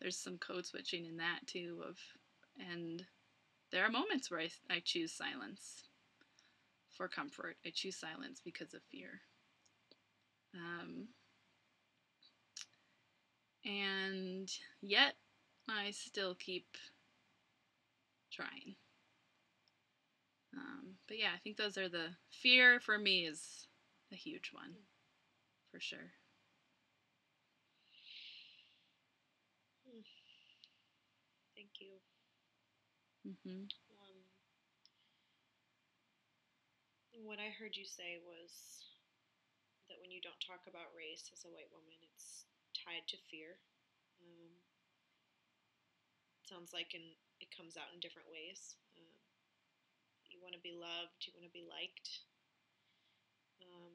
there's 0.00 0.16
some 0.16 0.38
code 0.38 0.66
switching 0.66 1.06
in 1.06 1.16
that 1.18 1.40
too. 1.46 1.82
Of 1.88 1.98
and 2.58 3.04
there 3.72 3.84
are 3.84 3.90
moments 3.90 4.30
where 4.30 4.40
I, 4.40 4.50
I 4.70 4.82
choose 4.84 5.12
silence 5.12 5.84
for 6.96 7.08
comfort. 7.08 7.56
I 7.64 7.70
choose 7.74 7.96
silence 7.96 8.40
because 8.44 8.74
of 8.74 8.82
fear. 8.90 9.20
Um, 10.54 11.08
and 13.64 14.50
yet 14.82 15.14
I 15.68 15.92
still 15.92 16.34
keep 16.34 16.66
trying. 18.32 18.74
Um, 20.56 20.96
but 21.08 21.18
yeah, 21.18 21.30
I 21.34 21.38
think 21.38 21.56
those 21.56 21.78
are 21.78 21.88
the 21.88 22.16
fear 22.30 22.80
for 22.80 22.98
me 22.98 23.26
is 23.26 23.66
a 24.12 24.16
huge 24.16 24.50
one 24.52 24.74
for 25.70 25.80
sure. 25.80 26.12
Thank 31.54 31.80
you. 31.80 32.00
Mhm. 33.24 33.68
Um, 33.90 34.24
what 37.24 37.38
I 37.38 37.50
heard 37.50 37.76
you 37.76 37.84
say 37.84 38.18
was 38.24 38.50
that 39.88 40.00
when 40.00 40.10
you 40.10 40.20
don't 40.24 40.40
talk 40.40 40.64
about 40.66 40.94
race 40.96 41.28
as 41.32 41.44
a 41.44 41.52
white 41.52 41.68
woman, 41.72 41.98
it's 42.00 42.46
tied 42.72 43.04
to 43.12 43.18
fear. 43.28 43.60
Um, 44.22 44.56
sounds 46.44 46.72
like 46.72 46.94
in, 46.94 47.02
it 47.40 47.48
comes 47.56 47.76
out 47.76 47.92
in 47.94 48.00
different 48.00 48.28
ways. 48.30 48.76
Um, 48.98 49.09
you 50.40 50.44
want 50.48 50.56
to 50.56 50.64
be 50.64 50.72
loved, 50.72 51.28
you 51.28 51.36
want 51.36 51.44
to 51.44 51.52
be 51.52 51.68
liked. 51.68 52.08
Um, 53.60 53.92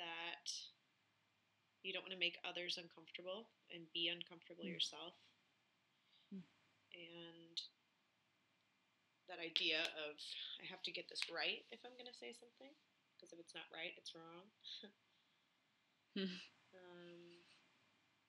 that 0.00 0.48
you 1.84 1.92
don't 1.92 2.02
want 2.02 2.16
to 2.16 2.18
make 2.18 2.38
others 2.48 2.78
uncomfortable 2.80 3.52
and 3.68 3.92
be 3.92 4.08
uncomfortable 4.08 4.64
Mm. 4.64 4.72
yourself. 4.72 5.12
Mm. 6.32 6.40
And 6.94 7.60
that 9.28 9.38
idea 9.38 9.80
of 10.08 10.16
I 10.60 10.64
have 10.66 10.82
to 10.82 10.92
get 10.92 11.08
this 11.08 11.28
right 11.28 11.64
if 11.70 11.84
I'm 11.84 11.92
going 11.92 12.08
to 12.08 12.14
say 12.16 12.32
something, 12.32 12.72
because 13.16 13.32
if 13.32 13.38
it's 13.38 13.54
not 13.54 13.68
right, 13.72 13.92
it's 13.96 14.14
wrong. 14.14 14.50
Hmm. 16.16 16.24
um, 16.74 17.20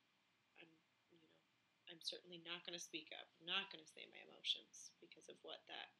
I'm 1.90 1.98
certainly 2.06 2.38
not 2.46 2.62
going 2.62 2.78
to 2.78 2.82
speak 2.82 3.10
up. 3.10 3.26
I'm 3.42 3.50
not 3.50 3.66
going 3.74 3.82
to 3.82 3.90
say 3.90 4.06
my 4.06 4.22
emotions 4.22 4.94
because 5.02 5.26
of 5.26 5.34
what 5.42 5.58
that 5.66 5.90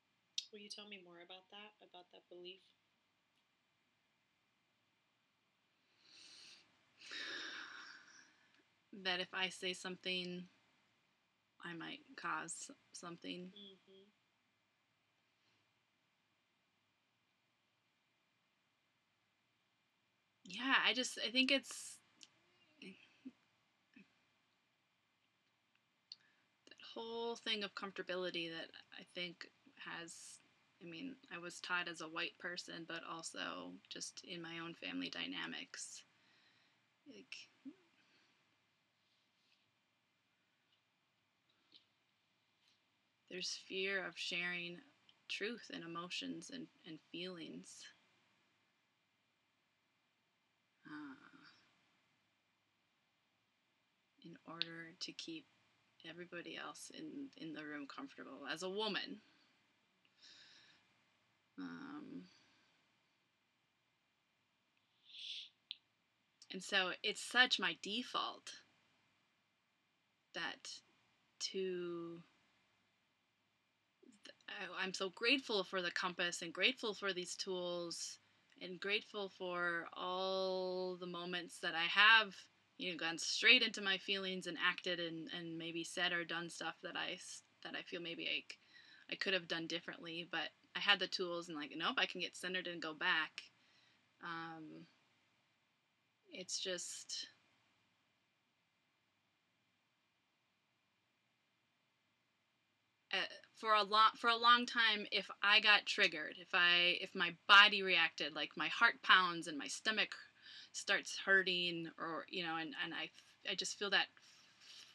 will 0.54 0.62
you 0.62 0.70
tell 0.70 0.86
me 0.86 1.02
more 1.02 1.18
about 1.26 1.50
that? 1.50 1.74
About 1.82 2.06
that 2.14 2.30
belief? 2.30 2.62
That 9.02 9.18
if 9.18 9.34
I 9.34 9.50
say 9.50 9.74
something, 9.74 10.46
I 11.66 11.74
might 11.74 12.06
cause 12.14 12.70
something. 12.94 13.50
Mm-hmm. 13.50 14.21
Yeah, 20.64 20.76
I 20.86 20.94
just 20.94 21.18
I 21.26 21.30
think 21.32 21.52
it's 21.52 21.98
that 26.68 26.78
whole 26.94 27.36
thing 27.36 27.64
of 27.64 27.74
comfortability 27.76 28.50
that 28.50 28.70
I 29.00 29.04
think 29.16 29.48
has 29.78 30.40
I 30.82 30.86
mean, 30.90 31.16
I 31.32 31.38
was 31.38 31.60
taught 31.62 31.88
as 31.88 32.02
a 32.02 32.08
white 32.10 32.36
person, 32.40 32.86
but 32.88 33.04
also 33.08 33.74
just 33.88 34.22
in 34.24 34.42
my 34.42 34.58
own 34.58 34.74
family 34.74 35.12
dynamics. 35.12 36.02
Like 37.08 37.50
there's 43.30 43.60
fear 43.68 44.06
of 44.06 44.14
sharing 44.16 44.80
truth 45.28 45.72
and 45.74 45.84
emotions 45.84 46.52
and, 46.54 46.68
and 46.86 47.00
feelings. 47.12 47.84
Uh, 50.92 51.32
in 54.24 54.36
order 54.46 54.94
to 55.00 55.12
keep 55.14 55.46
everybody 56.08 56.58
else 56.58 56.92
in, 56.94 57.30
in 57.38 57.54
the 57.54 57.64
room 57.64 57.88
comfortable 57.88 58.42
as 58.52 58.62
a 58.62 58.70
woman. 58.70 59.22
Um, 61.58 62.24
and 66.52 66.64
so 66.64 66.92
it's 67.04 67.22
such 67.22 67.60
my 67.60 67.78
default 67.82 68.52
that 70.34 70.70
to 71.40 72.22
I'm 74.80 74.94
so 74.94 75.10
grateful 75.10 75.64
for 75.64 75.82
the 75.82 75.92
compass 75.92 76.42
and 76.42 76.54
grateful 76.54 76.94
for 76.94 77.14
these 77.14 77.36
tools 77.36 78.20
and 78.62 78.80
grateful 78.80 79.30
for 79.30 79.88
all 79.94 80.96
the 80.98 81.08
moments 81.08 81.60
that 81.60 81.76
I 81.76 81.86
have, 81.86 82.36
you 82.78 82.92
know, 82.92 82.98
gone 82.98 83.18
straight 83.18 83.62
into 83.64 83.82
my 83.82 83.98
feelings 83.98 84.48
and 84.48 84.58
acted 84.66 85.00
and, 85.00 85.30
and 85.38 85.58
maybe 85.58 85.84
said 85.84 86.12
or 86.14 86.24
done 86.24 86.50
stuff 86.50 86.76
that 86.84 86.96
I 86.96 87.18
that 87.64 87.76
I 87.76 87.84
feel 87.84 88.02
maybe 88.02 88.28
I, 88.28 89.14
I 89.14 89.16
could 89.16 89.34
have 89.34 89.48
done 89.48 89.68
differently, 89.68 90.28
but 90.32 90.50
I 90.76 90.80
had 90.80 91.00
the 91.00 91.08
tools 91.08 91.48
and 91.50 91.58
like, 91.58 91.72
nope, 91.76 91.96
I 91.98 92.06
can 92.06 92.22
get 92.22 92.36
centered 92.36 92.68
and 92.68 92.82
go 92.82 92.94
back. 92.94 93.42
Um, 94.24 94.86
it's 96.32 96.60
just 96.60 97.28
uh, 103.14 103.41
for 103.62 103.74
a 103.76 103.84
long 103.84 104.10
for 104.18 104.30
a 104.30 104.36
long 104.36 104.66
time 104.66 105.06
if 105.12 105.30
i 105.44 105.60
got 105.60 105.86
triggered 105.86 106.36
if 106.40 106.50
i 106.54 106.98
if 107.00 107.16
my 107.16 107.32
body 107.48 107.84
reacted 107.84 108.36
like 108.36 108.50
my 108.58 108.68
heart 108.68 108.96
pounds 109.04 109.48
and 109.48 109.58
my 109.58 109.68
stomach 109.68 110.16
starts 110.74 111.20
hurting 111.26 111.88
or 112.00 112.26
you 112.30 112.44
know 112.44 112.56
and 112.58 112.74
and 112.84 112.94
i 112.94 113.10
i 113.50 113.56
just 113.56 113.78
feel 113.78 113.90
that 113.92 114.08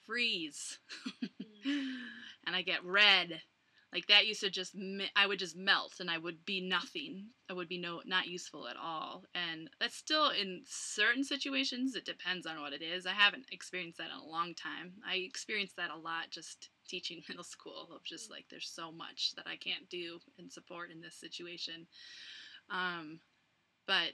freeze. 0.06 0.78
And 2.46 2.54
i 2.54 2.62
get 2.62 2.84
red. 2.84 3.42
Like 3.92 4.06
that 4.06 4.26
used 4.26 4.40
to 4.40 4.50
just 4.50 4.74
me- 4.76 5.10
i 5.16 5.26
would 5.26 5.40
just 5.40 5.56
melt 5.56 5.94
and 5.98 6.08
i 6.08 6.16
would 6.16 6.44
be 6.44 6.60
nothing. 6.60 7.30
I 7.50 7.54
would 7.54 7.68
be 7.68 7.78
no 7.78 8.02
not 8.06 8.28
useful 8.28 8.68
at 8.68 8.76
all. 8.76 9.24
And 9.34 9.68
that's 9.80 9.96
still 9.96 10.28
in 10.28 10.62
certain 10.64 11.24
situations 11.24 11.96
it 11.96 12.04
depends 12.04 12.46
on 12.46 12.60
what 12.60 12.72
it 12.72 12.82
is. 12.82 13.04
I 13.04 13.12
haven't 13.12 13.46
experienced 13.50 13.98
that 13.98 14.10
in 14.10 14.16
a 14.16 14.30
long 14.30 14.54
time. 14.54 14.94
I 15.04 15.16
experienced 15.16 15.76
that 15.76 15.90
a 15.90 15.96
lot 15.96 16.30
just 16.30 16.68
teaching 16.86 17.22
middle 17.28 17.44
school 17.44 17.88
of 17.94 18.04
just 18.04 18.30
like 18.30 18.44
there's 18.50 18.68
so 18.68 18.90
much 18.92 19.34
that 19.36 19.46
i 19.46 19.56
can't 19.56 19.88
do 19.90 20.18
and 20.38 20.52
support 20.52 20.90
in 20.90 21.00
this 21.00 21.14
situation. 21.14 21.86
Um, 22.70 23.20
but 23.86 24.12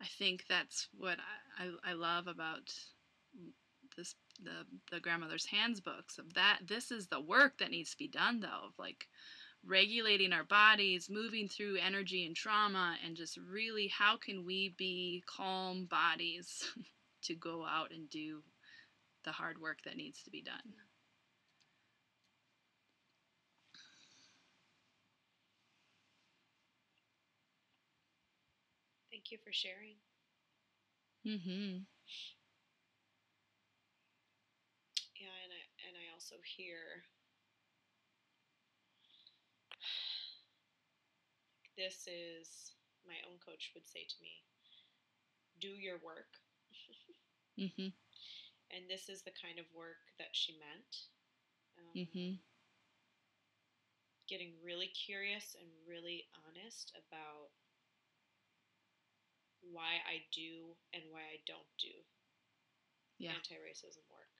i 0.00 0.06
think 0.18 0.44
that's 0.48 0.88
what 0.96 1.18
i, 1.58 1.64
I, 1.64 1.90
I 1.90 1.92
love 1.94 2.26
about 2.26 2.72
this 3.96 4.14
the 4.42 4.66
the 4.90 5.00
grandmother's 5.00 5.46
hands 5.46 5.80
books 5.80 6.18
of 6.18 6.34
that. 6.34 6.60
This 6.66 6.90
is 6.90 7.06
the 7.06 7.20
work 7.20 7.58
that 7.58 7.70
needs 7.70 7.90
to 7.92 7.98
be 7.98 8.08
done 8.08 8.40
though 8.40 8.66
of 8.66 8.72
like 8.78 9.06
regulating 9.66 10.32
our 10.32 10.44
bodies 10.44 11.08
moving 11.08 11.48
through 11.48 11.76
energy 11.76 12.26
and 12.26 12.36
trauma 12.36 12.96
and 13.04 13.16
just 13.16 13.38
really 13.50 13.88
how 13.88 14.16
can 14.16 14.44
we 14.44 14.74
be 14.76 15.22
calm 15.26 15.86
bodies 15.86 16.68
to 17.22 17.34
go 17.34 17.64
out 17.64 17.90
and 17.90 18.10
do 18.10 18.42
the 19.24 19.32
hard 19.32 19.58
work 19.60 19.78
that 19.84 19.96
needs 19.96 20.22
to 20.22 20.30
be 20.30 20.42
done 20.42 20.74
Thank 29.10 29.30
you 29.30 29.38
for 29.44 29.52
sharing. 29.52 29.96
mm-hmm 31.26 31.84
Yeah, 35.16 35.32
and 35.44 35.52
I 35.52 35.62
and 35.88 35.96
I 35.96 36.12
also 36.14 36.36
hear 36.44 37.04
this 41.76 42.06
is 42.08 42.72
my 43.06 43.16
own 43.30 43.38
coach 43.44 43.70
would 43.74 43.86
say 43.86 44.04
to 44.04 44.16
me, 44.22 44.42
do 45.60 45.68
your 45.68 45.98
work. 45.98 46.40
mm-hmm 47.58 47.88
And 48.74 48.90
this 48.90 49.08
is 49.08 49.22
the 49.22 49.30
kind 49.30 49.58
of 49.58 49.66
work 49.72 50.02
that 50.18 50.34
she 50.34 50.52
meant. 50.58 51.06
Um, 51.78 51.94
Mhm. 51.94 52.38
Getting 54.26 54.54
really 54.62 54.88
curious 54.88 55.54
and 55.54 55.68
really 55.86 56.26
honest 56.46 56.90
about 56.96 57.50
why 59.60 60.00
I 60.06 60.24
do 60.32 60.76
and 60.92 61.02
why 61.10 61.20
I 61.20 61.40
don't 61.46 61.68
do 61.78 61.92
yeah 63.18 63.34
anti 63.34 63.54
racism 63.54 64.02
work. 64.10 64.30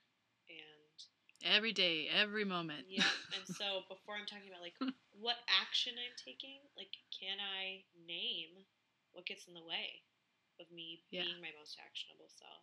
And 0.48 0.96
every 1.42 1.72
day 1.72 2.08
every 2.08 2.44
moment 2.44 2.86
yeah, 2.88 3.04
and 3.34 3.46
so 3.46 3.82
before 3.88 4.16
I'm 4.16 4.26
talking 4.26 4.48
about 4.48 4.60
like 4.62 4.76
what 5.12 5.36
action 5.48 5.94
I'm 5.98 6.16
taking, 6.16 6.60
like 6.76 6.92
can 7.12 7.38
I 7.40 7.84
name 8.06 8.64
what 9.12 9.26
gets 9.26 9.46
in 9.46 9.54
the 9.54 9.62
way 9.62 10.02
of 10.60 10.70
me 10.70 11.02
Yeah. 11.10 11.22
being 11.22 11.40
my 11.40 11.50
most 11.58 11.76
actionable 11.80 12.28
self? 12.28 12.62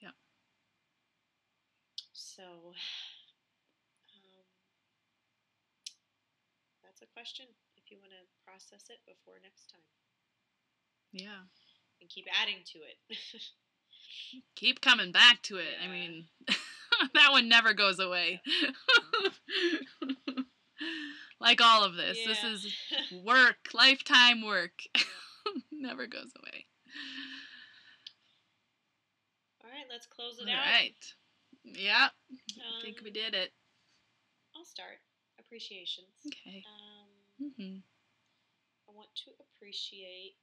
Yeah. 0.00 0.10
So 2.38 2.44
um, 4.14 4.46
that's 6.84 7.02
a 7.02 7.06
question 7.12 7.46
if 7.76 7.90
you 7.90 7.98
want 7.98 8.12
to 8.14 8.22
process 8.46 8.86
it 8.90 9.00
before 9.06 9.40
next 9.42 9.66
time 9.72 9.82
yeah 11.10 11.42
and 12.00 12.08
keep 12.08 12.26
adding 12.40 12.62
to 12.64 12.78
it. 12.78 12.96
keep 14.54 14.80
coming 14.80 15.10
back 15.10 15.42
to 15.42 15.56
it 15.56 15.74
i 15.82 15.88
mean 15.90 16.26
that 17.14 17.30
one 17.30 17.48
never 17.48 17.72
goes 17.74 17.98
away. 17.98 18.40
like 21.40 21.60
all 21.60 21.84
of 21.84 21.94
this, 21.94 22.18
this 22.24 22.44
is 22.44 22.72
work, 23.24 23.56
lifetime 23.74 24.44
work. 24.44 24.82
never 25.72 26.06
goes 26.06 26.32
away. 26.38 26.66
All 29.62 29.70
right, 29.70 29.86
let's 29.90 30.06
close 30.06 30.38
All 30.40 30.46
it 30.46 30.50
out. 30.50 30.66
right. 30.66 31.14
Yeah, 31.64 32.08
I 32.10 32.82
think 32.82 33.00
we 33.02 33.08
Um, 33.08 33.14
did 33.14 33.34
it. 33.34 33.52
I'll 34.54 34.64
start. 34.64 34.98
Appreciations. 35.38 36.26
Okay. 36.26 36.62
Um, 36.66 37.52
hmm 37.56 37.78
I 38.88 38.90
want 38.92 39.14
to 39.24 39.30
appreciate. 39.40 40.36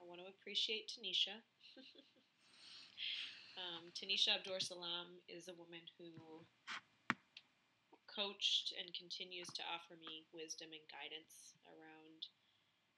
I 0.00 0.04
want 0.04 0.20
to 0.20 0.26
appreciate 0.28 0.88
Tanisha. 0.88 1.40
um, 3.56 3.92
Tanisha 3.94 4.36
Abdur 4.38 4.60
Salam 4.60 5.20
is 5.28 5.48
a 5.48 5.54
woman 5.54 5.80
who 5.98 6.44
coached 8.06 8.74
and 8.78 8.92
continues 8.92 9.48
to 9.56 9.62
offer 9.72 9.96
me 9.96 10.26
wisdom 10.36 10.68
and 10.72 10.84
guidance 10.92 11.56
around 11.64 12.28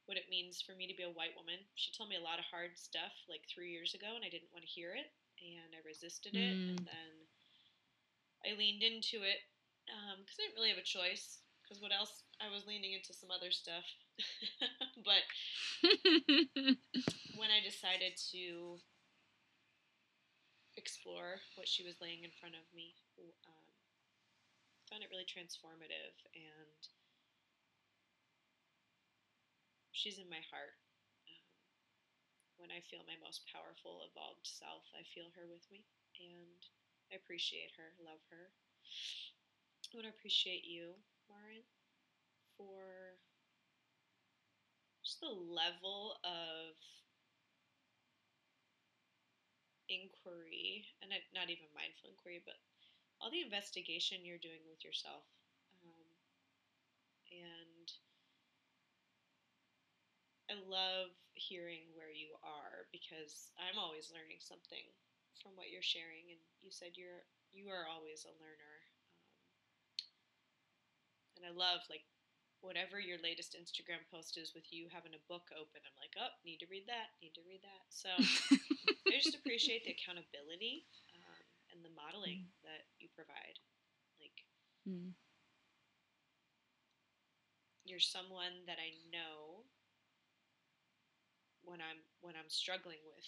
what 0.06 0.18
it 0.18 0.28
means 0.28 0.60
for 0.60 0.74
me 0.74 0.86
to 0.86 0.96
be 0.96 1.04
a 1.06 1.10
white 1.16 1.32
woman. 1.38 1.56
She 1.76 1.92
told 1.96 2.10
me 2.10 2.16
a 2.16 2.24
lot 2.24 2.38
of 2.38 2.44
hard 2.50 2.76
stuff 2.76 3.14
like 3.28 3.46
three 3.48 3.70
years 3.70 3.94
ago, 3.94 4.16
and 4.16 4.24
I 4.24 4.28
didn't 4.28 4.52
want 4.52 4.64
to 4.66 4.70
hear 4.74 4.92
it, 4.92 5.08
and 5.40 5.74
I 5.74 5.80
resisted 5.86 6.34
it, 6.34 6.56
and 6.68 6.78
Mm. 6.80 6.86
then 6.86 7.12
I 8.44 8.52
leaned 8.58 8.82
into 8.82 9.22
it 9.22 9.40
because 9.86 10.38
I 10.38 10.42
didn't 10.44 10.56
really 10.56 10.70
have 10.70 10.78
a 10.78 10.84
choice. 10.86 11.40
Because 11.62 11.80
what 11.80 11.92
else? 11.92 12.22
I 12.40 12.50
was 12.52 12.66
leaning 12.66 12.92
into 12.92 13.14
some 13.14 13.30
other 13.30 13.50
stuff, 13.50 13.84
but 15.04 15.24
when 17.34 17.50
I 17.50 17.64
decided 17.64 18.16
to 18.32 18.78
explore 20.76 21.40
what 21.56 21.68
she 21.68 21.82
was 21.82 22.00
laying 22.00 22.24
in 22.24 22.30
front 22.38 22.54
of 22.54 22.66
me, 22.74 22.94
um, 23.48 23.66
found 24.90 25.02
it 25.02 25.10
really 25.10 25.24
transformative, 25.24 26.14
and 26.34 26.80
she's 29.92 30.18
in 30.18 30.28
my 30.28 30.42
heart. 30.50 30.74
When 32.64 32.72
I 32.72 32.80
feel 32.80 33.04
my 33.04 33.16
most 33.20 33.44
powerful, 33.52 34.00
evolved 34.08 34.46
self, 34.48 34.88
I 34.96 35.02
feel 35.12 35.28
her 35.36 35.46
with 35.46 35.68
me, 35.70 35.84
and 36.16 36.64
I 37.12 37.16
appreciate 37.16 37.72
her, 37.76 37.92
love 38.00 38.20
her. 38.30 38.52
I 39.92 39.96
want 39.96 40.04
to 40.04 40.10
appreciate 40.10 40.64
you, 40.64 40.96
Marin, 41.28 41.62
for 42.56 43.18
just 45.04 45.20
the 45.20 45.28
level 45.28 46.16
of 46.24 46.74
inquiry, 49.88 50.92
and 51.00 51.08
not- 51.10 51.32
not 51.32 51.48
even 51.48 51.72
mindful 51.72 52.10
inquiry, 52.10 52.38
but 52.38 52.58
all 53.20 53.30
the 53.30 53.40
investigation 53.40 54.24
you're 54.24 54.38
doing 54.38 54.66
with 54.66 54.84
yourself. 54.84 55.26
Um, 55.84 56.16
and 57.30 57.92
I 60.50 60.54
love 60.54 61.10
hearing 61.34 61.90
where 61.94 62.10
you 62.12 62.34
are 62.42 62.86
because 62.94 63.52
I'm 63.58 63.78
always 63.78 64.10
learning 64.14 64.40
something 64.42 64.86
from 65.42 65.54
what 65.58 65.70
you're 65.70 65.84
sharing, 65.84 66.30
and 66.32 66.40
you 66.62 66.70
said 66.70 66.96
you're 66.96 67.26
you 67.52 67.70
are 67.70 67.86
always 67.86 68.26
a 68.26 68.34
learner. 68.40 68.76
Um, 69.14 69.54
and 71.38 71.44
I 71.46 71.52
love 71.54 71.82
like 71.90 72.06
whatever 72.62 72.98
your 72.98 73.20
latest 73.20 73.54
Instagram 73.58 74.02
post 74.10 74.38
is 74.40 74.54
with 74.56 74.66
you 74.72 74.88
having 74.90 75.14
a 75.14 75.26
book 75.28 75.50
open. 75.54 75.84
I'm 75.84 75.96
like, 76.00 76.14
oh, 76.18 76.32
need 76.46 76.58
to 76.64 76.70
read 76.70 76.88
that, 76.88 77.14
need 77.20 77.36
to 77.36 77.44
read 77.46 77.60
that. 77.62 77.84
So 77.90 78.08
I 79.10 79.18
just 79.20 79.36
appreciate 79.36 79.84
the 79.84 79.94
accountability 79.94 80.86
um, 81.14 81.44
and 81.72 81.84
the 81.84 81.92
modeling 81.94 82.48
that 82.64 82.88
you 82.98 83.08
provide. 83.14 83.58
Like 84.20 84.44
Mm. 84.88 85.12
you're 87.84 88.00
someone 88.00 88.64
that 88.66 88.78
I 88.80 88.96
know 89.12 89.64
when 91.64 91.80
I'm 91.80 92.04
when 92.20 92.36
I'm 92.36 92.48
struggling 92.52 93.00
with 93.08 93.26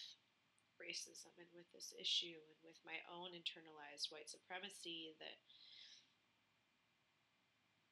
racism 0.76 1.32
and 1.40 1.48
with 1.56 1.68
this 1.72 1.92
issue 1.96 2.36
and 2.36 2.60
with 2.60 2.76
my 2.84 3.00
own 3.08 3.32
internalized 3.32 4.12
white 4.12 4.28
supremacy 4.28 5.16
that 5.20 5.40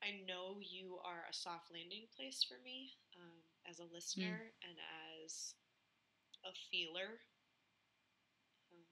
I 0.04 0.20
know 0.28 0.60
you 0.60 1.00
are 1.00 1.24
a 1.24 1.32
soft 1.32 1.72
landing 1.72 2.04
place 2.12 2.44
for 2.44 2.60
me 2.60 2.92
um, 3.16 3.40
as 3.64 3.80
a 3.80 3.88
listener 3.88 4.52
and 4.60 4.76
as 5.24 5.56
a 6.44 6.52
feeler. 6.68 7.24
Um, 8.68 8.84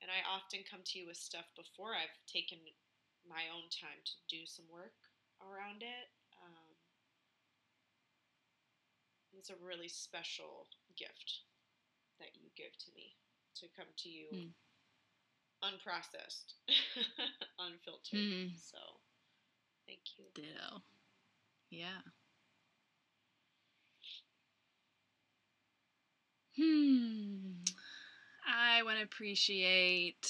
and 0.00 0.10
I 0.10 0.22
often 0.22 0.62
come 0.62 0.86
to 0.86 0.98
you 1.02 1.10
with 1.10 1.18
stuff 1.18 1.50
before 1.58 1.98
I've 1.98 2.14
taken 2.30 2.62
my 3.26 3.50
own 3.50 3.66
time 3.74 3.98
to 4.06 4.14
do 4.30 4.46
some 4.46 4.70
work 4.70 4.94
around 5.42 5.82
it. 5.82 6.06
Um, 6.38 6.70
it's 9.40 9.48
a 9.48 9.54
really 9.66 9.88
special 9.88 10.68
gift 10.98 11.40
that 12.18 12.28
you 12.34 12.50
give 12.54 12.76
to 12.76 12.90
me 12.94 13.16
to 13.56 13.66
come 13.74 13.86
to 13.96 14.08
you 14.10 14.26
Mm. 14.34 14.52
unprocessed, 15.64 16.52
unfiltered. 17.58 18.18
Mm. 18.20 18.50
So, 18.60 19.00
thank 19.86 20.00
you. 20.18 20.26
Ditto. 20.34 20.82
Yeah. 21.70 22.02
Hmm. 26.56 27.62
I 28.46 28.82
want 28.82 28.98
to 28.98 29.04
appreciate. 29.04 30.28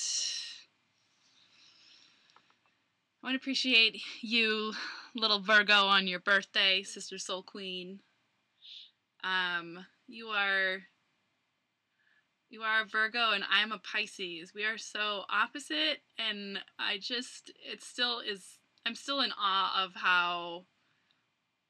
I 3.23 3.27
want 3.27 3.35
to 3.35 3.39
appreciate 3.43 4.01
you, 4.21 4.73
little 5.17 5.41
Virgo, 5.41 5.87
on 5.87 6.07
your 6.07 6.21
birthday, 6.21 6.85
Sister 6.85 7.19
Soul 7.19 7.43
Queen. 7.43 8.01
Um, 9.25 9.85
you 10.07 10.29
are. 10.29 10.81
You 12.53 12.63
are 12.63 12.83
a 12.83 12.85
Virgo 12.85 13.31
and 13.31 13.45
I'm 13.49 13.71
a 13.71 13.79
Pisces. 13.79 14.53
We 14.53 14.65
are 14.65 14.77
so 14.77 15.23
opposite, 15.31 15.99
and 16.19 16.59
I 16.81 16.99
just, 16.99 17.53
it 17.65 17.81
still 17.81 18.19
is, 18.19 18.59
I'm 18.85 18.97
still 18.97 19.21
in 19.21 19.31
awe 19.41 19.85
of 19.85 19.93
how 19.95 20.65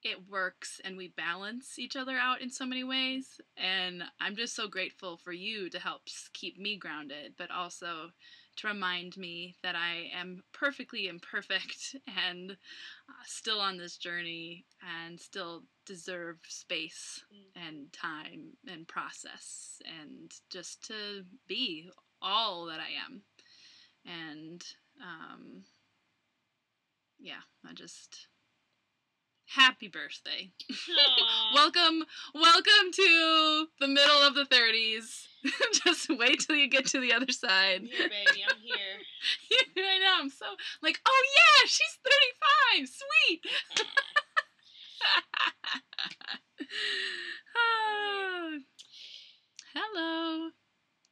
it 0.02 0.28
works 0.28 0.80
and 0.82 0.96
we 0.96 1.08
balance 1.08 1.78
each 1.78 1.96
other 1.96 2.16
out 2.16 2.40
in 2.40 2.50
so 2.50 2.64
many 2.64 2.84
ways. 2.84 3.40
And 3.56 4.02
I'm 4.20 4.36
just 4.36 4.56
so 4.56 4.68
grateful 4.68 5.18
for 5.18 5.32
you 5.32 5.68
to 5.70 5.78
help 5.78 6.02
keep 6.32 6.58
me 6.58 6.78
grounded, 6.78 7.34
but 7.36 7.50
also 7.50 8.12
to 8.60 8.68
remind 8.68 9.16
me 9.16 9.56
that 9.62 9.76
I 9.76 10.10
am 10.14 10.42
perfectly 10.52 11.08
imperfect 11.08 11.96
and 12.28 12.52
uh, 12.52 13.22
still 13.26 13.60
on 13.60 13.76
this 13.78 13.96
journey 13.98 14.66
and 15.06 15.20
still 15.20 15.64
deserve 15.86 16.38
space 16.48 17.22
Mm. 17.32 17.68
and 17.68 17.92
time 17.92 18.52
and 18.68 18.86
process 18.88 19.80
and 20.00 20.32
just 20.50 20.84
to 20.86 21.24
be 21.48 21.90
all 22.22 22.66
that 22.66 22.80
I 22.80 22.90
am. 23.06 23.22
And 24.06 24.64
um, 25.02 25.64
yeah, 27.18 27.42
I 27.68 27.72
just 27.74 28.28
happy 29.54 29.88
birthday. 29.88 30.50
Welcome, 31.54 32.04
welcome 32.34 32.92
to 32.92 33.66
the 33.80 33.88
middle 33.88 34.22
of 34.22 34.34
the 34.34 34.44
30s. 34.44 35.26
just 35.84 36.08
wait 36.08 36.40
till 36.40 36.54
you 36.54 36.68
get 36.68 36.86
to 36.86 37.00
the 37.00 37.12
other 37.12 37.26
I'm 37.28 37.32
side. 37.32 37.80
here, 37.82 38.08
baby. 38.08 38.44
I'm 38.48 38.60
here. 38.62 39.00
I 39.84 39.98
know, 39.98 40.14
I'm 40.20 40.30
so 40.30 40.46
like, 40.82 41.00
oh 41.06 41.22
yeah, 41.36 41.66
she's 41.66 41.98
35. 42.78 42.88
Sweet. 42.88 43.40
Ah. 47.56 48.58
Hello. 49.74 50.50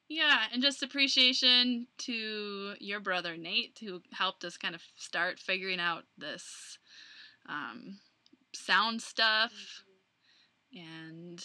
Yeah, 0.09 0.45
and 0.53 0.63
just 0.63 0.83
appreciation 0.83 1.87
to 1.99 2.75
your 2.79 3.01
brother 3.01 3.37
Nate 3.37 3.79
who 3.83 4.01
helped 4.13 4.45
us 4.45 4.57
kind 4.57 4.75
of 4.75 4.83
start 4.97 5.41
figuring 5.41 5.81
out 5.81 6.05
this 6.17 6.79
um, 7.49 7.99
sound 8.55 9.03
stuff 9.03 9.53
and 10.73 11.45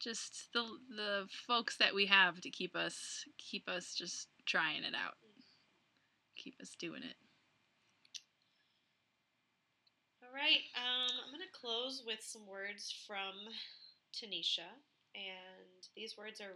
just 0.00 0.48
the 0.54 0.64
the 0.96 1.26
folks 1.46 1.76
that 1.76 1.94
we 1.94 2.06
have 2.06 2.40
to 2.40 2.50
keep 2.50 2.74
us 2.74 3.24
keep 3.38 3.68
us 3.68 3.94
just 3.94 4.28
trying 4.46 4.82
it 4.82 4.94
out, 4.94 5.14
keep 6.36 6.54
us 6.60 6.74
doing 6.78 7.02
it. 7.02 7.16
All 10.22 10.34
right. 10.34 10.62
Um, 10.74 11.10
I'm 11.24 11.32
going 11.34 11.42
to 11.42 11.58
close 11.58 12.02
with 12.06 12.20
some 12.22 12.46
words 12.46 12.94
from 13.06 13.34
Tanisha. 14.14 14.70
And 15.14 15.82
these 15.96 16.16
words 16.16 16.40
are, 16.40 16.54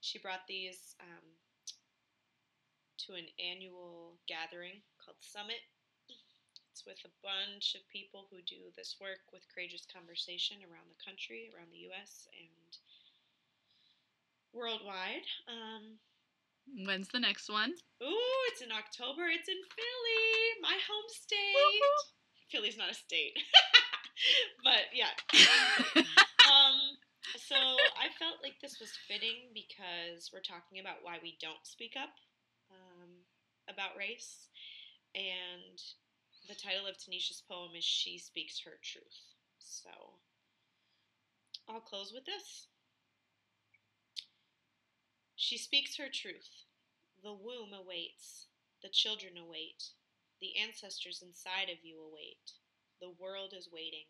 she 0.00 0.18
brought 0.18 0.46
these 0.46 0.94
um, 1.00 1.24
to 3.06 3.14
an 3.14 3.24
annual 3.40 4.18
gathering 4.28 4.82
called 5.02 5.16
Summit. 5.20 5.64
With 6.86 7.02
a 7.04 7.10
bunch 7.18 7.74
of 7.74 7.82
people 7.90 8.30
who 8.30 8.38
do 8.46 8.70
this 8.78 8.94
work 9.02 9.26
with 9.34 9.42
courageous 9.52 9.82
conversation 9.90 10.62
around 10.62 10.86
the 10.86 11.02
country, 11.02 11.50
around 11.50 11.74
the 11.74 11.82
U.S. 11.90 12.30
And 12.30 12.72
worldwide. 14.54 15.26
Um, 15.50 15.98
When's 16.86 17.08
the 17.08 17.20
next 17.20 17.50
one? 17.50 17.74
ooh, 18.02 18.40
it's 18.50 18.62
in 18.62 18.70
October. 18.70 19.26
It's 19.26 19.48
in 19.48 19.60
Philly, 19.74 20.62
my 20.62 20.78
home 20.86 21.08
state. 21.10 21.54
Woo-hoo. 21.54 21.98
Philly's 22.50 22.78
not 22.78 22.90
a 22.90 22.94
state, 22.94 23.34
but 24.64 24.86
yeah. 24.94 25.10
Um, 26.46 26.78
so 27.42 27.58
I 27.58 28.06
felt 28.22 28.38
like 28.38 28.62
this 28.62 28.78
was 28.78 28.94
fitting 29.10 29.50
because 29.50 30.30
we're 30.32 30.46
talking 30.46 30.78
about 30.78 31.02
why 31.02 31.18
we 31.18 31.34
don't 31.42 31.66
speak 31.66 31.98
up 31.98 32.14
um, 32.70 33.26
about 33.66 33.98
race, 33.98 34.46
and 35.16 35.74
the 36.48 36.54
title 36.54 36.86
of 36.86 36.96
Tanisha's 36.96 37.42
poem 37.48 37.72
is 37.76 37.84
"She 37.84 38.18
Speaks 38.18 38.60
Her 38.60 38.78
Truth." 38.82 39.34
So 39.58 39.90
I'll 41.68 41.80
close 41.80 42.12
with 42.12 42.24
this. 42.24 42.68
She 45.34 45.58
speaks 45.58 45.96
her 45.96 46.08
truth. 46.12 46.64
The 47.22 47.32
womb 47.32 47.72
awaits. 47.72 48.46
The 48.82 48.88
children 48.88 49.36
await. 49.36 49.90
The 50.40 50.56
ancestors 50.56 51.22
inside 51.22 51.68
of 51.70 51.84
you 51.84 52.00
await. 52.00 52.52
The 53.00 53.10
world 53.10 53.52
is 53.56 53.68
waiting. 53.72 54.06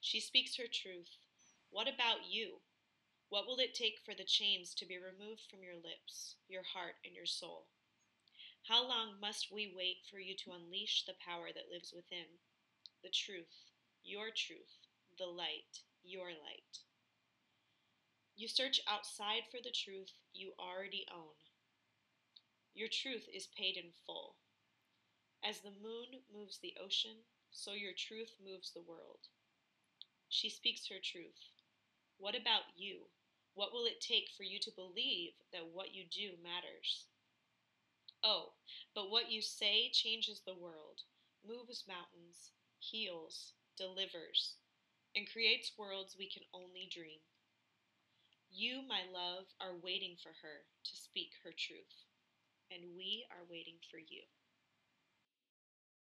She 0.00 0.20
speaks 0.20 0.56
her 0.56 0.66
truth. 0.70 1.16
What 1.70 1.88
about 1.88 2.28
you? 2.28 2.60
What 3.28 3.46
will 3.46 3.58
it 3.58 3.74
take 3.74 3.98
for 4.04 4.14
the 4.14 4.24
chains 4.24 4.74
to 4.74 4.86
be 4.86 4.98
removed 4.98 5.42
from 5.50 5.62
your 5.62 5.76
lips, 5.76 6.36
your 6.48 6.62
heart, 6.62 6.94
and 7.04 7.14
your 7.14 7.26
soul? 7.26 7.66
How 8.68 8.82
long 8.82 9.20
must 9.20 9.52
we 9.52 9.72
wait 9.76 9.98
for 10.10 10.18
you 10.18 10.34
to 10.42 10.50
unleash 10.50 11.04
the 11.04 11.14
power 11.24 11.50
that 11.54 11.70
lives 11.70 11.92
within? 11.94 12.26
The 13.00 13.10
truth, 13.10 13.70
your 14.02 14.30
truth, 14.34 14.90
the 15.16 15.26
light, 15.26 15.86
your 16.02 16.30
light. 16.30 16.82
You 18.34 18.48
search 18.48 18.80
outside 18.88 19.42
for 19.52 19.58
the 19.62 19.70
truth 19.70 20.10
you 20.34 20.52
already 20.58 21.06
own. 21.14 21.38
Your 22.74 22.88
truth 22.90 23.28
is 23.32 23.46
paid 23.56 23.76
in 23.76 23.92
full. 24.04 24.34
As 25.44 25.60
the 25.60 25.70
moon 25.70 26.26
moves 26.34 26.58
the 26.58 26.74
ocean, 26.82 27.22
so 27.52 27.72
your 27.72 27.94
truth 27.96 28.34
moves 28.44 28.72
the 28.72 28.82
world. 28.82 29.28
She 30.28 30.50
speaks 30.50 30.88
her 30.88 30.98
truth. 31.00 31.54
What 32.18 32.34
about 32.34 32.74
you? 32.76 33.06
What 33.54 33.72
will 33.72 33.86
it 33.86 34.00
take 34.00 34.28
for 34.36 34.42
you 34.42 34.58
to 34.58 34.72
believe 34.74 35.34
that 35.52 35.70
what 35.72 35.94
you 35.94 36.02
do 36.10 36.32
matters? 36.42 37.06
Oh, 38.22 38.52
but 38.94 39.08
what 39.08 39.30
you 39.30 39.40
say 39.40 39.88
changes 39.88 40.42
the 40.42 40.54
world, 40.54 41.02
moves 41.42 41.86
mountains, 41.86 42.52
heals, 42.78 43.54
delivers, 43.76 44.56
and 45.14 45.30
creates 45.30 45.72
worlds 45.78 46.16
we 46.16 46.28
can 46.28 46.44
only 46.52 46.86
dream. 46.86 47.20
You, 48.50 48.82
my 48.82 49.04
love, 49.04 49.54
are 49.60 49.74
waiting 49.76 50.16
for 50.16 50.32
her 50.42 50.66
to 50.84 50.96
speak 50.96 51.34
her 51.44 51.52
truth, 51.52 52.04
and 52.70 52.96
we 52.96 53.26
are 53.30 53.44
waiting 53.44 53.80
for 53.90 53.98
you. 53.98 54.22